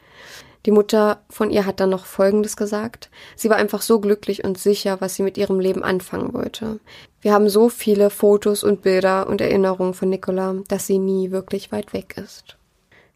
Die 0.64 0.72
Mutter 0.72 1.20
von 1.30 1.50
ihr 1.50 1.64
hat 1.64 1.78
dann 1.78 1.90
noch 1.90 2.06
Folgendes 2.06 2.56
gesagt. 2.56 3.08
Sie 3.36 3.48
war 3.48 3.56
einfach 3.56 3.82
so 3.82 4.00
glücklich 4.00 4.42
und 4.42 4.58
sicher, 4.58 5.00
was 5.00 5.14
sie 5.14 5.22
mit 5.22 5.38
ihrem 5.38 5.60
Leben 5.60 5.84
anfangen 5.84 6.34
wollte. 6.34 6.80
Wir 7.20 7.32
haben 7.32 7.48
so 7.48 7.68
viele 7.68 8.10
Fotos 8.10 8.64
und 8.64 8.82
Bilder 8.82 9.28
und 9.28 9.40
Erinnerungen 9.40 9.94
von 9.94 10.08
Nicola, 10.08 10.56
dass 10.66 10.86
sie 10.86 10.98
nie 10.98 11.30
wirklich 11.30 11.70
weit 11.70 11.92
weg 11.92 12.16
ist. 12.16 12.56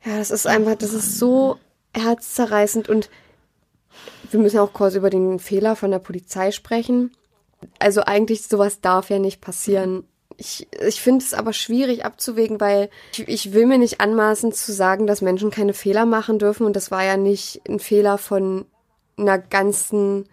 Ja, 0.05 0.17
das 0.17 0.31
ist 0.31 0.47
einfach, 0.47 0.77
das 0.77 0.95
ist 0.95 1.19
so 1.19 1.59
herzzerreißend 1.95 2.89
und 2.89 3.11
wir 4.31 4.41
müssen 4.41 4.59
auch 4.59 4.73
kurz 4.73 4.95
über 4.95 5.11
den 5.11 5.39
Fehler 5.39 5.77
von 5.77 5.91
der 5.91 5.99
Polizei 5.99 6.51
sprechen. 6.51 7.13
Also 7.79 8.03
eigentlich 8.03 8.47
sowas 8.47 8.81
darf 8.81 9.11
ja 9.11 9.19
nicht 9.19 9.41
passieren. 9.41 10.05
Ich, 10.37 10.69
ich 10.81 11.01
finde 11.03 11.25
es 11.25 11.35
aber 11.35 11.53
schwierig 11.53 12.05
abzuwägen, 12.05 12.61
weil 12.61 12.89
ich, 13.13 13.29
ich 13.29 13.53
will 13.53 13.67
mir 13.67 13.79
nicht 13.79 14.01
anmaßen 14.01 14.53
zu 14.53 14.73
sagen, 14.73 15.07
dass 15.07 15.21
Menschen 15.21 15.51
keine 15.51 15.75
Fehler 15.75 16.07
machen 16.07 16.39
dürfen. 16.39 16.65
Und 16.65 16.77
das 16.77 16.91
war 16.91 17.05
ja 17.05 17.17
nicht 17.17 17.61
ein 17.69 17.79
Fehler 17.79 18.17
von 18.17 18.65
einer 19.19 19.39
ganzen 19.39 20.29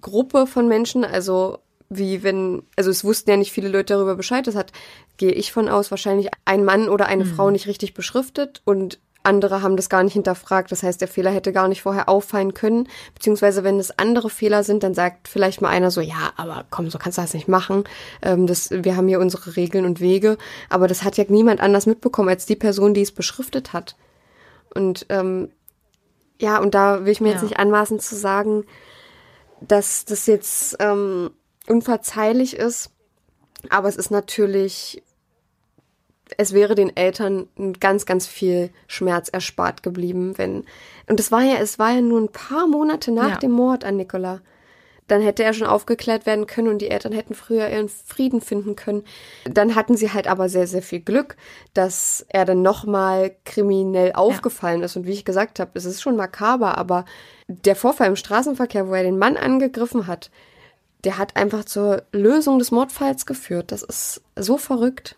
Gruppe 0.00 0.46
von 0.46 0.66
Menschen. 0.66 1.04
Also 1.04 1.58
wie 1.88 2.22
wenn, 2.22 2.64
also 2.76 2.90
es 2.90 3.04
wussten 3.04 3.30
ja 3.30 3.36
nicht 3.36 3.52
viele 3.52 3.68
Leute 3.68 3.94
darüber 3.94 4.16
Bescheid. 4.16 4.46
Das 4.46 4.56
hat, 4.56 4.72
gehe 5.16 5.32
ich 5.32 5.52
von 5.52 5.68
aus, 5.68 5.90
wahrscheinlich 5.90 6.30
ein 6.44 6.64
Mann 6.64 6.88
oder 6.88 7.06
eine 7.06 7.24
mhm. 7.24 7.34
Frau 7.34 7.50
nicht 7.50 7.68
richtig 7.68 7.94
beschriftet 7.94 8.62
und 8.64 8.98
andere 9.26 9.62
haben 9.62 9.76
das 9.76 9.88
gar 9.88 10.02
nicht 10.02 10.14
hinterfragt. 10.14 10.72
Das 10.72 10.82
heißt, 10.82 11.00
der 11.00 11.08
Fehler 11.08 11.30
hätte 11.30 11.52
gar 11.52 11.68
nicht 11.68 11.82
vorher 11.82 12.08
auffallen 12.08 12.54
können. 12.54 12.88
Beziehungsweise, 13.14 13.64
wenn 13.64 13.78
es 13.78 13.98
andere 13.98 14.30
Fehler 14.30 14.62
sind, 14.62 14.82
dann 14.82 14.94
sagt 14.94 15.28
vielleicht 15.28 15.60
mal 15.60 15.68
einer 15.68 15.90
so, 15.90 16.00
ja, 16.00 16.32
aber 16.36 16.64
komm, 16.70 16.88
so 16.90 16.98
kannst 16.98 17.18
du 17.18 17.22
das 17.22 17.34
nicht 17.34 17.48
machen. 17.48 17.84
Ähm, 18.22 18.46
das, 18.46 18.70
wir 18.70 18.96
haben 18.96 19.08
hier 19.08 19.20
unsere 19.20 19.56
Regeln 19.56 19.84
und 19.84 20.00
Wege. 20.00 20.38
Aber 20.70 20.88
das 20.88 21.02
hat 21.02 21.16
ja 21.16 21.24
niemand 21.28 21.60
anders 21.60 21.86
mitbekommen 21.86 22.28
als 22.28 22.46
die 22.46 22.56
Person, 22.56 22.94
die 22.94 23.02
es 23.02 23.12
beschriftet 23.12 23.72
hat. 23.72 23.96
Und 24.74 25.06
ähm, 25.08 25.50
ja, 26.38 26.58
und 26.58 26.74
da 26.74 27.04
will 27.04 27.12
ich 27.12 27.20
mir 27.20 27.28
ja. 27.28 27.34
jetzt 27.34 27.42
nicht 27.42 27.58
anmaßen 27.58 27.98
zu 27.98 28.14
sagen, 28.14 28.64
dass 29.60 30.04
das 30.04 30.26
jetzt 30.26 30.76
ähm, 30.80 31.30
unverzeihlich 31.66 32.56
ist. 32.56 32.90
Aber 33.70 33.88
es 33.88 33.96
ist 33.96 34.10
natürlich 34.10 35.02
es 36.36 36.52
wäre 36.52 36.74
den 36.74 36.96
Eltern 36.96 37.48
ganz, 37.78 38.06
ganz 38.06 38.26
viel 38.26 38.70
Schmerz 38.86 39.28
erspart 39.28 39.82
geblieben, 39.82 40.34
wenn. 40.36 40.64
Und 41.08 41.20
es 41.20 41.30
war 41.30 41.42
ja, 41.42 41.56
es 41.56 41.78
war 41.78 41.92
ja 41.92 42.00
nur 42.00 42.20
ein 42.20 42.32
paar 42.32 42.66
Monate 42.66 43.12
nach 43.12 43.30
ja. 43.30 43.36
dem 43.36 43.52
Mord 43.52 43.84
an 43.84 43.96
Nicola. 43.96 44.40
Dann 45.08 45.22
hätte 45.22 45.44
er 45.44 45.52
schon 45.52 45.68
aufgeklärt 45.68 46.26
werden 46.26 46.48
können 46.48 46.66
und 46.66 46.78
die 46.82 46.90
Eltern 46.90 47.12
hätten 47.12 47.34
früher 47.34 47.68
ihren 47.68 47.88
Frieden 47.88 48.40
finden 48.40 48.74
können. 48.74 49.04
Dann 49.44 49.76
hatten 49.76 49.96
sie 49.96 50.12
halt 50.12 50.26
aber 50.26 50.48
sehr, 50.48 50.66
sehr 50.66 50.82
viel 50.82 50.98
Glück, 50.98 51.36
dass 51.74 52.26
er 52.28 52.44
dann 52.44 52.62
nochmal 52.62 53.36
kriminell 53.44 54.12
aufgefallen 54.14 54.80
ja. 54.80 54.86
ist. 54.86 54.96
Und 54.96 55.06
wie 55.06 55.12
ich 55.12 55.24
gesagt 55.24 55.60
habe, 55.60 55.70
es 55.74 55.84
ist 55.84 56.02
schon 56.02 56.16
makaber, 56.16 56.76
aber 56.76 57.04
der 57.46 57.76
Vorfall 57.76 58.08
im 58.08 58.16
Straßenverkehr, 58.16 58.88
wo 58.88 58.94
er 58.94 59.04
den 59.04 59.18
Mann 59.18 59.36
angegriffen 59.36 60.08
hat, 60.08 60.32
der 61.04 61.18
hat 61.18 61.36
einfach 61.36 61.64
zur 61.64 62.02
Lösung 62.10 62.58
des 62.58 62.72
Mordfalls 62.72 63.26
geführt. 63.26 63.70
Das 63.70 63.84
ist 63.84 64.22
so 64.34 64.58
verrückt. 64.58 65.16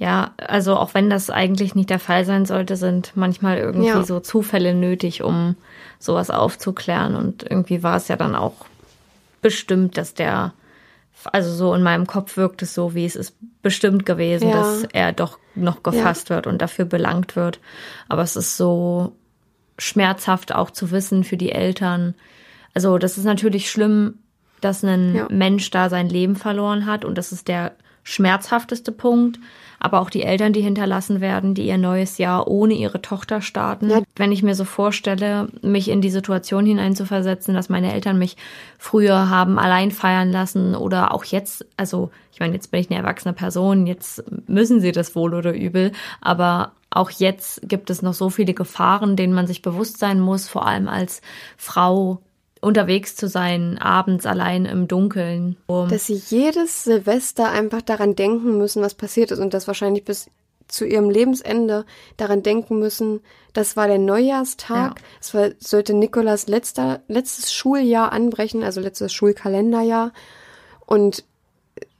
Ja, 0.00 0.30
also 0.38 0.76
auch 0.76 0.94
wenn 0.94 1.10
das 1.10 1.28
eigentlich 1.28 1.74
nicht 1.74 1.90
der 1.90 1.98
Fall 1.98 2.24
sein 2.24 2.46
sollte, 2.46 2.76
sind 2.76 3.12
manchmal 3.16 3.58
irgendwie 3.58 3.88
ja. 3.88 4.02
so 4.02 4.18
Zufälle 4.18 4.74
nötig, 4.74 5.22
um 5.22 5.56
sowas 5.98 6.30
aufzuklären. 6.30 7.14
Und 7.14 7.42
irgendwie 7.42 7.82
war 7.82 7.96
es 7.96 8.08
ja 8.08 8.16
dann 8.16 8.34
auch 8.34 8.54
bestimmt, 9.42 9.98
dass 9.98 10.14
der, 10.14 10.54
also 11.30 11.52
so 11.52 11.74
in 11.74 11.82
meinem 11.82 12.06
Kopf 12.06 12.38
wirkt 12.38 12.62
es 12.62 12.72
so, 12.72 12.94
wie 12.94 13.04
es 13.04 13.14
ist 13.14 13.36
bestimmt 13.60 14.06
gewesen, 14.06 14.48
ja. 14.48 14.54
dass 14.54 14.84
er 14.84 15.12
doch 15.12 15.38
noch 15.54 15.82
gefasst 15.82 16.30
ja. 16.30 16.36
wird 16.36 16.46
und 16.46 16.62
dafür 16.62 16.86
belangt 16.86 17.36
wird. 17.36 17.60
Aber 18.08 18.22
es 18.22 18.36
ist 18.36 18.56
so 18.56 19.14
schmerzhaft 19.76 20.54
auch 20.54 20.70
zu 20.70 20.92
wissen 20.92 21.24
für 21.24 21.36
die 21.36 21.52
Eltern. 21.52 22.14
Also 22.72 22.96
das 22.96 23.18
ist 23.18 23.24
natürlich 23.24 23.70
schlimm, 23.70 24.14
dass 24.62 24.82
ein 24.82 25.26
Mensch 25.28 25.70
da 25.70 25.90
sein 25.90 26.08
Leben 26.08 26.36
verloren 26.36 26.86
hat 26.86 27.04
und 27.04 27.18
das 27.18 27.32
ist 27.32 27.48
der 27.48 27.72
schmerzhafteste 28.02 28.92
Punkt 28.92 29.38
aber 29.80 30.00
auch 30.00 30.10
die 30.10 30.22
Eltern, 30.22 30.52
die 30.52 30.60
hinterlassen 30.60 31.20
werden, 31.20 31.54
die 31.54 31.66
ihr 31.66 31.78
neues 31.78 32.18
Jahr 32.18 32.46
ohne 32.46 32.74
ihre 32.74 33.00
Tochter 33.00 33.40
starten. 33.40 33.90
Ja. 33.90 34.02
Wenn 34.14 34.30
ich 34.30 34.42
mir 34.42 34.54
so 34.54 34.64
vorstelle, 34.64 35.48
mich 35.62 35.88
in 35.88 36.02
die 36.02 36.10
Situation 36.10 36.66
hineinzuversetzen, 36.66 37.54
dass 37.54 37.70
meine 37.70 37.92
Eltern 37.92 38.18
mich 38.18 38.36
früher 38.78 39.30
haben 39.30 39.58
allein 39.58 39.90
feiern 39.90 40.30
lassen 40.30 40.74
oder 40.74 41.14
auch 41.14 41.24
jetzt, 41.24 41.64
also 41.76 42.10
ich 42.32 42.40
meine, 42.40 42.54
jetzt 42.54 42.70
bin 42.70 42.80
ich 42.80 42.90
eine 42.90 43.00
erwachsene 43.00 43.32
Person, 43.32 43.86
jetzt 43.86 44.22
müssen 44.46 44.80
sie 44.80 44.92
das 44.92 45.16
wohl 45.16 45.34
oder 45.34 45.54
übel, 45.54 45.92
aber 46.20 46.72
auch 46.90 47.10
jetzt 47.10 47.62
gibt 47.68 47.88
es 47.88 48.02
noch 48.02 48.14
so 48.14 48.30
viele 48.30 48.52
Gefahren, 48.52 49.16
denen 49.16 49.32
man 49.32 49.46
sich 49.46 49.62
bewusst 49.62 49.98
sein 49.98 50.20
muss, 50.20 50.48
vor 50.48 50.66
allem 50.66 50.88
als 50.88 51.22
Frau, 51.56 52.20
unterwegs 52.60 53.16
zu 53.16 53.28
sein, 53.28 53.78
abends 53.78 54.26
allein 54.26 54.66
im 54.66 54.86
Dunkeln. 54.86 55.56
Um 55.66 55.88
Dass 55.88 56.06
sie 56.06 56.20
jedes 56.28 56.84
Silvester 56.84 57.50
einfach 57.50 57.82
daran 57.82 58.16
denken 58.16 58.58
müssen, 58.58 58.82
was 58.82 58.94
passiert 58.94 59.30
ist 59.30 59.38
und 59.38 59.54
das 59.54 59.66
wahrscheinlich 59.66 60.04
bis 60.04 60.30
zu 60.68 60.84
ihrem 60.84 61.10
Lebensende 61.10 61.84
daran 62.16 62.42
denken 62.42 62.78
müssen, 62.78 63.20
das 63.52 63.76
war 63.76 63.88
der 63.88 63.98
Neujahrstag, 63.98 65.00
es 65.20 65.32
ja. 65.32 65.50
sollte 65.58 65.94
Nikolas 65.94 66.46
letzter, 66.46 67.00
letztes 67.08 67.52
Schuljahr 67.52 68.12
anbrechen, 68.12 68.62
also 68.62 68.80
letztes 68.80 69.12
Schulkalenderjahr 69.12 70.12
und 70.86 71.24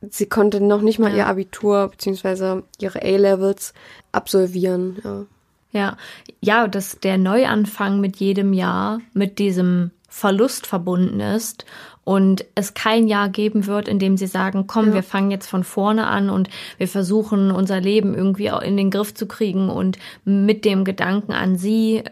sie 0.09 0.27
konnte 0.27 0.61
noch 0.61 0.83
nicht 0.83 0.99
mal 0.99 1.11
ja. 1.11 1.17
ihr 1.17 1.27
Abitur 1.27 1.89
bzw. 1.89 2.63
ihre 2.79 3.03
A-Levels 3.03 3.75
absolvieren. 4.13 4.99
Ja. 5.03 5.27
Ja, 5.73 5.97
ja, 6.41 6.67
dass 6.67 6.99
der 6.99 7.17
Neuanfang 7.17 8.01
mit 8.01 8.17
jedem 8.17 8.53
Jahr, 8.53 9.01
mit 9.13 9.39
diesem 9.39 9.93
Verlust 10.11 10.67
verbunden 10.67 11.21
ist 11.21 11.65
und 12.05 12.45
es 12.57 12.75
kein 12.75 13.07
Jahr 13.07 13.29
geben 13.29 13.67
wird, 13.67 13.87
in 13.87 14.01
dem 14.01 14.17
sie 14.17 14.27
sagen, 14.27 14.67
komm, 14.67 14.89
ja. 14.89 14.95
wir 14.95 15.03
fangen 15.05 15.31
jetzt 15.31 15.47
von 15.47 15.63
vorne 15.63 16.09
an 16.09 16.29
und 16.29 16.51
wir 16.77 16.89
versuchen 16.89 17.53
unser 17.53 17.81
Leben 17.81 18.15
irgendwie 18.15 18.49
in 18.49 18.77
den 18.77 18.91
Griff 18.91 19.15
zu 19.15 19.27
kriegen 19.27 19.71
und 19.71 19.99
mit 20.25 20.65
dem 20.65 20.85
Gedanken 20.85 21.33
an 21.33 21.57
sie 21.57 22.03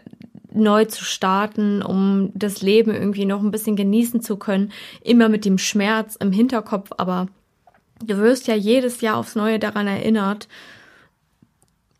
neu 0.51 0.85
zu 0.85 1.03
starten, 1.03 1.81
um 1.81 2.31
das 2.33 2.61
Leben 2.61 2.93
irgendwie 2.93 3.25
noch 3.25 3.41
ein 3.41 3.51
bisschen 3.51 3.75
genießen 3.75 4.21
zu 4.21 4.37
können, 4.37 4.71
immer 5.01 5.27
mit 5.27 5.43
dem 5.43 5.57
Schmerz 5.57 6.15
im 6.15 6.31
Hinterkopf, 6.31 6.91
aber 6.97 7.27
du 8.03 8.17
wirst 8.17 8.47
ja 8.47 8.55
jedes 8.55 9.01
Jahr 9.01 9.17
aufs 9.17 9.35
Neue 9.35 9.59
daran 9.59 9.87
erinnert 9.87 10.47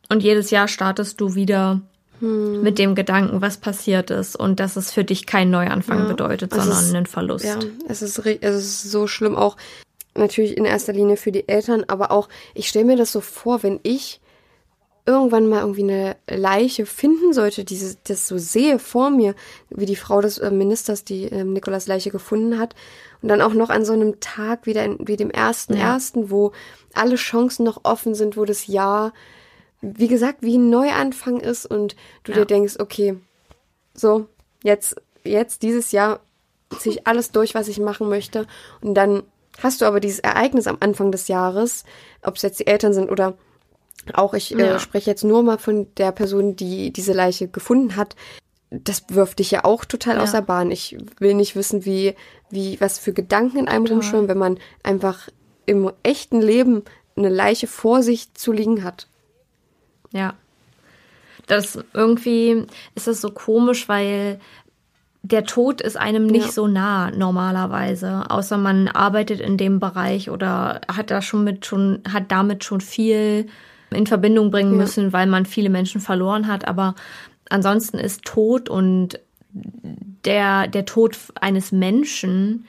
und 0.08 0.24
jedes 0.24 0.50
Jahr 0.50 0.68
startest 0.68 1.20
du 1.22 1.36
wieder 1.36 1.82
hm. 2.20 2.62
mit 2.62 2.80
dem 2.80 2.96
Gedanken, 2.96 3.42
was 3.42 3.58
passiert 3.58 4.12
ist 4.12 4.36
und 4.36 4.60
dass 4.60 4.76
es 4.76 4.92
für 4.92 5.04
dich 5.04 5.26
kein 5.26 5.50
Neuanfang 5.50 6.00
ja, 6.00 6.06
bedeutet, 6.06 6.54
sondern 6.54 6.80
ist, 6.80 6.94
einen 6.94 7.06
Verlust. 7.06 7.46
Ja, 7.46 7.60
es 7.88 8.02
ist, 8.02 8.20
es 8.20 8.56
ist 8.56 8.92
so 8.92 9.08
schlimm 9.08 9.36
auch 9.36 9.58
natürlich 10.16 10.58
in 10.58 10.66
erster 10.66 10.94
Linie 10.94 11.18
für 11.18 11.32
die 11.32 11.48
Eltern, 11.48 11.86
aber 11.88 12.12
auch, 12.12 12.30
ich 12.54 12.68
stelle 12.68 12.86
mir 12.86 12.98
das 12.98 13.12
so 13.12 13.22
vor, 13.22 13.64
wenn 13.64 13.80
ich 13.84 14.22
irgendwann 15.06 15.48
mal 15.48 15.62
irgendwie 15.62 15.84
eine 15.84 16.18
Leiche 16.30 16.86
finden 16.86 17.34
sollte, 17.34 17.64
die 17.64 17.80
das 18.04 18.28
so 18.28 18.38
sehe 18.38 18.78
vor 18.78 19.10
mir, 19.10 19.34
wie 19.72 19.88
die 19.88 19.96
Frau 19.96 20.22
des 20.22 20.38
äh, 20.38 20.52
Ministers 20.52 21.04
die 21.04 21.24
äh, 21.26 21.44
Nikolas 21.44 21.88
Leiche 21.88 22.12
gefunden 22.12 22.60
hat 22.60 22.76
und 23.22 23.30
dann 23.30 23.42
auch 23.42 23.54
noch 23.54 23.70
an 23.70 23.86
so 23.86 23.94
einem 23.94 24.20
Tag 24.20 24.68
wie, 24.68 24.74
der, 24.74 24.96
wie 25.00 25.18
dem 25.18 25.32
ersten 25.32 25.76
ja. 25.76 25.94
ersten, 25.94 26.30
wo 26.30 26.52
alle 26.94 27.16
Chancen 27.16 27.64
noch 27.64 27.82
offen 27.84 28.14
sind, 28.14 28.38
wo 28.38 28.46
das 28.46 28.68
Jahr 28.68 29.14
wie 29.82 30.08
gesagt, 30.08 30.42
wie 30.42 30.58
ein 30.58 30.70
Neuanfang 30.70 31.40
ist 31.40 31.66
und 31.66 31.96
du 32.24 32.32
ja. 32.32 32.40
dir 32.40 32.46
denkst, 32.46 32.76
okay, 32.80 33.18
so, 33.94 34.28
jetzt, 34.64 34.96
jetzt 35.24 35.62
dieses 35.64 35.92
Jahr 35.92 36.20
ziehe 36.78 36.96
ich 36.96 37.08
alles 37.08 37.32
durch, 37.32 37.56
was 37.56 37.68
ich 37.68 37.80
machen 37.80 38.10
möchte. 38.10 38.46
Und 38.82 38.94
dann 38.96 39.24
hast 39.62 39.82
du 39.82 39.86
aber 39.86 40.00
dieses 40.00 40.20
Ereignis 40.20 40.68
am 40.68 40.78
Anfang 40.80 41.12
des 41.12 41.28
Jahres, 41.28 41.84
ob 42.22 42.36
es 42.36 42.42
jetzt 42.42 42.60
die 42.60 42.68
Eltern 42.68 42.94
sind 42.94 43.10
oder 43.10 43.38
auch 44.14 44.34
ich 44.34 44.56
äh, 44.56 44.60
ja. 44.60 44.76
äh, 44.76 44.80
spreche 44.80 45.10
jetzt 45.10 45.24
nur 45.24 45.44
mal 45.44 45.58
von 45.58 45.88
der 45.96 46.12
Person, 46.12 46.56
die 46.56 46.92
diese 46.92 47.14
Leiche 47.14 47.48
gefunden 47.48 47.96
hat. 47.96 48.16
Das 48.70 49.04
wirft 49.10 49.40
dich 49.40 49.52
ja 49.52 49.66
auch 49.66 49.84
total 49.84 50.18
ja. 50.18 50.24
aus 50.24 50.32
der 50.32 50.42
Bahn. 50.42 50.72
Ich 50.72 50.98
will 51.20 51.34
nicht 51.34 51.56
wissen, 51.56 51.86
wie, 51.86 52.16
wie, 52.50 52.80
was 52.80 53.00
für 53.00 53.14
Gedanken 53.14 53.58
in 53.58 53.68
einem 53.68 53.86
rumschwimmen, 53.86 54.28
wenn 54.28 54.38
man 54.38 54.60
einfach 54.84 55.30
im 55.66 55.92
echten 56.04 56.42
Leben 56.42 56.84
eine 57.16 57.30
Leiche 57.30 57.68
vor 57.68 58.04
sich 58.04 58.34
zu 58.34 58.52
liegen 58.52 58.84
hat. 58.84 59.08
Ja. 60.12 60.34
Das 61.47 61.80
irgendwie 61.93 62.66
ist 62.95 63.07
es 63.07 63.22
so 63.22 63.32
komisch, 63.32 63.89
weil 63.89 64.39
der 65.22 65.43
Tod 65.43 65.82
ist 65.82 65.97
einem 65.97 66.28
nicht 66.28 66.47
ja. 66.47 66.51
so 66.51 66.68
nah 66.68 67.12
normalerweise, 67.12 68.30
außer 68.30 68.57
man 68.57 68.88
arbeitet 68.88 69.41
in 69.41 69.57
dem 69.57 69.80
Bereich 69.80 70.30
oder 70.30 70.82
hat 70.88 71.12
da 71.12 71.22
schon 71.22 71.43
mit 71.43 71.66
schon 71.66 72.01
hat 72.12 72.32
damit 72.32 72.64
schon 72.64 72.82
viel 72.82 73.47
in 73.91 74.07
Verbindung 74.07 74.51
bringen 74.51 74.74
ja. 74.74 74.78
müssen, 74.78 75.12
weil 75.12 75.28
man 75.28 75.45
viele 75.45 75.70
Menschen 75.70 75.99
verloren 75.99 76.47
hat. 76.47 76.68
Aber 76.68 76.95
ansonsten 77.49 77.97
ist 77.97 78.24
Tod 78.24 78.70
und 78.70 79.20
der 80.26 80.68
der 80.68 80.86
Tod 80.86 81.18
eines 81.41 81.72
Menschen 81.72 82.66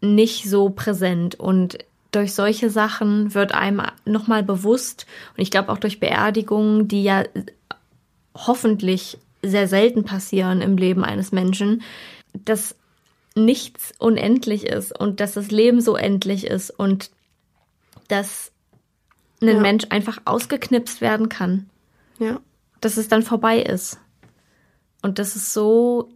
nicht 0.00 0.48
so 0.48 0.70
präsent 0.70 1.38
und 1.38 1.78
durch 2.16 2.32
solche 2.32 2.70
Sachen 2.70 3.34
wird 3.34 3.52
einem 3.52 3.82
nochmal 4.06 4.42
bewusst, 4.42 5.06
und 5.36 5.42
ich 5.42 5.50
glaube 5.50 5.70
auch 5.70 5.78
durch 5.78 6.00
Beerdigungen, 6.00 6.88
die 6.88 7.04
ja 7.04 7.24
hoffentlich 8.34 9.18
sehr 9.42 9.68
selten 9.68 10.04
passieren 10.04 10.62
im 10.62 10.78
Leben 10.78 11.04
eines 11.04 11.30
Menschen, 11.30 11.82
dass 12.32 12.74
nichts 13.34 13.92
unendlich 13.98 14.66
ist 14.66 14.98
und 14.98 15.20
dass 15.20 15.34
das 15.34 15.50
Leben 15.50 15.82
so 15.82 15.94
endlich 15.94 16.46
ist 16.46 16.70
und 16.70 17.10
dass 18.08 18.50
ein 19.42 19.48
ja. 19.48 19.60
Mensch 19.60 19.84
einfach 19.90 20.18
ausgeknipst 20.24 21.02
werden 21.02 21.28
kann. 21.28 21.68
Ja. 22.18 22.40
Dass 22.80 22.96
es 22.96 23.08
dann 23.08 23.22
vorbei 23.22 23.60
ist. 23.60 23.98
Und 25.02 25.18
das 25.18 25.36
ist 25.36 25.52
so, 25.52 26.08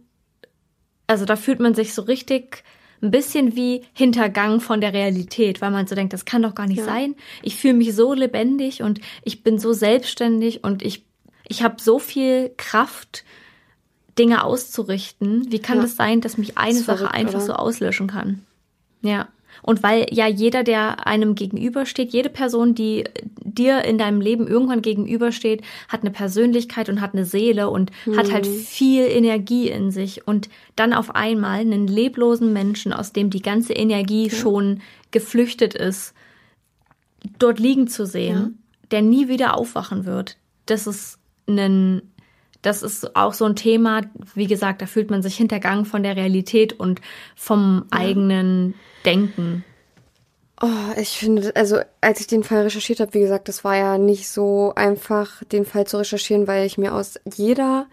also 1.05 1.25
da 1.25 1.35
fühlt 1.35 1.59
man 1.59 1.75
sich 1.75 1.93
so 1.93 2.01
richtig 2.01 2.63
ein 3.01 3.11
bisschen 3.11 3.55
wie 3.55 3.83
hintergangen 3.93 4.61
von 4.61 4.81
der 4.81 4.93
Realität, 4.93 5.61
weil 5.61 5.71
man 5.71 5.87
so 5.87 5.95
denkt, 5.95 6.13
das 6.13 6.25
kann 6.25 6.43
doch 6.43 6.55
gar 6.55 6.67
nicht 6.67 6.79
ja. 6.79 6.85
sein. 6.85 7.15
Ich 7.41 7.55
fühle 7.55 7.73
mich 7.73 7.95
so 7.95 8.13
lebendig 8.13 8.83
und 8.83 9.01
ich 9.23 9.43
bin 9.43 9.57
so 9.59 9.73
selbstständig 9.73 10.63
und 10.63 10.83
ich, 10.83 11.03
ich 11.47 11.63
habe 11.63 11.81
so 11.81 11.99
viel 11.99 12.51
Kraft, 12.57 13.23
Dinge 14.19 14.43
auszurichten. 14.43 15.51
Wie 15.51 15.59
kann 15.59 15.77
ja. 15.77 15.83
das 15.83 15.95
sein, 15.95 16.21
dass 16.21 16.37
mich 16.37 16.57
eine 16.57 16.75
Sache 16.75 16.97
verrückt, 16.97 17.15
einfach 17.15 17.35
oder? 17.35 17.45
so 17.45 17.53
auslöschen 17.53 18.07
kann? 18.07 18.45
Ja. 19.01 19.29
Und 19.63 19.83
weil 19.83 20.07
ja 20.11 20.27
jeder, 20.27 20.63
der 20.63 21.05
einem 21.07 21.35
gegenübersteht, 21.35 22.13
jede 22.13 22.29
Person, 22.29 22.73
die 22.73 23.03
dir 23.43 23.83
in 23.85 23.97
deinem 23.97 24.21
Leben 24.21 24.47
irgendwann 24.47 24.81
gegenübersteht, 24.81 25.61
hat 25.87 26.01
eine 26.01 26.11
Persönlichkeit 26.11 26.89
und 26.89 27.01
hat 27.01 27.13
eine 27.13 27.25
Seele 27.25 27.69
und 27.69 27.91
mhm. 28.05 28.17
hat 28.17 28.31
halt 28.31 28.47
mhm. 28.47 28.53
viel 28.53 29.03
Energie 29.03 29.69
in 29.69 29.91
sich. 29.91 30.27
Und 30.27 30.49
dann 30.75 30.93
auf 30.93 31.15
einmal 31.15 31.59
einen 31.59 31.87
leblosen 31.87 32.53
Menschen, 32.53 32.93
aus 32.93 33.13
dem 33.13 33.29
die 33.29 33.41
ganze 33.41 33.73
Energie 33.73 34.27
ja. 34.27 34.33
schon 34.35 34.81
geflüchtet 35.11 35.73
ist, 35.73 36.13
dort 37.37 37.59
liegen 37.59 37.87
zu 37.87 38.05
sehen, 38.05 38.35
ja. 38.35 38.49
der 38.91 39.01
nie 39.01 39.27
wieder 39.27 39.57
aufwachen 39.57 40.05
wird. 40.05 40.37
Das 40.65 40.87
ist 40.87 41.19
ein 41.47 42.01
das 42.61 42.83
ist 42.83 43.15
auch 43.15 43.33
so 43.33 43.45
ein 43.45 43.55
Thema, 43.55 44.01
wie 44.35 44.47
gesagt, 44.47 44.81
da 44.81 44.85
fühlt 44.85 45.09
man 45.09 45.21
sich 45.21 45.35
hintergangen 45.35 45.85
von 45.85 46.03
der 46.03 46.15
Realität 46.15 46.73
und 46.73 47.01
vom 47.35 47.87
ja. 47.91 47.99
eigenen 47.99 48.75
Denken. 49.05 49.63
Oh, 50.61 50.67
ich 50.95 51.17
finde, 51.17 51.55
also 51.55 51.79
als 52.01 52.19
ich 52.19 52.27
den 52.27 52.43
Fall 52.43 52.61
recherchiert 52.61 52.99
habe, 52.99 53.15
wie 53.15 53.21
gesagt, 53.21 53.47
das 53.47 53.63
war 53.63 53.75
ja 53.75 53.97
nicht 53.97 54.29
so 54.29 54.73
einfach, 54.75 55.43
den 55.45 55.65
Fall 55.65 55.87
zu 55.87 55.97
recherchieren, 55.97 56.45
weil 56.45 56.67
ich 56.67 56.77
mir 56.77 56.93
aus 56.93 57.19
jeder 57.33 57.87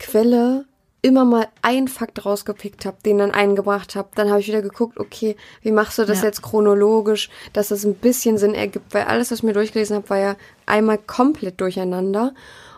Quelle 0.00 0.64
immer 1.02 1.24
mal 1.26 1.48
einen 1.60 1.86
Fakt 1.86 2.24
rausgepickt 2.24 2.86
habe, 2.86 2.96
den 3.04 3.18
dann 3.18 3.30
eingebracht 3.30 3.94
habe. 3.94 4.08
Dann 4.14 4.30
habe 4.30 4.40
ich 4.40 4.48
wieder 4.48 4.62
geguckt, 4.62 4.98
okay, 4.98 5.36
wie 5.60 5.70
machst 5.70 5.98
du 5.98 6.06
das 6.06 6.20
ja. 6.20 6.28
jetzt 6.28 6.40
chronologisch, 6.40 7.28
dass 7.52 7.68
das 7.68 7.84
ein 7.84 7.94
bisschen 7.94 8.38
Sinn 8.38 8.54
ergibt, 8.54 8.94
weil 8.94 9.04
alles, 9.04 9.30
was 9.30 9.40
ich 9.40 9.42
mir 9.44 9.52
durchgelesen 9.52 9.96
habe, 9.96 10.08
war 10.08 10.18
ja 10.18 10.36
einmal 10.64 10.96
komplett 10.98 11.60
durcheinander. 11.60 12.32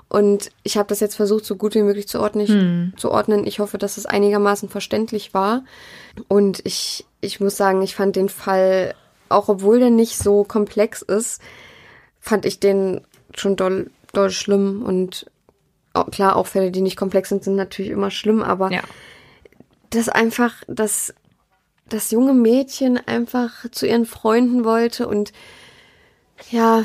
Und 0.08 0.50
ich 0.62 0.76
habe 0.76 0.88
das 0.88 1.00
jetzt 1.00 1.16
versucht, 1.16 1.44
so 1.44 1.56
gut 1.56 1.74
wie 1.74 1.82
möglich 1.82 2.06
zu 2.06 2.20
ordnen. 2.20 2.44
Ich, 2.44 2.50
hm. 2.50 2.92
zu 2.96 3.10
ordnen. 3.10 3.46
Ich 3.46 3.58
hoffe, 3.58 3.76
dass 3.76 3.96
es 3.96 4.06
einigermaßen 4.06 4.68
verständlich 4.68 5.34
war. 5.34 5.64
Und 6.28 6.60
ich, 6.64 7.04
ich 7.20 7.40
muss 7.40 7.56
sagen, 7.56 7.82
ich 7.82 7.94
fand 7.94 8.16
den 8.16 8.28
Fall 8.28 8.94
auch 9.28 9.48
obwohl 9.48 9.78
der 9.78 9.90
nicht 9.90 10.18
so 10.18 10.44
komplex 10.44 11.02
ist, 11.02 11.40
fand 12.20 12.44
ich 12.44 12.60
den 12.60 13.00
schon 13.34 13.56
doll, 13.56 13.90
doll 14.12 14.30
schlimm 14.30 14.82
und 14.82 15.30
auch, 15.92 16.10
klar, 16.10 16.36
auch 16.36 16.46
Fälle, 16.46 16.70
die 16.70 16.82
nicht 16.82 16.96
komplex 16.96 17.30
sind, 17.30 17.44
sind 17.44 17.56
natürlich 17.56 17.90
immer 17.90 18.10
schlimm, 18.10 18.42
aber 18.42 18.70
ja. 18.70 18.82
das 19.90 20.08
einfach, 20.08 20.62
dass 20.68 21.14
das 21.88 22.10
junge 22.10 22.34
Mädchen 22.34 22.98
einfach 23.06 23.70
zu 23.70 23.86
ihren 23.86 24.06
Freunden 24.06 24.64
wollte 24.64 25.06
und 25.06 25.32
ja, 26.50 26.84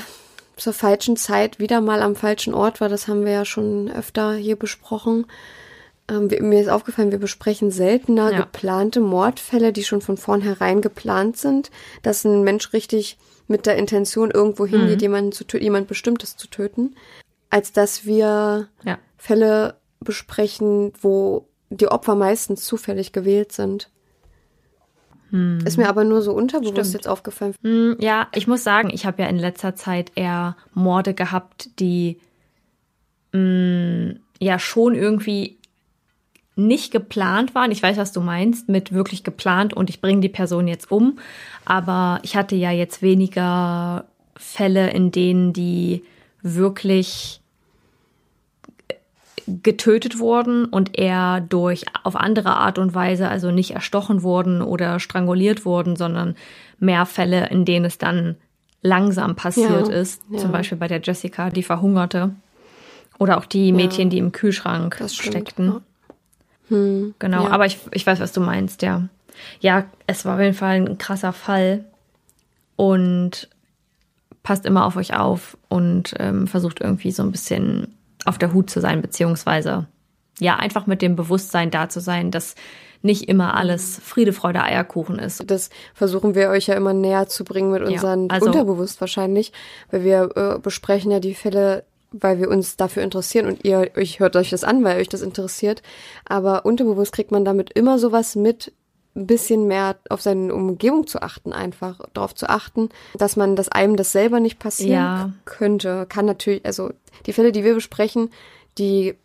zur 0.55 0.73
falschen 0.73 1.17
Zeit 1.17 1.59
wieder 1.59 1.81
mal 1.81 2.01
am 2.01 2.15
falschen 2.15 2.53
Ort 2.53 2.81
war, 2.81 2.89
das 2.89 3.07
haben 3.07 3.25
wir 3.25 3.31
ja 3.31 3.45
schon 3.45 3.91
öfter 3.91 4.33
hier 4.33 4.55
besprochen. 4.55 5.25
Ähm, 6.07 6.27
mir 6.41 6.61
ist 6.61 6.69
aufgefallen, 6.69 7.11
wir 7.11 7.19
besprechen 7.19 7.71
seltener 7.71 8.31
ja. 8.31 8.37
geplante 8.41 8.99
Mordfälle, 8.99 9.73
die 9.73 9.83
schon 9.83 10.01
von 10.01 10.17
vornherein 10.17 10.81
geplant 10.81 11.37
sind, 11.37 11.71
dass 12.01 12.23
ein 12.23 12.43
Mensch 12.43 12.73
richtig 12.73 13.17
mit 13.47 13.65
der 13.65 13.77
Intention 13.77 14.31
irgendwo 14.31 14.65
hingeht, 14.65 14.97
mhm. 14.97 15.01
jemanden 15.01 15.31
zu 15.31 15.43
töten, 15.45 15.63
jemand 15.63 15.87
Bestimmtes 15.87 16.37
zu 16.37 16.47
töten, 16.47 16.95
als 17.49 17.71
dass 17.71 18.05
wir 18.05 18.69
ja. 18.83 18.97
Fälle 19.17 19.75
besprechen, 19.99 20.93
wo 21.01 21.47
die 21.69 21.87
Opfer 21.87 22.15
meistens 22.15 22.65
zufällig 22.65 23.13
gewählt 23.13 23.51
sind. 23.51 23.89
Hm. 25.31 25.59
Ist 25.65 25.77
mir 25.77 25.89
aber 25.89 26.03
nur 26.03 26.21
so 26.21 26.33
unterbewusst 26.33 26.75
Stimmt. 26.75 26.93
jetzt 26.93 27.07
aufgefallen. 27.07 27.55
Hm, 27.63 27.97
ja, 27.99 28.27
ich 28.33 28.47
muss 28.47 28.63
sagen, 28.63 28.89
ich 28.93 29.05
habe 29.05 29.23
ja 29.23 29.29
in 29.29 29.37
letzter 29.37 29.75
Zeit 29.75 30.11
eher 30.15 30.55
Morde 30.73 31.13
gehabt, 31.13 31.69
die 31.79 32.17
mh, 33.31 33.39
hm, 33.39 34.19
ja 34.39 34.59
schon 34.59 34.95
irgendwie 34.95 35.57
nicht 36.55 36.91
geplant 36.91 37.55
waren. 37.55 37.71
Ich 37.71 37.81
weiß, 37.81 37.97
was 37.97 38.11
du 38.11 38.21
meinst, 38.21 38.69
mit 38.69 38.91
wirklich 38.91 39.23
geplant 39.23 39.73
und 39.73 39.89
ich 39.89 40.01
bringe 40.01 40.21
die 40.21 40.29
Person 40.29 40.67
jetzt 40.67 40.91
um. 40.91 41.17
Aber 41.65 42.19
ich 42.23 42.35
hatte 42.35 42.55
ja 42.55 42.71
jetzt 42.71 43.01
weniger 43.01 44.05
Fälle, 44.35 44.91
in 44.91 45.11
denen 45.11 45.53
die 45.53 46.03
wirklich 46.41 47.40
getötet 49.47 50.19
wurden 50.19 50.65
und 50.65 50.97
er 50.97 51.41
durch 51.41 51.85
auf 52.03 52.15
andere 52.15 52.55
Art 52.55 52.77
und 52.77 52.93
Weise, 52.93 53.27
also 53.27 53.51
nicht 53.51 53.71
erstochen 53.71 54.23
wurden 54.23 54.61
oder 54.61 54.99
stranguliert 54.99 55.65
wurden, 55.65 55.95
sondern 55.95 56.35
mehr 56.79 57.05
Fälle, 57.05 57.47
in 57.49 57.65
denen 57.65 57.85
es 57.85 57.97
dann 57.97 58.35
langsam 58.81 59.35
passiert 59.35 59.87
ja, 59.87 59.93
ist. 59.93 60.21
Ja. 60.29 60.39
Zum 60.39 60.51
Beispiel 60.51 60.77
bei 60.77 60.87
der 60.87 61.01
Jessica, 61.01 61.49
die 61.49 61.63
verhungerte. 61.63 62.31
Oder 63.19 63.37
auch 63.37 63.45
die 63.45 63.71
Mädchen, 63.71 64.07
ja, 64.07 64.09
die 64.09 64.17
im 64.17 64.31
Kühlschrank 64.31 64.99
steckten. 65.07 65.81
Hm, 66.69 67.13
genau, 67.19 67.47
aber 67.47 67.65
ich, 67.65 67.77
ich 67.91 68.07
weiß, 68.07 68.19
was 68.19 68.31
du 68.31 68.41
meinst, 68.41 68.81
ja. 68.81 69.07
Ja, 69.59 69.85
es 70.07 70.25
war 70.25 70.35
auf 70.35 70.41
jeden 70.41 70.55
Fall 70.55 70.77
ein 70.77 70.97
krasser 70.97 71.33
Fall. 71.33 71.85
Und 72.75 73.47
passt 74.43 74.65
immer 74.65 74.85
auf 74.85 74.95
euch 74.95 75.15
auf 75.15 75.57
und 75.69 76.15
ähm, 76.17 76.47
versucht 76.47 76.81
irgendwie 76.81 77.11
so 77.11 77.21
ein 77.21 77.31
bisschen 77.31 77.95
auf 78.25 78.37
der 78.37 78.53
Hut 78.53 78.69
zu 78.69 78.81
sein, 78.81 79.01
beziehungsweise 79.01 79.87
ja, 80.39 80.55
einfach 80.55 80.87
mit 80.87 81.01
dem 81.01 81.15
Bewusstsein 81.15 81.71
da 81.71 81.89
zu 81.89 81.99
sein, 81.99 82.31
dass 82.31 82.55
nicht 83.03 83.27
immer 83.27 83.55
alles 83.55 83.99
Friede, 84.03 84.33
Freude, 84.33 84.61
Eierkuchen 84.61 85.19
ist. 85.19 85.49
Das 85.49 85.69
versuchen 85.93 86.35
wir 86.35 86.49
euch 86.49 86.67
ja 86.67 86.75
immer 86.75 86.93
näher 86.93 87.27
zu 87.27 87.43
bringen 87.43 87.71
mit 87.71 87.81
unseren 87.81 88.27
ja, 88.27 88.29
also, 88.29 88.47
Unterbewusst 88.47 89.01
wahrscheinlich, 89.01 89.51
weil 89.89 90.03
wir 90.03 90.29
äh, 90.35 90.59
besprechen 90.59 91.11
ja 91.11 91.19
die 91.19 91.35
Fälle 91.35 91.83
weil 92.11 92.39
wir 92.39 92.49
uns 92.49 92.75
dafür 92.75 93.03
interessieren 93.03 93.47
und 93.47 93.63
ihr 93.63 93.89
euch 93.95 94.19
hört 94.19 94.35
euch 94.35 94.49
das 94.49 94.65
an, 94.65 94.83
weil 94.83 94.99
euch 94.99 95.07
das 95.07 95.21
interessiert. 95.21 95.81
Aber 96.25 96.65
unterbewusst 96.65 97.13
kriegt 97.13 97.31
man 97.31 97.45
damit 97.45 97.71
immer 97.71 97.99
sowas 97.99 98.35
mit, 98.35 98.73
ein 99.15 99.27
bisschen 99.27 99.67
mehr 99.67 99.97
auf 100.09 100.21
seine 100.21 100.53
Umgebung 100.53 101.05
zu 101.05 101.21
achten, 101.21 101.53
einfach 101.53 101.99
darauf 102.13 102.33
zu 102.33 102.49
achten, 102.49 102.89
dass 103.17 103.35
man, 103.35 103.55
dass 103.55 103.69
einem 103.69 103.95
das 103.95 104.11
selber 104.11 104.39
nicht 104.39 104.59
passieren 104.59 104.91
ja. 104.91 105.33
könnte. 105.45 106.05
Kann 106.07 106.25
natürlich, 106.25 106.65
also 106.65 106.91
die 107.25 107.33
Fälle, 107.33 107.51
die 107.51 107.63
wir 107.63 107.73
besprechen, 107.73 108.29
die 108.77 109.15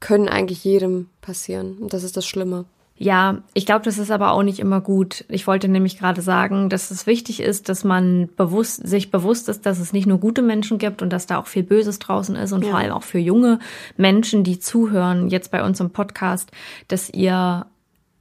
können 0.00 0.28
eigentlich 0.28 0.64
jedem 0.64 1.08
passieren. 1.20 1.78
Und 1.78 1.92
das 1.92 2.02
ist 2.02 2.16
das 2.16 2.26
Schlimme. 2.26 2.64
Ja, 2.98 3.42
ich 3.52 3.66
glaube, 3.66 3.84
das 3.84 3.98
ist 3.98 4.10
aber 4.10 4.32
auch 4.32 4.42
nicht 4.42 4.58
immer 4.58 4.80
gut. 4.80 5.26
Ich 5.28 5.46
wollte 5.46 5.68
nämlich 5.68 5.98
gerade 5.98 6.22
sagen, 6.22 6.70
dass 6.70 6.90
es 6.90 7.06
wichtig 7.06 7.40
ist, 7.40 7.68
dass 7.68 7.84
man 7.84 8.30
bewusst, 8.36 8.86
sich 8.88 9.10
bewusst 9.10 9.50
ist, 9.50 9.66
dass 9.66 9.80
es 9.80 9.92
nicht 9.92 10.06
nur 10.06 10.18
gute 10.18 10.40
Menschen 10.40 10.78
gibt 10.78 11.02
und 11.02 11.10
dass 11.10 11.26
da 11.26 11.38
auch 11.38 11.46
viel 11.46 11.62
Böses 11.62 11.98
draußen 11.98 12.34
ist 12.36 12.52
und 12.52 12.64
ja. 12.64 12.70
vor 12.70 12.78
allem 12.78 12.92
auch 12.92 13.02
für 13.02 13.18
junge 13.18 13.58
Menschen, 13.98 14.44
die 14.44 14.58
zuhören, 14.58 15.28
jetzt 15.28 15.50
bei 15.50 15.62
uns 15.62 15.78
im 15.80 15.90
Podcast, 15.90 16.50
dass 16.88 17.10
ihr 17.10 17.66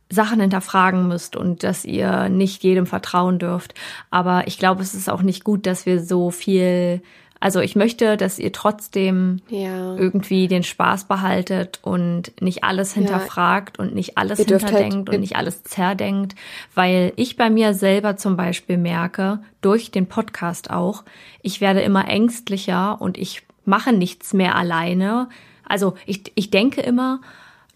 Sachen 0.10 0.40
hinterfragen 0.40 1.08
müsst 1.08 1.36
und 1.36 1.64
dass 1.64 1.84
ihr 1.84 2.30
nicht 2.30 2.64
jedem 2.64 2.86
vertrauen 2.86 3.40
dürft. 3.40 3.74
Aber 4.12 4.48
ich 4.48 4.58
glaube, 4.58 4.84
es 4.84 4.94
ist 4.94 5.10
auch 5.10 5.22
nicht 5.22 5.44
gut, 5.44 5.66
dass 5.66 5.86
wir 5.86 6.02
so 6.04 6.32
viel 6.32 7.02
also 7.40 7.60
ich 7.60 7.76
möchte, 7.76 8.18
dass 8.18 8.40
ihr 8.40 8.52
trotzdem 8.52 9.42
ja. 9.50 9.96
irgendwie 9.98 10.48
den 10.48 10.64
Spaß 10.64 11.04
behaltet 11.04 11.80
und 11.84 12.34
nicht 12.42 12.64
alles 12.64 12.94
hinterfragt 12.94 13.78
ja. 13.78 13.84
und 13.84 13.94
nicht 13.94 14.18
alles 14.18 14.40
ihr 14.40 14.46
hinterdenkt 14.46 14.96
halt 14.96 15.10
und 15.10 15.20
nicht 15.20 15.36
alles 15.36 15.64
zerdenkt, 15.64 16.36
weil 16.74 17.14
ich 17.18 17.36
bei 17.36 17.52
mir 17.52 17.74
selber 17.76 18.18
zum 18.18 18.36
Beispiel 18.36 18.78
merke, 18.78 19.42
durch 19.62 19.92
den 19.92 20.08
Podcast 20.08 20.72
auch, 20.72 21.04
ich 21.44 21.62
werde 21.62 21.82
immer 21.82 22.08
ängstlicher 22.08 23.00
und 23.00 23.18
ich 23.18 23.44
mache 23.64 23.94
nichts 23.94 24.34
mehr 24.34 24.56
alleine. 24.56 25.30
Also 25.68 25.96
ich, 26.06 26.32
ich 26.36 26.50
denke 26.50 26.82
immer, 26.82 27.22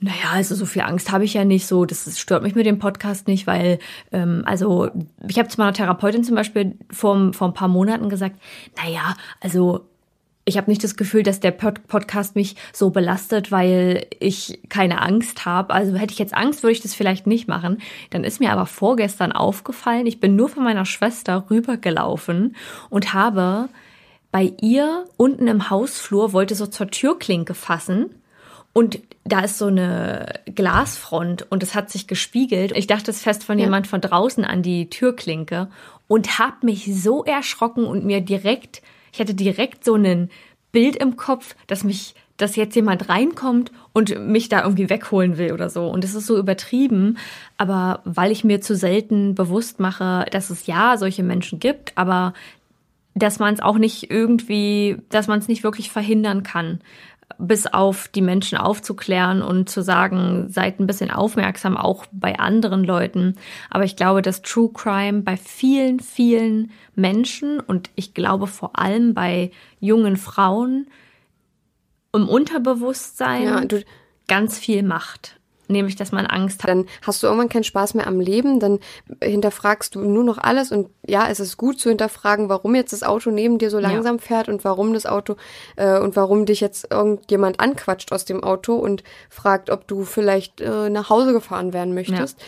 naja, 0.02 0.32
also 0.32 0.56
so 0.56 0.66
viel 0.66 0.82
Angst 0.82 1.12
habe 1.12 1.26
ich 1.26 1.34
ja 1.34 1.44
nicht 1.44 1.68
so. 1.68 1.86
Das 1.86 2.18
stört 2.18 2.44
mich 2.44 2.56
mit 2.56 2.66
dem 2.66 2.80
Podcast 2.80 3.28
nicht, 3.28 3.48
weil, 3.48 3.80
ähm, 4.12 4.44
also 4.46 4.90
ich 5.28 5.38
habe 5.38 5.50
zu 5.50 5.60
meiner 5.60 5.74
Therapeutin 5.74 6.24
zum 6.24 6.36
Beispiel 6.36 6.78
vor, 6.90 7.34
vor 7.34 7.50
ein 7.50 7.54
paar 7.54 7.68
Monaten 7.68 8.10
gesagt, 8.10 8.40
naja, 8.78 9.16
also 9.42 9.86
ich 10.46 10.58
habe 10.58 10.72
nicht 10.72 10.84
das 10.84 10.96
Gefühl, 10.96 11.24
dass 11.24 11.42
der 11.42 11.52
Pod 11.52 11.86
Podcast 11.88 12.36
mich 12.36 12.56
so 12.74 12.90
belastet, 12.90 13.52
weil 13.52 14.08
ich 14.20 14.62
keine 14.70 15.02
Angst 15.02 15.46
habe. 15.46 15.74
Also 15.74 15.96
hätte 15.96 16.14
ich 16.14 16.20
jetzt 16.20 16.34
Angst, 16.34 16.64
würde 16.64 16.72
ich 16.72 16.82
das 16.82 16.96
vielleicht 16.96 17.28
nicht 17.28 17.48
machen. 17.48 17.80
Dann 18.10 18.24
ist 18.24 18.40
mir 18.40 18.52
aber 18.52 18.66
vorgestern 18.66 19.34
aufgefallen, 19.34 20.08
ich 20.08 20.22
bin 20.22 20.36
nur 20.36 20.50
von 20.50 20.64
meiner 20.64 20.86
Schwester 20.86 21.46
rübergelaufen 21.50 22.56
und 22.90 23.14
habe 23.14 23.68
bei 24.32 24.54
ihr 24.62 25.06
unten 25.18 25.48
im 25.48 25.70
Hausflur, 25.70 26.34
wollte 26.34 26.56
so 26.56 26.68
zur 26.68 26.88
Türklinke 26.90 27.54
fassen 27.54 28.10
und 28.80 29.02
da 29.26 29.42
ist 29.42 29.58
so 29.58 29.66
eine 29.66 30.26
Glasfront 30.56 31.46
und 31.50 31.64
es 31.64 31.76
hat 31.76 31.90
sich 31.90 32.08
gespiegelt. 32.08 32.72
Ich 32.78 32.88
dachte 32.88 33.12
es 33.12 33.22
fest 33.22 33.44
von 33.44 33.60
ja. 33.60 33.66
jemand 33.66 33.88
von 33.88 34.00
draußen 34.00 34.46
an 34.46 34.64
die 34.64 34.90
Türklinke 34.90 35.68
und 36.08 36.40
habe 36.40 36.66
mich 36.66 36.90
so 36.96 37.26
erschrocken 37.26 37.84
und 37.84 38.06
mir 38.06 38.22
direkt, 38.22 38.82
ich 39.12 39.20
hatte 39.20 39.34
direkt 39.34 39.84
so 39.84 39.96
ein 39.96 40.30
Bild 40.72 40.96
im 40.96 41.18
Kopf, 41.18 41.58
dass 41.68 41.84
mich, 41.84 42.16
dass 42.38 42.56
jetzt 42.56 42.74
jemand 42.74 43.10
reinkommt 43.10 43.74
und 43.92 44.18
mich 44.18 44.48
da 44.48 44.64
irgendwie 44.64 44.90
wegholen 44.90 45.38
will 45.38 45.52
oder 45.52 45.70
so. 45.70 45.90
Und 45.90 46.06
es 46.06 46.16
ist 46.16 46.26
so 46.26 46.38
übertrieben, 46.38 47.18
aber 47.58 48.00
weil 48.06 48.32
ich 48.32 48.46
mir 48.46 48.62
zu 48.62 48.78
selten 48.78 49.36
bewusst 49.36 49.82
mache, 49.82 50.26
dass 50.32 50.52
es 50.52 50.68
ja 50.68 50.96
solche 50.96 51.24
Menschen 51.24 51.60
gibt, 51.60 51.92
aber 51.98 52.34
dass 53.14 53.40
man 53.40 53.54
es 53.56 53.60
auch 53.60 53.78
nicht 53.78 54.10
irgendwie, 54.10 55.00
dass 55.10 55.28
man 55.28 55.40
es 55.40 55.50
nicht 55.50 55.66
wirklich 55.66 55.92
verhindern 55.92 56.44
kann 56.44 56.80
bis 57.40 57.66
auf 57.68 58.10
die 58.10 58.22
Menschen 58.22 58.58
aufzuklären 58.58 59.42
und 59.42 59.70
zu 59.70 59.82
sagen, 59.82 60.48
seid 60.50 60.80
ein 60.80 60.88
bisschen 60.88 61.10
aufmerksam, 61.10 61.78
auch 61.78 62.06
bei 62.12 62.38
anderen 62.38 62.84
Leuten. 62.84 63.36
Aber 63.70 63.86
ich 63.86 63.96
glaube, 63.96 64.22
dass 64.22 64.42
True 64.42 64.70
Crime 64.74 65.22
bei 65.22 65.38
vielen, 65.38 66.00
vielen 66.00 66.72
Menschen 66.96 67.60
und 67.60 67.90
ich 67.96 68.14
glaube 68.14 68.46
vor 68.46 68.78
allem 68.78 69.14
bei 69.14 69.52
jungen 69.80 70.18
Frauen 70.18 70.88
im 72.14 72.28
Unterbewusstsein 72.28 73.44
ja, 73.44 73.80
ganz 74.28 74.60
viel 74.60 74.84
macht 74.84 75.39
nämlich 75.70 75.96
dass 75.96 76.12
man 76.12 76.26
Angst 76.26 76.64
hat. 76.64 76.70
Dann 76.70 76.86
hast 77.02 77.22
du 77.24 77.28
irgendwann 77.28 77.50
keinen 77.50 77.64
Spaß 77.64 77.94
mehr 77.94 78.08
am 78.08 78.20
Leben, 78.20 78.60
dann 78.60 78.80
hinterfragst 79.24 79.96
du 79.96 80.02
nur 80.02 80.24
noch 80.24 80.38
alles 80.38 80.72
und 80.72 80.90
ja, 81.08 81.28
es 81.30 81.40
ist 81.40 81.58
gut 81.58 81.80
zu 81.80 81.90
hinterfragen, 81.90 82.50
warum 82.50 82.76
jetzt 82.76 82.94
das 82.94 83.04
Auto 83.04 83.32
neben 83.32 83.58
dir 83.58 83.70
so 83.70 83.80
langsam 83.80 84.18
ja. 84.18 84.22
fährt 84.22 84.50
und 84.50 84.64
warum 84.64 84.94
das 84.94 85.06
Auto 85.06 85.36
äh, 85.76 86.00
und 86.00 86.16
warum 86.16 86.46
dich 86.46 86.60
jetzt 86.60 86.92
irgendjemand 86.92 87.60
anquatscht 87.60 88.12
aus 88.12 88.26
dem 88.26 88.44
Auto 88.44 88.76
und 88.76 89.04
fragt, 89.30 89.70
ob 89.70 89.88
du 89.88 90.04
vielleicht 90.04 90.62
äh, 90.62 90.90
nach 90.90 91.10
Hause 91.10 91.34
gefahren 91.34 91.74
werden 91.74 91.94
möchtest. 91.94 92.40
Ja. 92.40 92.46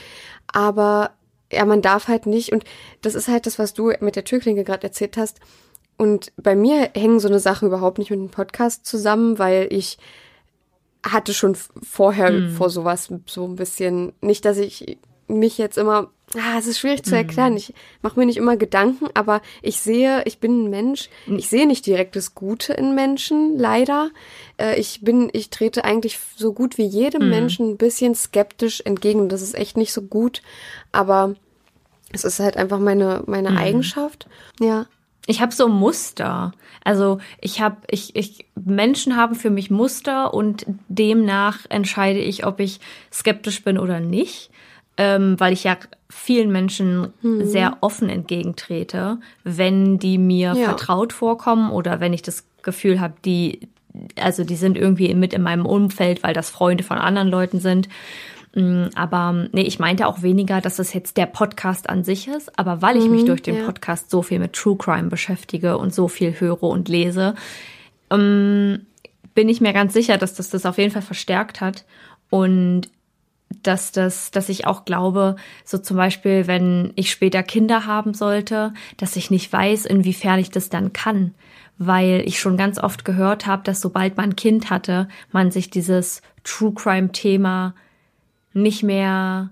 Aber 0.54 1.12
ja, 1.52 1.66
man 1.66 1.82
darf 1.82 2.08
halt 2.08 2.26
nicht, 2.26 2.52
und 2.52 2.64
das 3.02 3.16
ist 3.16 3.28
halt 3.28 3.46
das, 3.46 3.60
was 3.60 3.74
du 3.74 3.92
mit 4.00 4.16
der 4.16 4.24
Türklinke 4.24 4.64
gerade 4.64 4.84
erzählt 4.84 5.18
hast. 5.18 5.40
Und 5.98 6.32
bei 6.38 6.56
mir 6.56 6.90
hängen 6.96 7.20
so 7.20 7.28
eine 7.28 7.40
Sachen 7.40 7.68
überhaupt 7.68 7.98
nicht 8.00 8.10
mit 8.10 8.20
dem 8.20 8.30
Podcast 8.30 8.86
zusammen, 8.86 9.38
weil 9.38 9.68
ich 9.70 9.98
hatte 11.04 11.34
schon 11.34 11.56
vorher 11.56 12.30
hm. 12.30 12.52
vor 12.52 12.70
sowas 12.70 13.12
so 13.26 13.46
ein 13.46 13.56
bisschen, 13.56 14.14
nicht, 14.22 14.46
dass 14.46 14.58
ich 14.58 15.00
mich 15.32 15.58
jetzt 15.58 15.78
immer, 15.78 16.12
ah, 16.36 16.58
es 16.60 16.68
ist 16.68 16.80
schwierig 16.80 17.04
zu 17.04 17.16
erklären. 17.16 17.52
Mhm. 17.52 17.58
Ich 17.58 17.74
mache 18.02 18.20
mir 18.20 18.26
nicht 18.26 18.38
immer 18.38 18.58
Gedanken, 18.58 19.08
aber 19.14 19.42
ich 19.62 19.80
sehe, 19.80 20.24
ich 20.26 20.40
bin 20.40 20.66
ein 20.66 20.70
Mensch. 20.70 21.10
Mhm. 21.26 21.38
Ich 21.38 21.50
sehe 21.50 21.66
nicht 21.66 21.86
direkt 21.86 22.16
das 22.16 22.36
Gute 22.36 22.74
in 22.74 22.94
Menschen, 22.94 23.58
leider. 23.58 24.12
Äh, 24.58 24.80
ich 24.80 25.02
bin, 25.02 25.30
ich 25.34 25.50
trete 25.50 25.84
eigentlich 25.86 26.20
so 26.36 26.54
gut 26.54 26.78
wie 26.78 26.86
jedem 26.86 27.24
mhm. 27.24 27.30
Menschen 27.30 27.70
ein 27.72 27.78
bisschen 27.78 28.14
skeptisch 28.14 28.82
entgegen. 28.82 29.30
Das 29.30 29.42
ist 29.42 29.56
echt 29.56 29.78
nicht 29.78 29.94
so 29.94 30.02
gut, 30.02 30.42
aber 30.92 31.36
es 32.12 32.26
ist 32.26 32.40
halt 32.40 32.58
einfach 32.58 32.80
meine 32.80 33.24
meine 33.26 33.52
mhm. 33.52 33.58
Eigenschaft. 33.58 34.28
Ja. 34.60 34.86
Ich 35.28 35.42
habe 35.42 35.54
so 35.54 35.68
Muster. 35.68 36.52
Also 36.84 37.20
ich 37.40 37.62
habe, 37.62 37.78
ich, 37.90 38.16
ich, 38.16 38.46
Menschen 38.56 39.16
haben 39.16 39.36
für 39.36 39.52
mich 39.52 39.70
Muster 39.70 40.34
und 40.34 40.66
demnach 40.88 41.60
entscheide 41.70 42.20
ich, 42.20 42.46
ob 42.46 42.60
ich 42.60 42.80
skeptisch 43.12 43.64
bin 43.64 43.78
oder 43.78 44.00
nicht 44.00 44.52
ähm, 45.02 45.40
weil 45.40 45.54
ich 45.54 45.64
ja 45.64 45.78
vielen 46.10 46.52
Menschen 46.52 47.12
mhm. 47.24 47.46
sehr 47.46 47.78
offen 47.82 48.10
entgegentrete, 48.10 49.18
wenn 49.44 49.98
die 49.98 50.18
mir 50.18 50.54
ja. 50.54 50.66
vertraut 50.66 51.12
vorkommen 51.12 51.72
oder 51.72 52.00
wenn 52.00 52.14
ich 52.14 52.22
das 52.22 52.46
Gefühl 52.62 53.00
habe, 53.00 53.16
die, 53.26 53.68
also 54.16 54.44
die 54.44 54.56
sind 54.56 54.78
irgendwie 54.78 55.14
mit 55.16 55.34
in 55.34 55.42
meinem 55.42 55.66
Umfeld, 55.66 56.22
weil 56.22 56.36
das 56.36 56.50
Freunde 56.52 56.84
von 56.84 56.98
anderen 56.98 57.30
Leuten 57.30 57.60
sind. 57.60 57.90
Mm, 58.54 58.88
aber 58.96 59.48
nee, 59.52 59.62
ich 59.62 59.80
meinte 59.80 60.08
auch 60.08 60.22
weniger, 60.22 60.62
dass 60.62 60.76
das 60.78 60.94
jetzt 60.94 61.18
der 61.18 61.26
Podcast 61.26 61.90
an 61.90 62.04
sich 62.04 62.28
ist, 62.28 62.58
aber 62.60 62.82
weil 62.82 62.98
ich 62.98 63.08
mich 63.08 63.24
mhm, 63.24 63.28
durch 63.28 63.42
den 63.42 63.58
ja. 63.58 63.66
Podcast 63.66 64.10
so 64.10 64.22
viel 64.22 64.40
mit 64.40 64.54
True 64.54 64.78
Crime 64.78 65.10
beschäftige 65.10 65.78
und 65.78 65.94
so 65.94 66.08
viel 66.08 66.40
höre 66.40 66.64
und 66.64 66.90
lese, 66.90 67.36
ähm, 68.10 68.86
bin 69.34 69.48
ich 69.48 69.62
mir 69.62 69.74
ganz 69.74 69.94
sicher, 69.94 70.18
dass 70.18 70.34
das 70.34 70.50
das 70.50 70.66
auf 70.66 70.78
jeden 70.78 70.92
Fall 70.92 71.02
verstärkt 71.02 71.62
hat. 71.62 71.86
Und 72.30 72.90
dass 73.64 73.92
das, 73.92 74.32
dass 74.32 74.50
ich 74.50 74.66
auch 74.66 74.86
glaube, 74.86 75.36
so 75.66 75.78
zum 75.78 75.98
Beispiel, 75.98 76.48
wenn 76.48 76.94
ich 76.96 77.12
später 77.12 77.44
Kinder 77.44 77.86
haben 77.86 78.14
sollte, 78.14 78.74
dass 78.98 79.16
ich 79.16 79.30
nicht 79.30 79.52
weiß, 79.52 79.86
inwiefern 79.86 80.40
ich 80.40 80.50
das 80.50 80.70
dann 80.70 80.94
kann, 80.94 81.34
weil 81.78 82.24
ich 82.26 82.40
schon 82.40 82.58
ganz 82.58 82.80
oft 82.80 83.06
gehört 83.06 83.48
habe, 83.48 83.64
dass 83.64 83.82
sobald 83.82 84.18
man 84.18 84.32
ein 84.32 84.36
Kind 84.36 84.70
hatte, 84.70 85.08
man 85.32 85.52
sich 85.52 85.70
dieses 85.70 86.22
True 86.44 86.74
Crime 86.74 87.12
Thema 87.12 87.74
nicht 88.54 88.84
mehr 88.84 89.50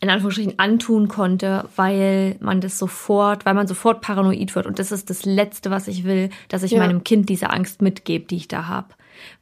in 0.00 0.10
Anführungsstrichen 0.10 0.58
antun 0.58 1.06
konnte, 1.06 1.68
weil 1.76 2.36
man 2.40 2.60
das 2.60 2.76
sofort, 2.76 3.46
weil 3.46 3.54
man 3.54 3.68
sofort 3.68 4.00
paranoid 4.00 4.54
wird. 4.56 4.66
Und 4.66 4.80
das 4.80 4.90
ist 4.90 5.10
das 5.10 5.24
Letzte, 5.24 5.70
was 5.70 5.86
ich 5.86 6.02
will, 6.02 6.30
dass 6.48 6.64
ich 6.64 6.72
ja. 6.72 6.78
meinem 6.78 7.04
Kind 7.04 7.28
diese 7.28 7.50
Angst 7.50 7.82
mitgebe, 7.82 8.26
die 8.26 8.36
ich 8.36 8.48
da 8.48 8.66
habe 8.66 8.88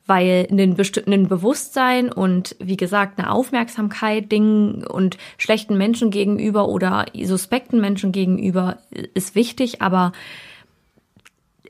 weil 0.06 0.48
ein 0.50 0.74
bestimmten 0.74 1.28
Bewusstsein 1.28 2.10
und 2.10 2.56
wie 2.58 2.76
gesagt 2.76 3.18
eine 3.18 3.30
Aufmerksamkeit 3.30 4.30
Dingen 4.32 4.84
und 4.84 5.16
schlechten 5.38 5.78
Menschen 5.78 6.10
gegenüber 6.10 6.68
oder 6.68 7.06
suspekten 7.24 7.80
Menschen 7.80 8.12
gegenüber 8.12 8.78
ist 9.14 9.34
wichtig, 9.34 9.82
aber 9.82 10.12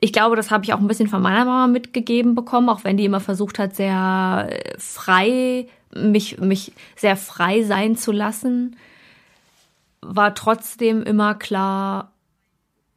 ich 0.03 0.11
glaube, 0.11 0.35
das 0.35 0.49
habe 0.49 0.63
ich 0.63 0.73
auch 0.73 0.79
ein 0.79 0.87
bisschen 0.87 1.07
von 1.07 1.21
meiner 1.21 1.45
Mama 1.45 1.67
mitgegeben 1.67 2.33
bekommen, 2.33 2.69
auch 2.69 2.83
wenn 2.83 2.97
die 2.97 3.05
immer 3.05 3.19
versucht 3.19 3.59
hat, 3.59 3.75
sehr 3.75 4.49
frei, 4.79 5.67
mich, 5.95 6.39
mich 6.39 6.73
sehr 6.95 7.17
frei 7.17 7.63
sein 7.63 7.95
zu 7.95 8.11
lassen, 8.11 8.75
war 10.01 10.33
trotzdem 10.35 11.03
immer 11.03 11.35
klar, 11.35 12.11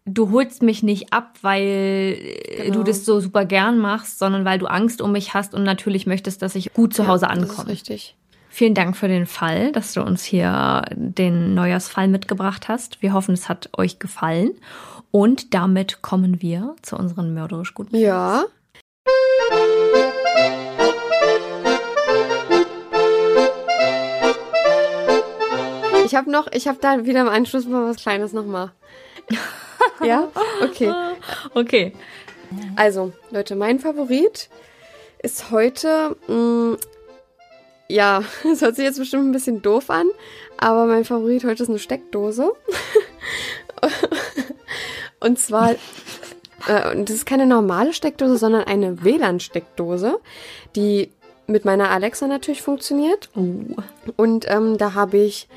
du 0.07 0.31
holst 0.31 0.63
mich 0.63 0.83
nicht 0.83 1.13
ab, 1.13 1.39
weil 1.43 2.19
genau. 2.57 2.79
du 2.79 2.83
das 2.83 3.05
so 3.05 3.21
super 3.21 3.45
gern 3.45 3.79
machst, 3.79 4.19
sondern 4.19 4.45
weil 4.45 4.59
du 4.59 4.67
Angst 4.67 5.01
um 5.01 5.13
mich 5.13 5.35
hast 5.35 5.55
und 5.55 5.63
natürlich 5.63 6.07
möchtest, 6.07 6.43
dass 6.43 6.55
ich 6.55 6.73
gut 6.73 6.95
zu 6.95 7.07
Hause 7.07 7.29
ankomme. 7.29 7.49
Das 7.49 7.59
ist 7.65 7.69
richtig. 7.69 8.17
Vielen 8.49 8.75
Dank 8.75 8.97
für 8.97 9.09
den 9.09 9.27
Fall, 9.27 9.73
dass 9.73 9.95
du 9.95 10.03
uns 10.03 10.23
hier 10.23 10.85
den 10.95 11.55
Neujahrsfall 11.55 12.07
mitgebracht 12.07 12.69
hast. 12.69 13.03
Wir 13.03 13.13
hoffen, 13.13 13.35
es 13.35 13.49
hat 13.49 13.71
euch 13.77 13.99
gefallen. 13.99 14.53
Und 15.11 15.55
damit 15.55 16.03
kommen 16.03 16.41
wir 16.41 16.77
zu 16.83 16.97
unseren 16.97 17.35
mörderisch 17.35 17.75
guten 17.75 17.97
Ja. 17.97 18.45
Ich 26.15 26.19
habe 26.19 26.31
noch, 26.31 26.47
ich 26.53 26.69
habe 26.69 26.79
da 26.81 27.07
wieder 27.07 27.23
im 27.23 27.29
Anschluss 27.29 27.67
mal 27.67 27.91
was 27.91 27.97
Kleines 27.97 28.33
nochmal. 28.33 28.71
Ja? 30.05 30.31
Okay. 30.63 30.93
Okay. 31.55 31.93
Also, 32.77 33.13
Leute, 33.33 33.57
mein 33.57 33.81
Favorit 33.81 34.49
ist 35.23 35.51
heute, 35.51 36.17
mh, 36.29 36.35
mm, 36.37 36.77
ja, 37.89 38.23
es 38.53 38.63
hört 38.63 38.77
sich 38.77 38.85
jetzt 38.85 38.99
bestimmt 38.99 39.27
ein 39.27 39.33
bisschen 39.33 39.61
doof 39.61 39.91
an, 39.91 40.07
aber 40.57 40.87
mein 40.87 41.05
Favorit 41.05 41.45
heute 41.45 41.65
ist 41.65 41.69
eine 41.69 41.81
Steckdose. 41.81 42.53
und 45.21 45.39
zwar, 45.41 45.73
äh, 45.73 45.77
das 47.05 47.11
ist 47.11 47.27
keine 47.27 47.47
normale 47.47 47.93
Steckdose, 47.93 48.37
sondern 48.37 48.65
eine 48.65 49.03
WLAN-Steckdose, 49.03 50.21
die 50.77 51.11
mit 51.49 51.65
meiner 51.65 51.91
Alexa 51.91 52.29
natürlich 52.29 52.63
funktioniert. 52.63 53.31
Uh. 53.35 53.75
Und 54.17 54.47
ähm, 54.49 54.79
da 54.79 54.95
habe 54.95 55.19
ich 55.19 55.49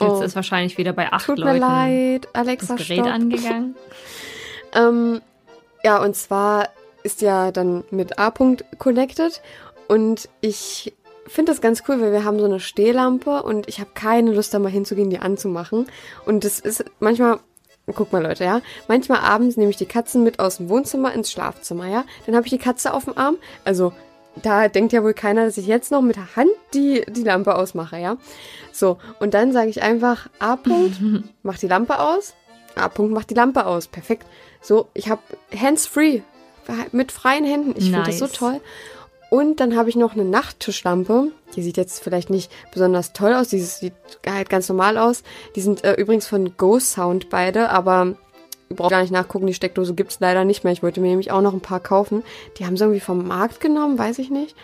Jetzt 0.00 0.10
oh. 0.10 0.22
ist 0.22 0.36
wahrscheinlich 0.36 0.78
wieder 0.78 0.92
bei 0.92 1.12
acht 1.12 1.26
Tut 1.26 1.38
Leuten 1.38 1.54
mir 1.54 1.58
leid, 1.60 2.28
Alexa, 2.32 2.76
das 2.76 2.86
Gerät 2.86 3.00
stopp. 3.00 3.12
angegangen. 3.12 3.76
ähm, 4.74 5.20
ja, 5.82 6.02
und 6.02 6.14
zwar 6.14 6.68
ist 7.02 7.20
ja 7.22 7.52
dann 7.52 7.84
mit 7.90 8.18
A-Punkt 8.18 8.64
connected 8.78 9.40
und 9.88 10.28
ich 10.40 10.94
finde 11.26 11.52
das 11.52 11.60
ganz 11.60 11.82
cool, 11.88 12.00
weil 12.00 12.12
wir 12.12 12.24
haben 12.24 12.38
so 12.38 12.44
eine 12.44 12.60
Stehlampe 12.60 13.42
und 13.42 13.68
ich 13.68 13.80
habe 13.80 13.90
keine 13.94 14.32
Lust, 14.32 14.54
da 14.54 14.58
mal 14.58 14.70
hinzugehen, 14.70 15.10
die 15.10 15.18
anzumachen. 15.18 15.86
Und 16.26 16.44
das 16.44 16.58
ist 16.58 16.84
manchmal, 17.00 17.40
guck 17.94 18.12
mal 18.12 18.22
Leute, 18.22 18.44
ja, 18.44 18.60
manchmal 18.88 19.20
abends 19.20 19.56
nehme 19.56 19.70
ich 19.70 19.76
die 19.76 19.86
Katzen 19.86 20.24
mit 20.24 20.40
aus 20.40 20.56
dem 20.56 20.68
Wohnzimmer 20.68 21.12
ins 21.12 21.30
Schlafzimmer, 21.30 21.86
ja. 21.86 22.04
Dann 22.26 22.34
habe 22.34 22.46
ich 22.46 22.50
die 22.50 22.58
Katze 22.58 22.92
auf 22.92 23.04
dem 23.04 23.16
Arm, 23.16 23.36
also 23.64 23.92
da 24.42 24.68
denkt 24.68 24.92
ja 24.92 25.02
wohl 25.02 25.14
keiner, 25.14 25.44
dass 25.44 25.58
ich 25.58 25.66
jetzt 25.66 25.90
noch 25.90 26.02
mit 26.02 26.16
der 26.16 26.36
Hand 26.36 26.50
die, 26.74 27.04
die 27.08 27.24
Lampe 27.24 27.54
ausmache, 27.56 27.98
ja. 27.98 28.16
So, 28.72 28.98
und 29.20 29.34
dann 29.34 29.52
sage 29.52 29.70
ich 29.70 29.82
einfach 29.82 30.28
A. 30.38 30.54
-Punkt, 30.54 31.22
mach 31.42 31.58
die 31.58 31.68
Lampe 31.68 31.98
aus. 31.98 32.34
A. 32.74 32.86
-Punkt, 32.86 33.10
mach 33.10 33.24
die 33.24 33.34
Lampe 33.34 33.66
aus. 33.66 33.88
Perfekt. 33.88 34.26
So, 34.60 34.88
ich 34.94 35.08
habe 35.08 35.22
hands-free, 35.54 36.22
mit 36.92 37.12
freien 37.12 37.44
Händen. 37.44 37.74
Ich 37.76 37.90
nice. 37.90 38.06
finde 38.06 38.10
das 38.10 38.18
so 38.18 38.26
toll. 38.26 38.60
Und 39.30 39.60
dann 39.60 39.76
habe 39.76 39.90
ich 39.90 39.96
noch 39.96 40.14
eine 40.14 40.24
Nachttischlampe. 40.24 41.32
Die 41.54 41.62
sieht 41.62 41.76
jetzt 41.76 42.02
vielleicht 42.02 42.30
nicht 42.30 42.50
besonders 42.72 43.12
toll 43.12 43.34
aus. 43.34 43.48
Die 43.48 43.60
sieht 43.60 43.92
halt 44.26 44.48
ganz 44.48 44.68
normal 44.68 44.96
aus. 44.96 45.22
Die 45.54 45.60
sind 45.60 45.84
äh, 45.84 45.94
übrigens 45.94 46.26
von 46.26 46.56
Go 46.56 46.78
Sound 46.78 47.28
beide, 47.28 47.68
aber 47.70 48.16
braucht 48.76 48.90
gar 48.90 49.02
nicht 49.02 49.12
nachgucken, 49.12 49.46
die 49.46 49.54
Steckdose 49.54 49.94
gibt 49.94 50.10
es 50.10 50.20
leider 50.20 50.44
nicht 50.44 50.64
mehr. 50.64 50.72
Ich 50.72 50.82
wollte 50.82 51.00
mir 51.00 51.08
nämlich 51.08 51.30
auch 51.30 51.40
noch 51.40 51.52
ein 51.52 51.60
paar 51.60 51.80
kaufen. 51.80 52.22
Die 52.58 52.66
haben 52.66 52.76
sie 52.76 52.84
irgendwie 52.84 53.00
vom 53.00 53.26
Markt 53.26 53.60
genommen, 53.60 53.98
weiß 53.98 54.18
ich 54.18 54.30
nicht. 54.30 54.54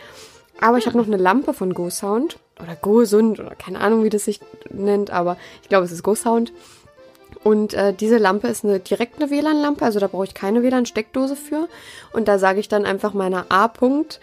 Aber 0.60 0.78
ich 0.78 0.86
habe 0.86 0.96
noch 0.96 1.06
eine 1.06 1.16
Lampe 1.16 1.52
von 1.52 1.74
Go 1.74 1.90
Sound 1.90 2.38
oder 2.62 2.76
Go 2.76 3.04
Sund 3.04 3.40
oder 3.40 3.54
keine 3.54 3.80
Ahnung, 3.80 4.04
wie 4.04 4.10
das 4.10 4.24
sich 4.24 4.40
nennt, 4.70 5.10
aber 5.10 5.36
ich 5.62 5.68
glaube, 5.68 5.84
es 5.84 5.92
ist 5.92 6.02
Go 6.02 6.14
Sound. 6.14 6.52
Und 7.42 7.74
äh, 7.74 7.92
diese 7.92 8.16
Lampe 8.16 8.48
ist 8.48 8.64
eine 8.64 8.80
direkt 8.80 9.20
eine 9.20 9.30
WLAN-Lampe, 9.30 9.84
also 9.84 10.00
da 10.00 10.06
brauche 10.06 10.24
ich 10.24 10.32
keine 10.32 10.62
WLAN-Steckdose 10.62 11.36
für. 11.36 11.68
Und 12.12 12.26
da 12.26 12.38
sage 12.38 12.60
ich 12.60 12.68
dann 12.68 12.86
einfach 12.86 13.12
meiner 13.12 13.46
A-Punkt, 13.50 14.20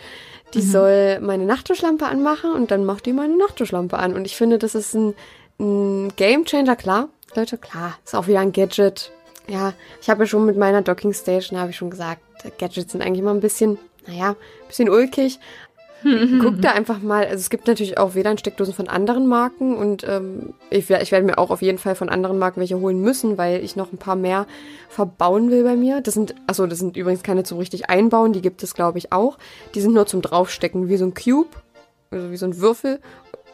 die 0.54 0.62
mhm. 0.62 0.72
soll 0.72 1.20
meine 1.20 1.46
Nachttischlampe 1.46 2.06
anmachen 2.06 2.52
und 2.52 2.72
dann 2.72 2.84
macht 2.84 3.06
die 3.06 3.14
meine 3.14 3.38
Nachttischlampe 3.38 3.98
an. 3.98 4.16
Und 4.16 4.26
ich 4.26 4.36
finde, 4.36 4.58
das 4.58 4.74
ist 4.74 4.96
ein, 4.96 5.14
ein 5.60 6.12
Game 6.16 6.46
Changer, 6.46 6.76
klar. 6.76 7.10
Leute, 7.36 7.58
klar, 7.58 7.98
ist 8.04 8.16
auch 8.16 8.28
wieder 8.28 8.40
ein 8.40 8.52
Gadget, 8.52 9.12
ja, 9.52 9.74
ich 10.02 10.10
habe 10.10 10.24
ja 10.24 10.28
schon 10.28 10.46
mit 10.46 10.58
meiner 10.58 10.82
Docking 10.82 11.14
Station, 11.14 11.60
habe 11.60 11.72
ich 11.72 11.76
schon 11.76 11.90
gesagt, 11.90 12.22
Gadgets 12.58 12.94
sind 12.94 13.02
eigentlich 13.02 13.20
immer 13.20 13.34
ein 13.34 13.42
bisschen, 13.42 13.78
naja, 14.08 14.30
ein 14.30 14.68
bisschen 14.68 14.90
ulkig. 14.90 15.40
Guck 16.42 16.60
da 16.62 16.72
einfach 16.72 17.00
mal, 17.00 17.26
also 17.26 17.36
es 17.36 17.52
gibt 17.52 17.68
natürlich 17.68 18.00
auch 18.00 18.16
WLAN-Steckdosen 18.16 18.74
von 18.74 18.88
anderen 18.88 19.28
Marken 19.28 19.76
und 19.76 20.04
ähm, 20.08 20.54
ich, 20.72 20.90
ich 20.90 21.12
werde 21.12 21.26
mir 21.26 21.38
auch 21.38 21.52
auf 21.52 21.62
jeden 21.62 21.78
Fall 21.78 21.94
von 21.94 22.10
anderen 22.10 22.40
Marken 22.40 22.60
welche 22.60 22.80
holen 22.80 23.02
müssen, 23.02 23.38
weil 23.38 23.64
ich 23.64 23.76
noch 23.76 23.92
ein 23.92 24.00
paar 24.00 24.16
mehr 24.16 24.48
verbauen 24.90 25.52
will 25.52 25.64
bei 25.64 25.76
mir. 25.76 26.02
Das 26.02 26.16
sind, 26.16 26.34
achso, 26.48 26.66
das 26.66 26.80
sind 26.80 26.98
übrigens 26.98 27.22
keine 27.22 27.44
zum 27.44 27.60
richtig 27.60 27.92
einbauen, 27.92 28.34
die 28.34 28.42
gibt 28.42 28.64
es 28.64 28.74
glaube 28.74 28.98
ich 28.98 29.12
auch. 29.12 29.38
Die 29.76 29.82
sind 29.82 29.94
nur 29.94 30.08
zum 30.08 30.24
draufstecken, 30.24 30.90
wie 30.90 30.98
so 30.98 31.06
ein 31.06 31.14
Cube, 31.14 31.50
also 32.10 32.32
wie 32.32 32.38
so 32.38 32.48
ein 32.48 32.60
Würfel 32.60 33.00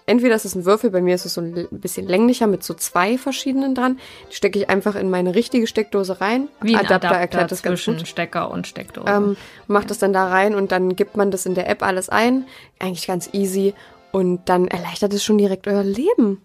entweder 0.08 0.36
ist 0.36 0.45
es 0.45 0.55
ein 0.55 0.66
Würfel, 0.66 0.89
bei 0.89 1.01
mir 1.01 1.14
ist 1.14 1.26
es 1.26 1.36
so 1.36 1.41
ein 1.41 1.68
bisschen 1.70 2.08
länglicher 2.08 2.47
mit 2.47 2.64
so 2.64 2.74
zwei 2.74 3.18
verschiedenen 3.18 3.76
dran. 3.76 3.99
Die 4.32 4.36
stecke 4.36 4.58
ich 4.58 4.70
einfach 4.70 4.95
in 4.95 5.12
meine 5.12 5.36
richtige 5.36 5.68
Steckdose 5.68 6.20
rein. 6.20 6.47
Wie 6.62 6.76
ein 6.76 6.86
Adapter, 6.86 7.10
Adapter 7.10 7.20
erklärt 7.20 7.51
das 7.51 7.62
ganz 7.62 7.86
gut. 7.86 8.08
Stecker 8.08 8.49
und 8.49 8.66
Steckdose. 8.66 9.08
Ähm, 9.08 9.38
macht 9.68 9.91
das 9.91 9.99
dann 9.99 10.14
da 10.14 10.28
rein 10.28 10.55
und 10.55 10.72
dann 10.72 10.95
gibt 10.95 11.16
man 11.16 11.30
das 11.30 11.45
in 11.45 11.53
der 11.53 11.70
App 11.70 11.84
alles 11.84 12.10
ein. 12.10 12.45
Eigentlich 12.80 13.05
ganz 13.05 13.30
easy. 13.34 13.76
Und 14.12 14.49
dann 14.49 14.68
erleichtert 14.68 15.14
es 15.14 15.24
schon 15.24 15.38
direkt 15.38 15.68
euer 15.68 15.84
Leben. 15.84 16.41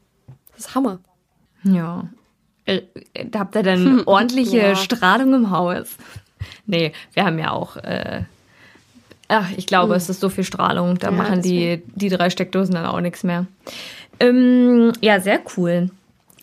Das 0.51 0.67
ist 0.67 0.75
Hammer. 0.75 0.99
Ja. 1.63 2.11
Äh, 2.67 2.83
da 3.27 3.41
habt 3.41 3.55
ihr 3.55 3.63
dann 3.63 4.03
ordentliche 4.07 4.59
ja. 4.59 4.77
Strahlung 4.77 5.33
im 5.35 5.51
Haus. 5.51 5.97
Nee, 6.67 6.93
wir 7.15 7.25
haben 7.25 7.39
ja 7.39 7.53
auch. 7.53 7.77
Äh, 7.77 8.25
ach, 9.33 9.51
ich 9.57 9.67
glaube, 9.67 9.95
hm. 9.95 9.97
es 9.97 10.09
ist 10.09 10.21
so 10.21 10.29
viel 10.29 10.45
Strahlung. 10.45 10.99
Da 10.99 11.09
ja, 11.09 11.17
machen 11.17 11.43
die, 11.43 11.83
die 11.95 12.09
drei 12.09 12.31
Steckdosen 12.31 12.75
dann 12.75 12.87
auch 12.87 13.01
nichts 13.01 13.25
mehr. 13.25 13.47
Ähm, 14.21 14.93
ja, 15.01 15.21
sehr 15.21 15.41
cool 15.57 15.91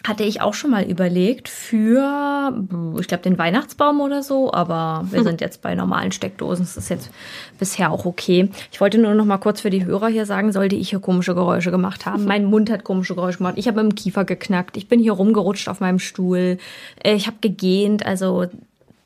hatte 0.07 0.23
ich 0.23 0.41
auch 0.41 0.53
schon 0.53 0.71
mal 0.71 0.83
überlegt 0.83 1.49
für, 1.49 2.53
ich 2.99 3.07
glaube, 3.07 3.23
den 3.23 3.37
Weihnachtsbaum 3.37 3.99
oder 3.99 4.23
so, 4.23 4.53
aber 4.53 5.05
wir 5.11 5.23
sind 5.23 5.41
jetzt 5.41 5.61
bei 5.61 5.75
normalen 5.75 6.13
Steckdosen. 6.13 6.63
Das 6.63 6.77
ist 6.77 6.89
jetzt 6.89 7.11
bisher 7.59 7.91
auch 7.91 8.05
okay. 8.05 8.49
Ich 8.71 8.79
wollte 8.79 8.97
nur 8.97 9.13
noch 9.13 9.25
mal 9.25 9.37
kurz 9.39 9.59
für 9.59 9.69
die 9.69 9.85
Hörer 9.85 10.07
hier 10.07 10.25
sagen, 10.25 10.53
sollte 10.53 10.77
ich 10.77 10.89
hier 10.89 10.99
komische 10.99 11.35
Geräusche 11.35 11.69
gemacht 11.69 12.05
haben. 12.05 12.25
Mein 12.25 12.45
Mund 12.45 12.71
hat 12.71 12.85
komische 12.85 13.13
Geräusche 13.13 13.39
gemacht. 13.39 13.55
Ich 13.57 13.67
habe 13.67 13.81
im 13.81 13.93
Kiefer 13.93 14.23
geknackt. 14.23 14.77
Ich 14.77 14.87
bin 14.87 15.01
hier 15.01 15.13
rumgerutscht 15.13 15.67
auf 15.67 15.81
meinem 15.81 15.99
Stuhl. 15.99 16.59
Äh, 17.03 17.15
ich 17.15 17.27
habe 17.27 17.37
gegähnt. 17.41 18.05
Also 18.05 18.47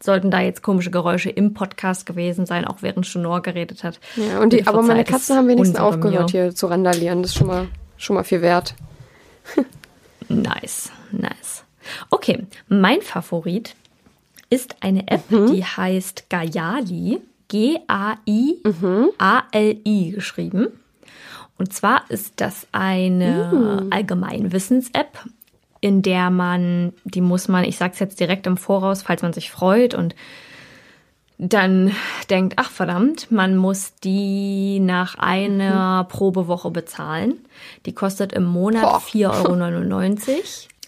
sollten 0.04 0.32
da 0.32 0.42
jetzt 0.42 0.62
komische 0.62 0.92
Geräusche 0.92 1.30
im 1.30 1.54
Podcast 1.54 2.06
gewesen 2.06 2.46
sein, 2.46 2.66
auch 2.66 2.82
während 2.82 3.06
Sonor 3.06 3.42
geredet 3.42 3.84
hat. 3.84 4.00
Ja, 4.16 4.40
und 4.40 4.54
die, 4.54 4.68
aber 4.68 4.82
meine 4.82 5.04
Katzen 5.04 5.38
haben 5.38 5.48
wenigstens 5.48 5.80
aufgehört, 5.80 6.32
hier 6.32 6.54
zu 6.54 6.68
randalieren. 6.68 7.22
Das 7.22 7.32
ist 7.32 7.38
schon 7.38 7.48
mal, 7.48 7.68
schon 7.98 8.16
mal 8.16 8.24
viel 8.24 8.42
wert. 8.42 8.76
Nice, 10.30 10.92
nice. 11.12 11.64
Okay, 12.10 12.48
mein 12.70 13.02
Favorit 13.02 13.76
ist 14.50 14.78
eine 14.80 15.08
App, 15.10 15.30
mhm. 15.30 15.54
die 15.54 15.66
heißt 15.66 16.30
Gayali. 16.30 17.20
G-A-I-A-L-I 17.50 18.22
geschrieben. 20.12 20.68
Und 21.58 21.72
zwar 21.72 22.10
ist 22.10 22.34
das 22.38 22.66
eine 22.72 23.82
mhm. 23.84 23.92
Allgemeinwissens-App, 23.92 25.20
in 25.84 26.02
der 26.02 26.30
man, 26.30 26.94
die 27.04 27.20
muss 27.20 27.50
man, 27.50 27.66
ich 27.66 27.76
sage 27.76 27.92
es 27.92 28.00
jetzt 28.00 28.18
direkt 28.18 28.48
im 28.48 28.56
Voraus, 28.56 29.02
falls 29.02 29.22
man 29.22 29.34
sich 29.34 29.52
freut 29.52 29.94
und 29.94 30.16
dann 31.38 31.92
denkt, 32.30 32.54
ach 32.56 32.72
verdammt, 32.72 33.30
man 33.32 33.58
muss 33.58 33.94
die 34.02 34.80
nach 34.80 35.16
einer 35.16 36.04
mhm. 36.04 36.08
Probewoche 36.08 36.72
bezahlen. 36.72 37.36
Die 37.86 37.92
kostet 37.92 38.32
im 38.32 38.46
Monat 38.46 38.86
4,99 38.86 40.30
Euro. 40.30 40.38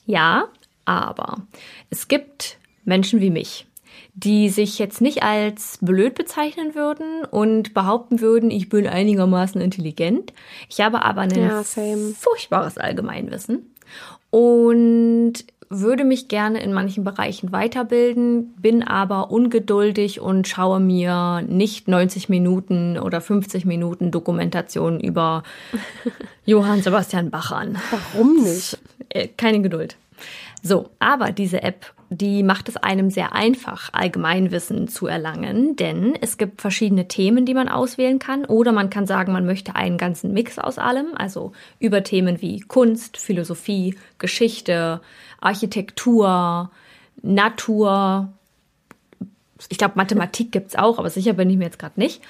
ja, 0.05 0.45
aber 0.85 1.41
es 1.89 2.07
gibt 2.07 2.57
Menschen 2.85 3.19
wie 3.19 3.31
mich, 3.31 3.67
die 4.13 4.47
sich 4.47 4.79
jetzt 4.79 5.01
nicht 5.01 5.23
als 5.23 5.77
blöd 5.81 6.15
bezeichnen 6.15 6.73
würden 6.73 7.25
und 7.25 7.73
behaupten 7.73 8.21
würden, 8.21 8.49
ich 8.49 8.69
bin 8.69 8.87
einigermaßen 8.87 9.59
intelligent. 9.59 10.31
Ich 10.69 10.79
habe 10.79 11.03
aber 11.03 11.19
ein 11.21 11.37
ja, 11.37 11.63
furchtbares 11.63 12.77
Allgemeinwissen. 12.77 13.75
Und 14.35 15.45
würde 15.69 16.03
mich 16.03 16.27
gerne 16.27 16.61
in 16.61 16.73
manchen 16.73 17.05
Bereichen 17.05 17.53
weiterbilden, 17.53 18.53
bin 18.55 18.83
aber 18.83 19.31
ungeduldig 19.31 20.19
und 20.19 20.45
schaue 20.45 20.81
mir 20.81 21.41
nicht 21.47 21.87
90 21.87 22.27
Minuten 22.27 22.99
oder 22.99 23.21
50 23.21 23.63
Minuten 23.63 24.11
Dokumentation 24.11 24.99
über 24.99 25.43
Johann 26.45 26.81
Sebastian 26.81 27.29
Bach 27.29 27.53
an. 27.53 27.77
Warum 27.91 28.43
nicht? 28.43 28.77
Äh, 29.07 29.29
keine 29.29 29.61
Geduld. 29.61 29.95
So, 30.61 30.89
aber 30.99 31.31
diese 31.31 31.63
App, 31.63 31.93
die 32.09 32.43
macht 32.43 32.69
es 32.69 32.77
einem 32.77 33.09
sehr 33.09 33.33
einfach, 33.33 33.89
Allgemeinwissen 33.93 34.87
zu 34.87 35.07
erlangen, 35.07 35.75
denn 35.75 36.15
es 36.21 36.37
gibt 36.37 36.61
verschiedene 36.61 37.07
Themen, 37.07 37.45
die 37.45 37.53
man 37.53 37.67
auswählen 37.67 38.19
kann. 38.19 38.45
Oder 38.45 38.71
man 38.71 38.89
kann 38.89 39.07
sagen, 39.07 39.33
man 39.33 39.45
möchte 39.45 39.75
einen 39.75 39.97
ganzen 39.97 40.31
Mix 40.33 40.59
aus 40.59 40.77
allem, 40.77 41.07
also 41.15 41.51
über 41.79 42.03
Themen 42.03 42.41
wie 42.41 42.59
Kunst, 42.59 43.17
Philosophie, 43.17 43.95
Geschichte, 44.19 45.01
Architektur, 45.41 46.71
Natur. 47.21 48.29
Ich 49.69 49.77
glaube, 49.77 49.93
Mathematik 49.95 50.51
gibt 50.51 50.69
es 50.69 50.75
auch, 50.75 50.99
aber 50.99 51.09
sicher 51.09 51.33
bin 51.33 51.49
ich 51.49 51.57
mir 51.57 51.65
jetzt 51.65 51.79
gerade 51.79 51.99
nicht. 51.99 52.21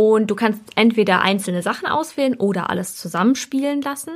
Und 0.00 0.30
du 0.30 0.34
kannst 0.34 0.62
entweder 0.76 1.20
einzelne 1.20 1.60
Sachen 1.60 1.86
auswählen 1.86 2.34
oder 2.34 2.70
alles 2.70 2.96
zusammenspielen 2.96 3.82
lassen. 3.82 4.12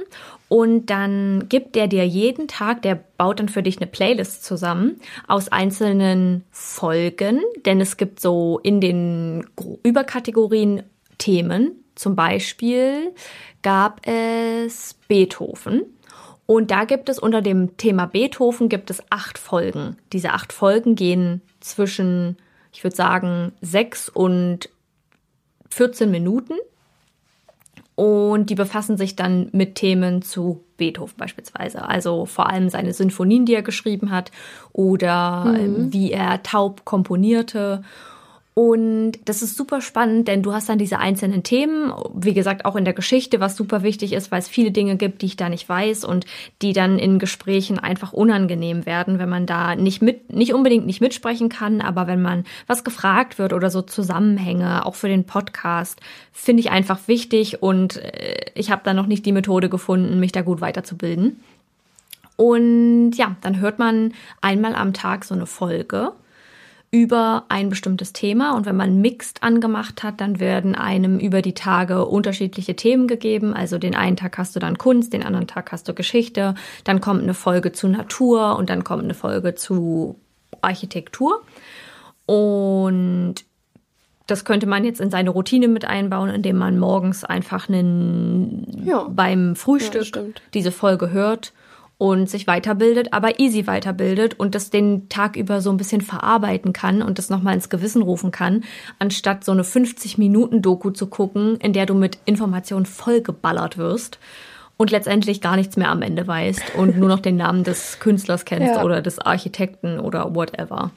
Und 0.48 0.86
dann 0.86 1.44
gibt 1.50 1.76
der 1.76 1.88
dir 1.88 2.06
jeden 2.06 2.48
Tag, 2.48 2.80
der 2.80 2.94
baut 3.18 3.38
dann 3.38 3.50
für 3.50 3.62
dich 3.62 3.76
eine 3.76 3.86
Playlist 3.86 4.46
zusammen 4.46 4.98
aus 5.28 5.50
einzelnen 5.50 6.42
Folgen. 6.50 7.42
Denn 7.66 7.82
es 7.82 7.98
gibt 7.98 8.18
so 8.18 8.60
in 8.62 8.80
den 8.80 9.46
Überkategorien 9.82 10.84
Themen. 11.18 11.72
Zum 11.96 12.16
Beispiel 12.16 13.12
gab 13.60 14.00
es 14.06 14.94
Beethoven. 15.06 15.82
Und 16.46 16.70
da 16.70 16.86
gibt 16.86 17.10
es 17.10 17.18
unter 17.18 17.42
dem 17.42 17.76
Thema 17.76 18.06
Beethoven 18.06 18.70
gibt 18.70 18.88
es 18.88 19.02
acht 19.10 19.36
Folgen. 19.36 19.98
Diese 20.14 20.30
acht 20.30 20.54
Folgen 20.54 20.94
gehen 20.94 21.42
zwischen, 21.60 22.38
ich 22.72 22.82
würde 22.82 22.96
sagen, 22.96 23.52
sechs 23.60 24.08
und 24.08 24.70
14 25.70 26.10
Minuten. 26.10 26.54
Und 27.96 28.50
die 28.50 28.56
befassen 28.56 28.96
sich 28.96 29.14
dann 29.14 29.48
mit 29.52 29.76
Themen 29.76 30.20
zu 30.22 30.64
Beethoven 30.76 31.14
beispielsweise. 31.16 31.86
Also 31.86 32.26
vor 32.26 32.48
allem 32.48 32.68
seine 32.68 32.92
Sinfonien, 32.92 33.46
die 33.46 33.54
er 33.54 33.62
geschrieben 33.62 34.10
hat 34.10 34.32
oder 34.72 35.44
mhm. 35.44 35.92
wie 35.92 36.10
er 36.10 36.42
taub 36.42 36.84
komponierte 36.84 37.84
und 38.54 39.14
das 39.24 39.42
ist 39.42 39.56
super 39.56 39.80
spannend, 39.80 40.28
denn 40.28 40.44
du 40.44 40.52
hast 40.52 40.68
dann 40.68 40.78
diese 40.78 41.00
einzelnen 41.00 41.42
Themen, 41.42 41.92
wie 42.14 42.34
gesagt, 42.34 42.64
auch 42.64 42.76
in 42.76 42.84
der 42.84 42.94
Geschichte, 42.94 43.40
was 43.40 43.56
super 43.56 43.82
wichtig 43.82 44.12
ist, 44.12 44.30
weil 44.30 44.38
es 44.38 44.48
viele 44.48 44.70
Dinge 44.70 44.96
gibt, 44.96 45.22
die 45.22 45.26
ich 45.26 45.36
da 45.36 45.48
nicht 45.48 45.68
weiß 45.68 46.04
und 46.04 46.24
die 46.62 46.72
dann 46.72 47.00
in 47.00 47.18
Gesprächen 47.18 47.80
einfach 47.80 48.12
unangenehm 48.12 48.86
werden, 48.86 49.18
wenn 49.18 49.28
man 49.28 49.46
da 49.46 49.74
nicht 49.74 50.02
mit, 50.02 50.32
nicht 50.32 50.54
unbedingt 50.54 50.86
nicht 50.86 51.00
mitsprechen 51.00 51.48
kann, 51.48 51.80
aber 51.80 52.06
wenn 52.06 52.22
man 52.22 52.44
was 52.68 52.84
gefragt 52.84 53.40
wird 53.40 53.52
oder 53.52 53.70
so 53.70 53.82
Zusammenhänge, 53.82 54.86
auch 54.86 54.94
für 54.94 55.08
den 55.08 55.24
Podcast, 55.24 56.00
finde 56.32 56.60
ich 56.60 56.70
einfach 56.70 57.08
wichtig 57.08 57.60
und 57.60 57.96
äh, 57.96 58.52
ich 58.54 58.70
habe 58.70 58.82
da 58.84 58.94
noch 58.94 59.06
nicht 59.06 59.26
die 59.26 59.32
Methode 59.32 59.68
gefunden, 59.68 60.20
mich 60.20 60.30
da 60.30 60.42
gut 60.42 60.60
weiterzubilden. 60.60 61.40
Und 62.36 63.12
ja, 63.14 63.34
dann 63.40 63.58
hört 63.58 63.80
man 63.80 64.12
einmal 64.40 64.76
am 64.76 64.92
Tag 64.92 65.24
so 65.24 65.34
eine 65.34 65.46
Folge 65.46 66.12
über 66.94 67.42
ein 67.48 67.70
bestimmtes 67.70 68.12
Thema. 68.12 68.54
Und 68.54 68.66
wenn 68.66 68.76
man 68.76 69.00
Mixed 69.00 69.42
angemacht 69.42 70.04
hat, 70.04 70.20
dann 70.20 70.38
werden 70.38 70.76
einem 70.76 71.18
über 71.18 71.42
die 71.42 71.52
Tage 71.52 72.06
unterschiedliche 72.06 72.76
Themen 72.76 73.08
gegeben. 73.08 73.52
Also 73.52 73.78
den 73.78 73.96
einen 73.96 74.16
Tag 74.16 74.38
hast 74.38 74.54
du 74.54 74.60
dann 74.60 74.78
Kunst, 74.78 75.12
den 75.12 75.24
anderen 75.24 75.48
Tag 75.48 75.72
hast 75.72 75.88
du 75.88 75.94
Geschichte, 75.94 76.54
dann 76.84 77.00
kommt 77.00 77.24
eine 77.24 77.34
Folge 77.34 77.72
zu 77.72 77.88
Natur 77.88 78.56
und 78.56 78.70
dann 78.70 78.84
kommt 78.84 79.02
eine 79.02 79.14
Folge 79.14 79.56
zu 79.56 80.20
Architektur. 80.60 81.42
Und 82.26 83.34
das 84.28 84.44
könnte 84.44 84.68
man 84.68 84.84
jetzt 84.84 85.00
in 85.00 85.10
seine 85.10 85.30
Routine 85.30 85.66
mit 85.66 85.84
einbauen, 85.84 86.30
indem 86.30 86.58
man 86.58 86.78
morgens 86.78 87.24
einfach 87.24 87.68
einen, 87.68 88.84
ja. 88.86 89.08
beim 89.10 89.56
Frühstück 89.56 90.14
ja, 90.14 90.22
diese 90.54 90.70
Folge 90.70 91.10
hört 91.10 91.52
und 92.04 92.28
sich 92.28 92.46
weiterbildet, 92.46 93.14
aber 93.14 93.40
easy 93.40 93.66
weiterbildet 93.66 94.38
und 94.38 94.54
das 94.54 94.68
den 94.68 95.08
Tag 95.08 95.36
über 95.36 95.62
so 95.62 95.70
ein 95.70 95.78
bisschen 95.78 96.02
verarbeiten 96.02 96.74
kann 96.74 97.00
und 97.00 97.16
das 97.16 97.30
nochmal 97.30 97.54
ins 97.54 97.70
Gewissen 97.70 98.02
rufen 98.02 98.30
kann, 98.30 98.62
anstatt 98.98 99.42
so 99.42 99.52
eine 99.52 99.62
50-Minuten-Doku 99.62 100.90
zu 100.90 101.06
gucken, 101.06 101.56
in 101.62 101.72
der 101.72 101.86
du 101.86 101.94
mit 101.94 102.18
Informationen 102.26 102.84
vollgeballert 102.84 103.78
wirst 103.78 104.18
und 104.76 104.90
letztendlich 104.90 105.40
gar 105.40 105.56
nichts 105.56 105.78
mehr 105.78 105.88
am 105.88 106.02
Ende 106.02 106.26
weißt 106.26 106.74
und 106.76 106.98
nur 106.98 107.08
noch 107.08 107.20
den 107.20 107.38
Namen 107.38 107.64
des 107.64 107.98
Künstlers 108.00 108.44
kennst 108.44 108.74
ja. 108.74 108.84
oder 108.84 109.00
des 109.00 109.18
Architekten 109.18 109.98
oder 109.98 110.34
whatever. 110.34 110.90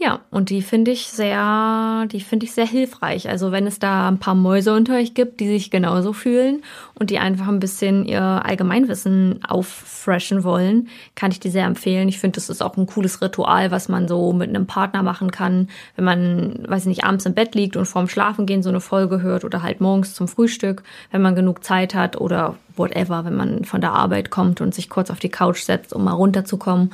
Ja, 0.00 0.20
und 0.30 0.50
die 0.50 0.62
finde 0.62 0.92
ich 0.92 1.08
sehr, 1.08 2.06
die 2.12 2.20
finde 2.20 2.46
ich 2.46 2.52
sehr 2.52 2.66
hilfreich. 2.66 3.28
Also 3.28 3.50
wenn 3.50 3.66
es 3.66 3.80
da 3.80 4.06
ein 4.06 4.20
paar 4.20 4.36
Mäuse 4.36 4.72
unter 4.72 4.94
euch 4.94 5.12
gibt, 5.12 5.40
die 5.40 5.48
sich 5.48 5.72
genauso 5.72 6.12
fühlen 6.12 6.62
und 6.94 7.10
die 7.10 7.18
einfach 7.18 7.48
ein 7.48 7.58
bisschen 7.58 8.04
ihr 8.04 8.22
Allgemeinwissen 8.22 9.40
auffreshen 9.42 10.44
wollen, 10.44 10.86
kann 11.16 11.32
ich 11.32 11.40
die 11.40 11.50
sehr 11.50 11.64
empfehlen. 11.64 12.08
Ich 12.08 12.20
finde, 12.20 12.36
das 12.36 12.48
ist 12.48 12.62
auch 12.62 12.76
ein 12.76 12.86
cooles 12.86 13.20
Ritual, 13.20 13.72
was 13.72 13.88
man 13.88 14.06
so 14.06 14.32
mit 14.32 14.50
einem 14.50 14.68
Partner 14.68 15.02
machen 15.02 15.32
kann, 15.32 15.68
wenn 15.96 16.04
man, 16.04 16.64
weiß 16.68 16.82
ich 16.82 16.88
nicht, 16.88 17.04
abends 17.04 17.26
im 17.26 17.34
Bett 17.34 17.56
liegt 17.56 17.76
und 17.76 17.86
vorm 17.86 18.08
Schlafengehen 18.08 18.62
so 18.62 18.68
eine 18.68 18.80
Folge 18.80 19.20
hört 19.20 19.44
oder 19.44 19.64
halt 19.64 19.80
morgens 19.80 20.14
zum 20.14 20.28
Frühstück, 20.28 20.84
wenn 21.10 21.22
man 21.22 21.34
genug 21.34 21.64
Zeit 21.64 21.96
hat 21.96 22.20
oder 22.20 22.54
whatever, 22.76 23.24
wenn 23.24 23.34
man 23.34 23.64
von 23.64 23.80
der 23.80 23.94
Arbeit 23.94 24.30
kommt 24.30 24.60
und 24.60 24.76
sich 24.76 24.88
kurz 24.88 25.10
auf 25.10 25.18
die 25.18 25.28
Couch 25.28 25.62
setzt, 25.62 25.92
um 25.92 26.04
mal 26.04 26.12
runterzukommen 26.12 26.92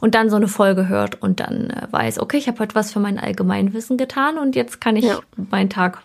und 0.00 0.14
dann 0.14 0.30
so 0.30 0.36
eine 0.36 0.48
Folge 0.48 0.88
hört 0.88 1.20
und 1.22 1.40
dann 1.40 1.70
äh, 1.70 1.86
weiß, 1.90 2.20
okay, 2.20 2.36
ich 2.36 2.48
habe 2.48 2.58
heute 2.60 2.74
was 2.74 2.92
für 2.92 3.00
mein 3.00 3.18
Allgemeinwissen 3.18 3.96
getan 3.96 4.38
und 4.38 4.56
jetzt 4.56 4.80
kann 4.80 4.96
ich 4.96 5.04
ja. 5.04 5.20
meinen 5.36 5.70
Tag 5.70 6.02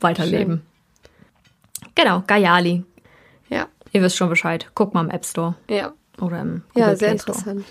weiterleben. 0.00 0.62
Schön. 0.62 1.90
Genau, 1.94 2.22
Gayali. 2.26 2.84
Ja. 3.48 3.66
Ihr 3.92 4.02
wisst 4.02 4.16
schon 4.16 4.28
Bescheid. 4.28 4.70
Guck 4.74 4.94
mal 4.94 5.02
im 5.02 5.10
App 5.10 5.24
Store. 5.24 5.54
Ja. 5.68 5.92
Oder 6.20 6.40
im 6.40 6.62
Google 6.74 6.88
Ja, 6.88 6.96
sehr 6.96 7.12
interessant. 7.12 7.64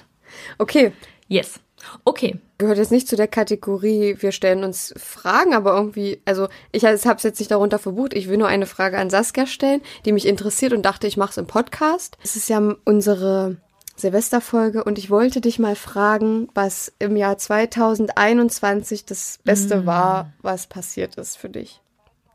Okay. 0.57 0.93
Yes. 1.27 1.59
Okay. 2.05 2.39
Gehört 2.57 2.77
jetzt 2.77 2.91
nicht 2.91 3.07
zu 3.07 3.15
der 3.15 3.27
Kategorie, 3.27 4.17
wir 4.19 4.31
stellen 4.31 4.63
uns 4.63 4.93
Fragen, 4.97 5.55
aber 5.55 5.75
irgendwie, 5.75 6.21
also 6.25 6.47
ich 6.71 6.85
habe 6.85 6.95
es 6.95 7.23
jetzt 7.23 7.39
nicht 7.39 7.49
darunter 7.49 7.79
verbucht. 7.79 8.13
Ich 8.13 8.29
will 8.29 8.37
nur 8.37 8.47
eine 8.47 8.67
Frage 8.67 8.99
an 8.99 9.09
Saskia 9.09 9.47
stellen, 9.47 9.81
die 10.05 10.11
mich 10.11 10.27
interessiert 10.27 10.73
und 10.73 10.83
dachte, 10.83 11.07
ich 11.07 11.17
mache 11.17 11.31
es 11.31 11.37
im 11.37 11.47
Podcast. 11.47 12.17
Es 12.23 12.35
ist 12.35 12.49
ja 12.49 12.75
unsere 12.85 13.57
Silvesterfolge 14.01 14.83
und 14.83 14.97
ich 14.97 15.09
wollte 15.09 15.41
dich 15.41 15.59
mal 15.59 15.75
fragen, 15.75 16.49
was 16.53 16.91
im 16.99 17.15
Jahr 17.15 17.37
2021 17.37 19.05
das 19.05 19.39
Beste 19.43 19.81
mm. 19.81 19.85
war, 19.85 20.33
was 20.41 20.67
passiert 20.67 21.15
ist 21.15 21.37
für 21.37 21.49
dich. 21.49 21.81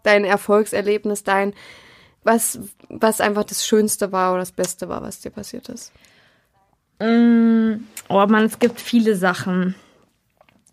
Dein 0.02 0.24
Erfolgserlebnis, 0.24 1.24
dein, 1.24 1.52
was, 2.22 2.60
was 2.88 3.20
einfach 3.20 3.44
das 3.44 3.66
Schönste 3.66 4.12
war 4.12 4.32
oder 4.32 4.40
das 4.40 4.52
Beste 4.52 4.88
war, 4.88 5.02
was 5.02 5.20
dir 5.20 5.30
passiert 5.30 5.68
ist. 5.68 5.92
Mm, 7.00 7.84
oh 8.08 8.26
man, 8.26 8.44
es 8.44 8.58
gibt 8.58 8.80
viele 8.80 9.16
Sachen. 9.16 9.74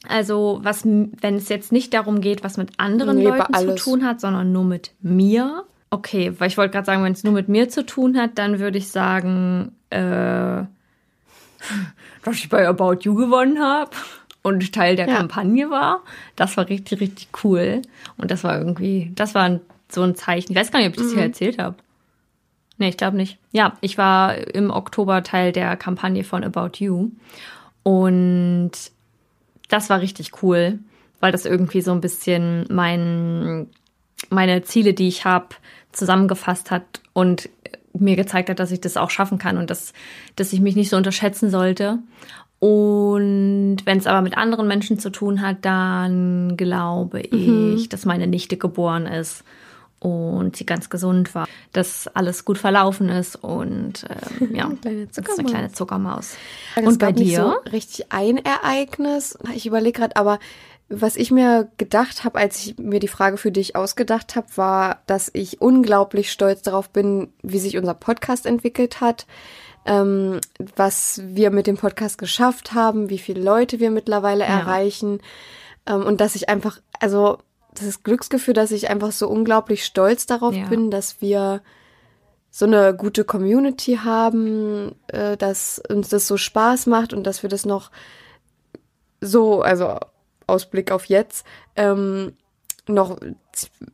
Also, 0.07 0.59
was, 0.63 0.83
wenn 0.85 1.35
es 1.35 1.49
jetzt 1.49 1.71
nicht 1.71 1.93
darum 1.93 2.21
geht, 2.21 2.43
was 2.43 2.57
mit 2.57 2.71
anderen 2.77 3.17
nee, 3.17 3.25
Leuten 3.25 3.53
zu 3.53 3.75
tun 3.75 4.05
hat, 4.05 4.19
sondern 4.19 4.51
nur 4.51 4.65
mit 4.65 4.91
mir. 5.01 5.63
Okay, 5.89 6.33
weil 6.39 6.47
ich 6.47 6.57
wollte 6.57 6.71
gerade 6.71 6.85
sagen, 6.85 7.03
wenn 7.03 7.13
es 7.13 7.23
nur 7.23 7.33
mit 7.33 7.47
mir 7.47 7.69
zu 7.69 7.85
tun 7.85 8.17
hat, 8.17 8.31
dann 8.37 8.59
würde 8.59 8.77
ich 8.77 8.89
sagen, 8.89 9.75
äh, 9.91 10.63
dass 12.23 12.35
ich 12.35 12.49
bei 12.49 12.67
About 12.67 12.99
You 13.01 13.15
gewonnen 13.15 13.59
habe 13.59 13.91
und 14.41 14.73
Teil 14.73 14.95
der 14.95 15.07
ja. 15.07 15.15
Kampagne 15.15 15.69
war. 15.69 16.01
Das 16.35 16.57
war 16.57 16.69
richtig, 16.69 16.99
richtig 16.99 17.29
cool. 17.43 17.81
Und 18.17 18.31
das 18.31 18.43
war 18.43 18.57
irgendwie, 18.57 19.11
das 19.15 19.35
war 19.35 19.59
so 19.89 20.01
ein 20.01 20.15
Zeichen. 20.15 20.51
Ich 20.51 20.57
weiß 20.57 20.71
gar 20.71 20.79
nicht, 20.79 20.89
ob 20.89 20.95
ich 20.95 21.01
das 21.01 21.11
mhm. 21.11 21.15
hier 21.15 21.23
erzählt 21.23 21.59
habe. 21.59 21.75
Nee, 22.77 22.89
ich 22.89 22.97
glaube 22.97 23.17
nicht. 23.17 23.37
Ja, 23.51 23.77
ich 23.81 23.97
war 23.97 24.35
im 24.35 24.71
Oktober 24.71 25.23
Teil 25.23 25.51
der 25.51 25.77
Kampagne 25.77 26.23
von 26.23 26.43
About 26.43 26.77
You. 26.77 27.11
Und 27.83 28.71
das 29.69 29.89
war 29.89 30.01
richtig 30.01 30.43
cool, 30.43 30.79
weil 31.19 31.31
das 31.31 31.45
irgendwie 31.45 31.81
so 31.81 31.91
ein 31.91 32.01
bisschen 32.01 32.65
mein, 32.69 33.69
meine 34.29 34.63
Ziele, 34.63 34.93
die 34.93 35.07
ich 35.07 35.25
habe, 35.25 35.49
zusammengefasst 35.91 36.71
hat 36.71 37.01
und 37.13 37.49
mir 37.93 38.15
gezeigt 38.15 38.49
hat, 38.49 38.59
dass 38.59 38.71
ich 38.71 38.81
das 38.81 38.97
auch 38.97 39.09
schaffen 39.09 39.37
kann 39.37 39.57
und 39.57 39.69
dass, 39.69 39.93
dass 40.35 40.53
ich 40.53 40.61
mich 40.61 40.75
nicht 40.75 40.89
so 40.89 40.97
unterschätzen 40.97 41.49
sollte. 41.49 41.99
Und 42.59 43.77
wenn 43.83 43.97
es 43.97 44.07
aber 44.07 44.21
mit 44.21 44.37
anderen 44.37 44.67
Menschen 44.67 44.97
zu 44.97 45.09
tun 45.09 45.41
hat, 45.41 45.57
dann 45.61 46.55
glaube 46.55 47.21
mhm. 47.29 47.75
ich, 47.75 47.89
dass 47.89 48.05
meine 48.05 48.25
Nichte 48.25 48.57
geboren 48.57 49.05
ist 49.05 49.43
und 50.03 50.57
sie 50.57 50.65
ganz 50.65 50.89
gesund 50.89 51.33
war, 51.33 51.47
dass 51.71 52.07
alles 52.07 52.43
gut 52.43 52.57
verlaufen 52.57 53.09
ist 53.09 53.37
und 53.37 54.05
ähm, 54.39 54.55
ja, 54.55 54.69
kleine 54.81 55.07
das 55.07 55.17
ist 55.17 55.39
eine 55.39 55.49
kleine 55.49 55.71
Zuckermaus. 55.71 56.35
Das 56.75 56.85
und 56.85 56.99
bei 56.99 57.13
dir? 57.13 57.59
so 57.63 57.71
richtig 57.71 58.11
ein 58.11 58.37
Ereignis. 58.37 59.37
Ich 59.55 59.65
überlege 59.65 59.99
gerade, 59.99 60.15
aber 60.17 60.39
was 61.01 61.15
ich 61.15 61.31
mir 61.31 61.69
gedacht 61.77 62.23
habe, 62.23 62.39
als 62.39 62.59
ich 62.59 62.77
mir 62.77 62.99
die 62.99 63.07
Frage 63.07 63.37
für 63.37 63.51
dich 63.51 63.75
ausgedacht 63.75 64.35
habe, 64.35 64.47
war, 64.55 65.01
dass 65.07 65.29
ich 65.33 65.61
unglaublich 65.61 66.31
stolz 66.31 66.61
darauf 66.61 66.89
bin, 66.89 67.33
wie 67.41 67.59
sich 67.59 67.77
unser 67.77 67.93
Podcast 67.93 68.45
entwickelt 68.45 69.01
hat, 69.01 69.25
ähm, 69.85 70.39
was 70.75 71.21
wir 71.23 71.51
mit 71.51 71.67
dem 71.67 71.77
Podcast 71.77 72.17
geschafft 72.17 72.73
haben, 72.73 73.09
wie 73.09 73.17
viele 73.17 73.41
Leute 73.41 73.79
wir 73.79 73.91
mittlerweile 73.91 74.43
ja. 74.43 74.59
erreichen 74.59 75.19
ähm, 75.85 76.05
und 76.05 76.21
dass 76.21 76.35
ich 76.35 76.49
einfach, 76.49 76.79
also 76.99 77.39
das 77.73 78.03
Glücksgefühl, 78.03 78.53
dass 78.53 78.71
ich 78.71 78.89
einfach 78.89 79.11
so 79.11 79.27
unglaublich 79.27 79.83
stolz 79.85 80.25
darauf 80.25 80.55
ja. 80.55 80.67
bin, 80.67 80.91
dass 80.91 81.21
wir 81.21 81.61
so 82.49 82.65
eine 82.65 82.95
gute 82.95 83.23
Community 83.25 83.99
haben, 84.03 84.95
äh, 85.07 85.37
dass 85.37 85.81
uns 85.89 86.09
das 86.09 86.27
so 86.27 86.37
Spaß 86.37 86.85
macht 86.85 87.11
und 87.13 87.23
dass 87.23 87.41
wir 87.41 87.49
das 87.49 87.65
noch 87.65 87.89
so, 89.21 89.61
also 89.61 89.97
Ausblick 90.47 90.91
auf 90.91 91.05
jetzt, 91.05 91.45
ähm, 91.75 92.33
noch 92.87 93.17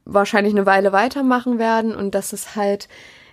wahrscheinlich 0.05 0.53
eine 0.53 0.65
Weile 0.65 0.91
weitermachen 0.91 1.59
werden 1.59 1.95
und 1.95 2.15
dass 2.15 2.33
es 2.33 2.55
halt, 2.55 2.87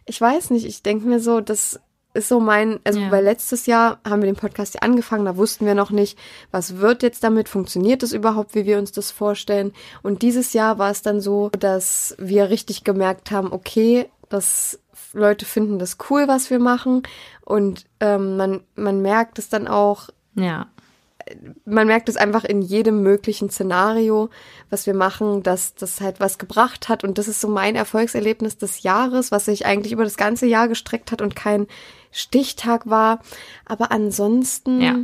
ich 0.04 0.20
weiß 0.20 0.50
nicht, 0.50 0.66
ich 0.66 0.82
denke 0.82 1.06
mir 1.06 1.20
so, 1.20 1.40
das 1.40 1.80
ist 2.16 2.28
so 2.28 2.40
mein, 2.40 2.80
also 2.84 2.98
ja. 2.98 3.10
weil 3.10 3.24
letztes 3.24 3.66
Jahr 3.66 4.00
haben 4.08 4.22
wir 4.22 4.26
den 4.26 4.40
Podcast 4.40 4.74
ja 4.74 4.80
angefangen, 4.80 5.26
da 5.26 5.36
wussten 5.36 5.66
wir 5.66 5.74
noch 5.74 5.90
nicht, 5.90 6.18
was 6.50 6.78
wird 6.78 7.02
jetzt 7.02 7.22
damit, 7.22 7.48
funktioniert 7.48 8.02
es 8.02 8.12
überhaupt, 8.12 8.54
wie 8.54 8.64
wir 8.64 8.78
uns 8.78 8.90
das 8.92 9.10
vorstellen. 9.10 9.72
Und 10.02 10.22
dieses 10.22 10.54
Jahr 10.54 10.78
war 10.78 10.90
es 10.90 11.02
dann 11.02 11.20
so, 11.20 11.50
dass 11.50 12.16
wir 12.18 12.48
richtig 12.48 12.84
gemerkt 12.84 13.30
haben, 13.30 13.52
okay, 13.52 14.08
dass 14.28 14.80
Leute 15.12 15.44
finden 15.44 15.78
das 15.78 15.98
cool, 16.08 16.26
was 16.26 16.50
wir 16.50 16.58
machen. 16.58 17.02
Und 17.44 17.84
ähm, 18.00 18.36
man, 18.36 18.62
man 18.74 19.02
merkt 19.02 19.38
es 19.38 19.48
dann 19.50 19.68
auch, 19.68 20.08
ja 20.34 20.68
man 21.64 21.86
merkt 21.86 22.08
es 22.08 22.16
einfach 22.16 22.44
in 22.44 22.62
jedem 22.62 23.02
möglichen 23.02 23.50
Szenario, 23.50 24.30
was 24.70 24.86
wir 24.86 24.94
machen, 24.94 25.42
dass 25.42 25.74
das 25.74 26.00
halt 26.00 26.20
was 26.20 26.38
gebracht 26.38 26.88
hat. 26.88 27.04
Und 27.04 27.18
das 27.18 27.28
ist 27.28 27.40
so 27.40 27.48
mein 27.48 27.74
Erfolgserlebnis 27.76 28.58
des 28.58 28.82
Jahres, 28.82 29.32
was 29.32 29.46
sich 29.46 29.66
eigentlich 29.66 29.92
über 29.92 30.04
das 30.04 30.16
ganze 30.16 30.46
Jahr 30.46 30.68
gestreckt 30.68 31.12
hat 31.12 31.22
und 31.22 31.36
kein 31.36 31.66
Stichtag 32.10 32.88
war. 32.88 33.20
Aber 33.64 33.92
ansonsten. 33.92 34.80
Ja. 34.80 34.96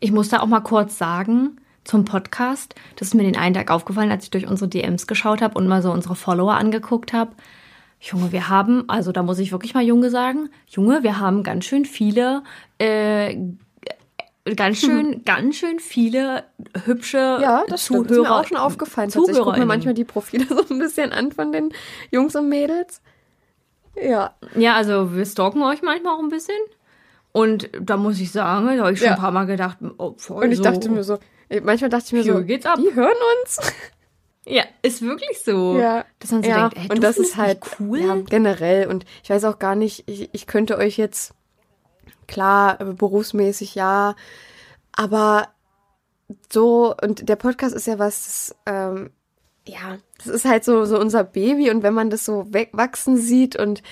Ich 0.00 0.12
muss 0.12 0.28
da 0.28 0.40
auch 0.40 0.46
mal 0.46 0.60
kurz 0.60 0.96
sagen, 0.96 1.60
zum 1.82 2.04
Podcast, 2.04 2.74
das 2.96 3.08
ist 3.08 3.14
mir 3.14 3.24
den 3.24 3.36
einen 3.36 3.54
Tag 3.54 3.70
aufgefallen, 3.70 4.12
als 4.12 4.24
ich 4.24 4.30
durch 4.30 4.46
unsere 4.46 4.68
DMs 4.68 5.06
geschaut 5.06 5.42
habe 5.42 5.58
und 5.58 5.66
mal 5.66 5.82
so 5.82 5.90
unsere 5.90 6.14
Follower 6.14 6.54
angeguckt 6.54 7.12
habe. 7.12 7.32
Junge, 8.00 8.30
wir 8.30 8.48
haben, 8.48 8.84
also 8.88 9.10
da 9.10 9.22
muss 9.22 9.40
ich 9.40 9.50
wirklich 9.50 9.74
mal 9.74 9.82
Junge 9.82 10.10
sagen, 10.10 10.50
Junge, 10.68 11.02
wir 11.02 11.18
haben 11.18 11.42
ganz 11.42 11.64
schön 11.64 11.84
viele 11.84 12.44
äh, 12.78 13.36
ganz 14.56 14.78
schön, 14.78 15.10
mhm. 15.10 15.24
ganz 15.24 15.56
schön 15.56 15.80
viele 15.80 16.44
hübsche 16.84 17.18
ja, 17.18 17.64
das 17.68 17.84
Zuhörer. 17.84 18.04
Stimmt. 18.04 18.10
Das 18.10 18.16
ist 18.18 18.22
mir 18.22 18.34
auch 18.34 18.46
schon 18.46 18.56
aufgefallen. 18.56 19.08
Ich 19.08 19.14
gucke 19.14 19.58
mir 19.58 19.66
manchmal 19.66 19.94
die 19.94 20.04
Profile 20.04 20.46
so 20.48 20.64
ein 20.70 20.78
bisschen 20.78 21.12
an 21.12 21.32
von 21.32 21.52
den 21.52 21.70
Jungs 22.10 22.36
und 22.36 22.48
Mädels. 22.48 23.00
Ja. 24.00 24.34
Ja, 24.56 24.74
also 24.74 25.14
wir 25.14 25.26
stalken 25.26 25.62
euch 25.62 25.82
manchmal 25.82 26.14
auch 26.14 26.20
ein 26.20 26.28
bisschen. 26.28 26.56
Und 27.32 27.70
da 27.80 27.96
muss 27.96 28.20
ich 28.20 28.32
sagen, 28.32 28.66
da 28.66 28.84
habe 28.84 28.92
ich 28.92 28.98
schon 28.98 29.08
ja. 29.08 29.14
ein 29.14 29.20
paar 29.20 29.32
Mal 29.32 29.44
gedacht, 29.44 29.78
oh, 29.98 30.14
voll 30.16 30.44
Und 30.44 30.52
ich 30.52 30.58
so. 30.58 30.64
dachte 30.64 30.88
mir 30.88 31.04
so, 31.04 31.18
manchmal 31.62 31.90
dachte 31.90 32.06
ich 32.06 32.12
mir 32.12 32.22
so, 32.24 32.42
geht's 32.44 32.66
ab. 32.66 32.78
die 32.78 32.94
hören 32.94 33.16
uns. 33.42 33.58
Ja, 34.46 34.64
ist 34.82 35.02
wirklich 35.02 35.42
so. 35.44 35.78
Ja. 35.78 36.04
Dass 36.20 36.32
man 36.32 36.42
so 36.42 36.48
ja. 36.48 36.68
denkt, 36.68 36.90
ey, 36.90 36.96
und 36.96 37.04
das 37.04 37.18
ist 37.18 37.36
halt 37.36 37.60
cool. 37.78 38.00
Ja, 38.00 38.16
generell. 38.16 38.88
Und 38.88 39.04
ich 39.22 39.30
weiß 39.30 39.44
auch 39.44 39.58
gar 39.58 39.74
nicht, 39.74 40.04
ich, 40.08 40.30
ich 40.32 40.46
könnte 40.46 40.78
euch 40.78 40.96
jetzt 40.96 41.34
Klar, 42.28 42.80
äh, 42.80 42.84
berufsmäßig 42.84 43.74
ja, 43.74 44.14
aber 44.92 45.48
so, 46.52 46.94
und 47.02 47.28
der 47.28 47.36
Podcast 47.36 47.74
ist 47.74 47.86
ja 47.86 47.98
was, 47.98 48.24
das, 48.24 48.56
ähm, 48.66 49.10
ja, 49.66 49.98
das 50.18 50.26
ist 50.26 50.44
halt 50.44 50.64
so, 50.64 50.84
so 50.84 50.98
unser 50.98 51.24
Baby 51.24 51.70
und 51.70 51.82
wenn 51.82 51.94
man 51.94 52.10
das 52.10 52.24
so 52.24 52.46
wachsen 52.72 53.16
sieht 53.16 53.56
und 53.56 53.82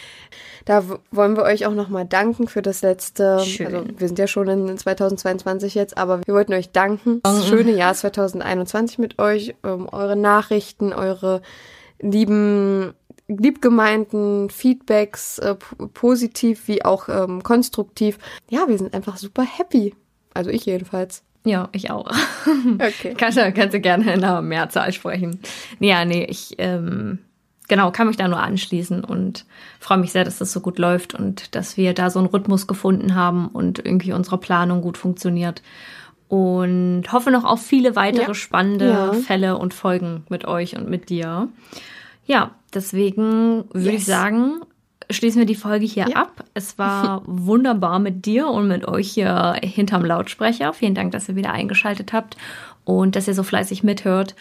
da 0.64 0.84
wollen 1.10 1.36
wir 1.36 1.44
euch 1.44 1.66
auch 1.66 1.74
nochmal 1.74 2.06
danken 2.06 2.48
für 2.48 2.62
das 2.62 2.82
letzte, 2.82 3.40
Schön. 3.40 3.66
also 3.66 3.84
wir 3.96 4.06
sind 4.06 4.18
ja 4.18 4.26
schon 4.26 4.48
in 4.48 4.76
2022 4.76 5.74
jetzt, 5.74 5.96
aber 5.96 6.20
wir 6.26 6.34
wollten 6.34 6.54
euch 6.54 6.72
danken. 6.72 7.20
Das 7.22 7.46
schöne 7.46 7.72
Jahr 7.72 7.94
2021 7.94 8.98
mit 8.98 9.18
euch, 9.18 9.54
ähm, 9.64 9.88
eure 9.90 10.16
Nachrichten, 10.16 10.92
eure 10.92 11.42
lieben 12.00 12.94
liebgemeinten 13.28 14.50
Feedbacks, 14.50 15.38
äh, 15.38 15.56
positiv 15.94 16.68
wie 16.68 16.84
auch 16.84 17.08
ähm, 17.08 17.42
konstruktiv. 17.42 18.18
Ja, 18.50 18.68
wir 18.68 18.78
sind 18.78 18.94
einfach 18.94 19.16
super 19.16 19.44
happy. 19.44 19.94
Also 20.34 20.50
ich 20.50 20.66
jedenfalls. 20.66 21.22
Ja, 21.44 21.68
ich 21.72 21.90
auch. 21.90 22.10
Okay. 22.74 23.14
kannst, 23.16 23.38
du, 23.38 23.52
kannst 23.52 23.74
du 23.74 23.80
gerne 23.80 24.04
in 24.12 24.24
einer 24.24 24.42
Mehrzahl 24.42 24.92
sprechen. 24.92 25.40
Ja, 25.80 26.04
nee, 26.04 26.24
ich 26.24 26.54
ähm, 26.58 27.18
genau, 27.68 27.90
kann 27.90 28.06
mich 28.06 28.16
da 28.16 28.28
nur 28.28 28.40
anschließen 28.40 29.04
und 29.04 29.46
freue 29.80 29.98
mich 29.98 30.12
sehr, 30.12 30.24
dass 30.24 30.38
das 30.38 30.52
so 30.52 30.60
gut 30.60 30.78
läuft 30.78 31.14
und 31.14 31.54
dass 31.54 31.76
wir 31.76 31.94
da 31.94 32.10
so 32.10 32.18
einen 32.18 32.28
Rhythmus 32.28 32.66
gefunden 32.66 33.14
haben 33.14 33.48
und 33.48 33.84
irgendwie 33.84 34.12
unsere 34.12 34.38
Planung 34.38 34.82
gut 34.82 34.98
funktioniert. 34.98 35.62
Und 36.28 37.04
hoffe 37.12 37.30
noch 37.30 37.44
auf 37.44 37.62
viele 37.62 37.94
weitere 37.94 38.28
ja. 38.28 38.34
spannende 38.34 38.88
ja. 38.88 39.12
Fälle 39.12 39.58
und 39.58 39.74
Folgen 39.74 40.24
mit 40.28 40.44
euch 40.44 40.76
und 40.76 40.88
mit 40.88 41.08
dir. 41.08 41.48
Ja, 42.26 42.52
deswegen 42.74 43.64
würde 43.72 43.92
yes. 43.92 44.02
ich 44.02 44.04
sagen, 44.04 44.60
schließen 45.10 45.38
wir 45.38 45.46
die 45.46 45.54
Folge 45.54 45.86
hier 45.86 46.08
ja. 46.08 46.16
ab. 46.16 46.44
Es 46.54 46.78
war 46.78 47.22
wunderbar 47.26 47.98
mit 47.98 48.26
dir 48.26 48.48
und 48.48 48.68
mit 48.68 48.86
euch 48.86 49.10
hier 49.10 49.56
hinterm 49.62 50.04
Lautsprecher. 50.04 50.72
Vielen 50.72 50.94
Dank, 50.94 51.12
dass 51.12 51.28
ihr 51.28 51.36
wieder 51.36 51.52
eingeschaltet 51.52 52.12
habt 52.12 52.36
und 52.84 53.16
dass 53.16 53.28
ihr 53.28 53.34
so 53.34 53.42
fleißig 53.42 53.82
mithört. 53.82 54.34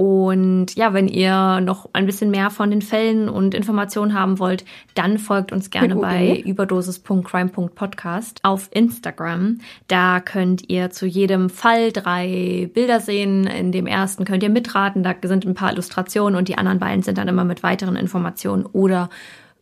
Und 0.00 0.76
ja, 0.76 0.94
wenn 0.94 1.08
ihr 1.08 1.60
noch 1.60 1.90
ein 1.92 2.06
bisschen 2.06 2.30
mehr 2.30 2.50
von 2.50 2.70
den 2.70 2.82
Fällen 2.82 3.28
und 3.28 3.52
Informationen 3.52 4.14
haben 4.14 4.38
wollt, 4.38 4.64
dann 4.94 5.18
folgt 5.18 5.50
uns 5.50 5.70
gerne 5.70 5.96
bei 5.96 6.40
überdosis.crime.podcast 6.46 8.38
auf 8.44 8.68
Instagram. 8.70 9.58
Da 9.88 10.20
könnt 10.20 10.70
ihr 10.70 10.90
zu 10.90 11.04
jedem 11.04 11.50
Fall 11.50 11.90
drei 11.90 12.70
Bilder 12.72 13.00
sehen. 13.00 13.48
In 13.48 13.72
dem 13.72 13.88
ersten 13.88 14.24
könnt 14.24 14.44
ihr 14.44 14.50
mitraten, 14.50 15.02
da 15.02 15.16
sind 15.20 15.44
ein 15.44 15.54
paar 15.54 15.72
Illustrationen 15.72 16.38
und 16.38 16.46
die 16.46 16.58
anderen 16.58 16.78
beiden 16.78 17.02
sind 17.02 17.18
dann 17.18 17.26
immer 17.26 17.42
mit 17.42 17.64
weiteren 17.64 17.96
Informationen 17.96 18.66
oder 18.66 19.10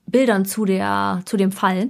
Bildern 0.06 0.44
zu 0.44 0.66
der, 0.66 1.22
zu 1.24 1.38
dem 1.38 1.50
Fall. 1.50 1.88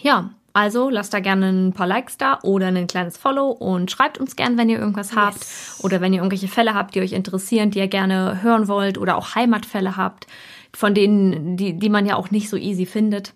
Ja, 0.00 0.30
also 0.54 0.88
lasst 0.88 1.12
da 1.12 1.18
gerne 1.18 1.48
ein 1.48 1.72
paar 1.72 1.88
Likes 1.88 2.16
da 2.16 2.38
oder 2.42 2.68
ein 2.68 2.86
kleines 2.86 3.18
Follow 3.18 3.50
und 3.50 3.90
schreibt 3.90 4.18
uns 4.18 4.36
gern, 4.36 4.56
wenn 4.56 4.68
ihr 4.68 4.78
irgendwas 4.78 5.10
yes. 5.10 5.16
habt 5.16 5.46
oder 5.80 6.00
wenn 6.00 6.12
ihr 6.12 6.20
irgendwelche 6.20 6.46
Fälle 6.46 6.74
habt, 6.74 6.94
die 6.94 7.00
euch 7.00 7.12
interessieren, 7.12 7.72
die 7.72 7.80
ihr 7.80 7.88
gerne 7.88 8.40
hören 8.40 8.68
wollt 8.68 8.96
oder 8.96 9.16
auch 9.16 9.34
Heimatfälle 9.34 9.96
habt, 9.96 10.28
von 10.72 10.94
denen, 10.94 11.56
die, 11.56 11.76
die 11.76 11.88
man 11.88 12.06
ja 12.06 12.14
auch 12.14 12.30
nicht 12.30 12.48
so 12.48 12.56
easy 12.56 12.86
findet. 12.86 13.34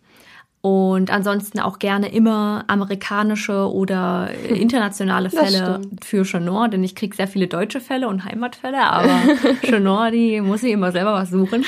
Und 0.61 1.11
ansonsten 1.11 1.59
auch 1.59 1.81
gerne 1.81 2.09
immer 2.09 2.65
amerikanische 2.69 3.73
oder 3.73 4.31
internationale 4.49 5.31
Fälle 5.31 5.81
für 6.01 6.23
Chenor, 6.23 6.69
denn 6.69 6.85
ich 6.85 6.95
kriege 6.95 7.17
sehr 7.17 7.29
viele 7.29 7.49
deutsche 7.49 7.81
Fälle 7.81 8.07
und 8.07 8.25
Heimatfälle, 8.25 8.81
aber 8.81 9.19
Chenor, 9.63 10.13
die 10.13 10.41
muss 10.41 10.63
ich 10.63 10.71
immer 10.71 10.93
selber 10.93 11.15
was 11.15 11.31
suchen. 11.31 11.65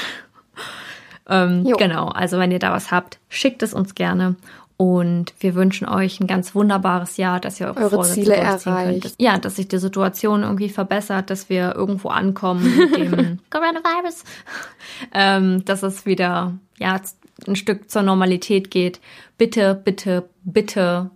ähm, 1.28 1.64
genau, 1.76 2.06
also 2.06 2.38
wenn 2.38 2.52
ihr 2.52 2.60
da 2.60 2.70
was 2.70 2.92
habt, 2.92 3.18
schickt 3.28 3.64
es 3.64 3.74
uns 3.74 3.96
gerne. 3.96 4.36
Und 4.80 5.34
wir 5.40 5.54
wünschen 5.56 5.86
euch 5.86 6.20
ein 6.20 6.26
ganz 6.26 6.54
wunderbares 6.54 7.18
Jahr, 7.18 7.38
dass 7.38 7.60
ihr 7.60 7.66
eure, 7.66 7.98
eure 7.98 8.02
Ziele 8.02 8.34
erreicht. 8.34 9.02
Könnt. 9.02 9.14
Ja, 9.18 9.36
dass 9.36 9.56
sich 9.56 9.68
die 9.68 9.76
Situation 9.76 10.42
irgendwie 10.42 10.70
verbessert, 10.70 11.28
dass 11.28 11.50
wir 11.50 11.74
irgendwo 11.74 12.08
ankommen 12.08 12.64
mit 12.78 12.96
dem 12.96 13.40
Coronavirus. 13.50 14.24
ähm, 15.12 15.62
dass 15.66 15.82
es 15.82 16.06
wieder 16.06 16.54
ja, 16.78 16.98
ein 17.46 17.56
Stück 17.56 17.90
zur 17.90 18.00
Normalität 18.00 18.70
geht. 18.70 19.00
Bitte, 19.36 19.74
bitte, 19.74 20.30
bitte 20.44 21.10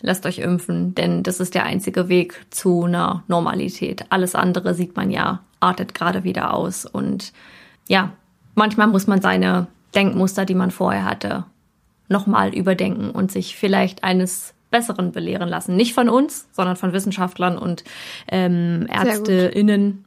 lasst 0.00 0.24
euch 0.24 0.38
impfen, 0.38 0.94
denn 0.94 1.24
das 1.24 1.40
ist 1.40 1.56
der 1.56 1.64
einzige 1.64 2.08
Weg 2.08 2.46
zu 2.50 2.84
einer 2.84 3.24
Normalität. 3.26 4.04
Alles 4.10 4.36
andere 4.36 4.74
sieht 4.74 4.94
man 4.94 5.10
ja, 5.10 5.40
artet 5.58 5.92
gerade 5.92 6.22
wieder 6.22 6.54
aus. 6.54 6.86
Und 6.86 7.32
ja, 7.88 8.12
manchmal 8.54 8.86
muss 8.86 9.08
man 9.08 9.20
seine 9.20 9.66
Denkmuster, 9.96 10.44
die 10.44 10.54
man 10.54 10.70
vorher 10.70 11.04
hatte, 11.04 11.46
nochmal 12.08 12.54
überdenken 12.54 13.10
und 13.10 13.32
sich 13.32 13.56
vielleicht 13.56 14.04
eines 14.04 14.54
Besseren 14.70 15.12
belehren 15.12 15.48
lassen. 15.48 15.76
Nicht 15.76 15.94
von 15.94 16.08
uns, 16.08 16.48
sondern 16.52 16.76
von 16.76 16.92
Wissenschaftlern 16.92 17.56
und 17.56 17.84
ähm, 18.28 18.86
ÄrzteInnen. 18.88 20.04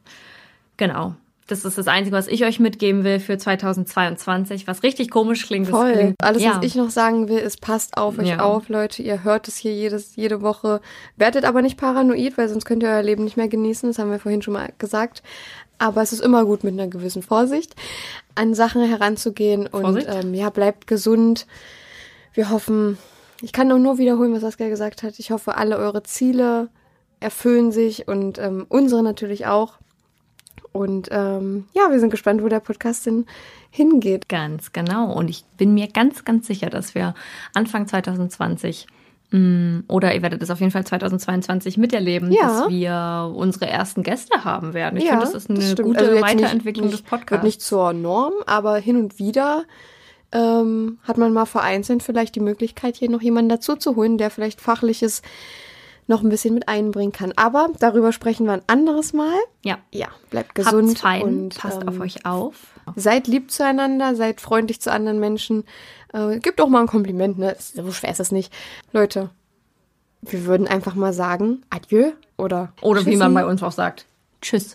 Genau. 0.76 1.14
Das 1.50 1.64
ist 1.64 1.76
das 1.76 1.88
Einzige, 1.88 2.14
was 2.14 2.28
ich 2.28 2.44
euch 2.44 2.60
mitgeben 2.60 3.02
will 3.02 3.18
für 3.18 3.36
2022, 3.36 4.68
was 4.68 4.84
richtig 4.84 5.10
komisch 5.10 5.46
klingt. 5.46 5.68
Voll. 5.68 5.92
Klingt, 5.92 6.16
Alles, 6.22 6.42
ja. 6.42 6.56
was 6.56 6.64
ich 6.64 6.76
noch 6.76 6.90
sagen 6.90 7.28
will, 7.28 7.38
ist, 7.38 7.60
passt 7.60 7.96
auf 7.96 8.18
euch 8.18 8.28
ja. 8.28 8.40
auf, 8.40 8.68
Leute. 8.68 9.02
Ihr 9.02 9.24
hört 9.24 9.48
es 9.48 9.56
hier 9.56 9.74
jedes, 9.74 10.14
jede 10.14 10.42
Woche. 10.42 10.80
Werdet 11.16 11.44
aber 11.44 11.60
nicht 11.60 11.76
paranoid, 11.76 12.38
weil 12.38 12.48
sonst 12.48 12.66
könnt 12.66 12.84
ihr 12.84 12.90
euer 12.90 13.02
Leben 13.02 13.24
nicht 13.24 13.36
mehr 13.36 13.48
genießen. 13.48 13.90
Das 13.90 13.98
haben 13.98 14.12
wir 14.12 14.20
vorhin 14.20 14.42
schon 14.42 14.54
mal 14.54 14.72
gesagt. 14.78 15.24
Aber 15.78 16.02
es 16.02 16.12
ist 16.12 16.20
immer 16.20 16.44
gut, 16.44 16.62
mit 16.62 16.74
einer 16.74 16.86
gewissen 16.86 17.22
Vorsicht 17.22 17.74
an 18.36 18.54
Sachen 18.54 18.84
heranzugehen. 18.86 19.68
Vorsicht? 19.68 20.06
Und 20.06 20.24
ähm, 20.24 20.34
ja, 20.34 20.50
bleibt 20.50 20.86
gesund 20.86 21.46
wir 22.34 22.50
hoffen, 22.50 22.98
ich 23.42 23.52
kann 23.52 23.68
nur 23.68 23.98
wiederholen, 23.98 24.32
was 24.32 24.42
Saskia 24.42 24.68
gesagt 24.68 25.02
hat. 25.02 25.18
Ich 25.18 25.30
hoffe, 25.30 25.56
alle 25.56 25.78
eure 25.78 26.02
Ziele 26.02 26.68
erfüllen 27.20 27.72
sich 27.72 28.08
und 28.08 28.38
ähm, 28.38 28.66
unsere 28.68 29.02
natürlich 29.02 29.46
auch. 29.46 29.74
Und 30.72 31.08
ähm, 31.10 31.66
ja, 31.74 31.90
wir 31.90 31.98
sind 31.98 32.10
gespannt, 32.10 32.42
wo 32.42 32.48
der 32.48 32.60
Podcast 32.60 33.06
denn 33.06 33.26
hingeht. 33.70 34.28
Ganz 34.28 34.72
genau. 34.72 35.12
Und 35.12 35.28
ich 35.28 35.44
bin 35.56 35.74
mir 35.74 35.88
ganz, 35.88 36.24
ganz 36.24 36.46
sicher, 36.46 36.70
dass 36.70 36.94
wir 36.94 37.14
Anfang 37.54 37.88
2020 37.88 38.86
mm, 39.32 39.80
oder 39.88 40.14
ihr 40.14 40.22
werdet 40.22 40.42
es 40.42 40.50
auf 40.50 40.60
jeden 40.60 40.70
Fall 40.70 40.86
2022 40.86 41.76
miterleben, 41.76 42.30
ja. 42.30 42.42
dass 42.42 42.68
wir 42.68 43.32
unsere 43.34 43.66
ersten 43.66 44.02
Gäste 44.02 44.44
haben 44.44 44.72
werden. 44.72 44.96
Ich 44.98 45.04
ja, 45.04 45.12
finde, 45.12 45.26
das 45.26 45.34
ist 45.34 45.50
eine 45.50 45.58
das 45.58 45.76
gute 45.76 46.00
also 46.00 46.20
Weiterentwicklung 46.20 46.86
nicht, 46.86 47.00
des 47.00 47.02
Podcasts. 47.02 47.32
Wird 47.32 47.44
nicht 47.44 47.62
zur 47.62 47.92
Norm, 47.92 48.34
aber 48.46 48.76
hin 48.76 48.96
und 48.96 49.18
wieder 49.18 49.64
ähm, 50.32 50.98
hat 51.02 51.18
man 51.18 51.32
mal 51.32 51.46
vereinzelt 51.46 52.02
vielleicht 52.02 52.34
die 52.34 52.40
Möglichkeit, 52.40 52.96
hier 52.96 53.10
noch 53.10 53.22
jemanden 53.22 53.48
dazu 53.48 53.76
zu 53.76 53.96
holen, 53.96 54.18
der 54.18 54.30
vielleicht 54.30 54.60
fachliches 54.60 55.22
noch 56.06 56.22
ein 56.22 56.28
bisschen 56.28 56.54
mit 56.54 56.68
einbringen 56.68 57.12
kann. 57.12 57.32
Aber 57.36 57.68
darüber 57.78 58.12
sprechen 58.12 58.44
wir 58.44 58.52
ein 58.52 58.62
anderes 58.66 59.12
Mal. 59.12 59.34
Ja. 59.62 59.78
Ja, 59.92 60.08
bleibt 60.28 60.54
gesund 60.54 60.88
Habt's 60.88 61.00
fein, 61.00 61.22
und 61.22 61.56
passt 61.56 61.82
ähm, 61.82 61.88
auf 61.88 62.00
euch 62.00 62.26
auf. 62.26 62.54
Seid 62.96 63.28
lieb 63.28 63.50
zueinander, 63.50 64.16
seid 64.16 64.40
freundlich 64.40 64.80
zu 64.80 64.90
anderen 64.92 65.20
Menschen. 65.20 65.64
Äh, 66.12 66.40
gibt 66.40 66.60
auch 66.60 66.68
mal 66.68 66.80
ein 66.80 66.88
Kompliment, 66.88 67.38
ne? 67.38 67.56
So 67.58 67.90
schwer 67.92 68.10
ist 68.10 68.20
das 68.20 68.32
nicht. 68.32 68.52
Leute, 68.92 69.30
wir 70.22 70.44
würden 70.44 70.66
einfach 70.66 70.96
mal 70.96 71.12
sagen, 71.12 71.62
adieu 71.70 72.12
oder 72.36 72.72
Oder 72.82 73.00
Tschüssi. 73.00 73.12
wie 73.12 73.16
man 73.16 73.32
bei 73.32 73.46
uns 73.46 73.62
auch 73.62 73.72
sagt, 73.72 74.06
tschüss. 74.42 74.74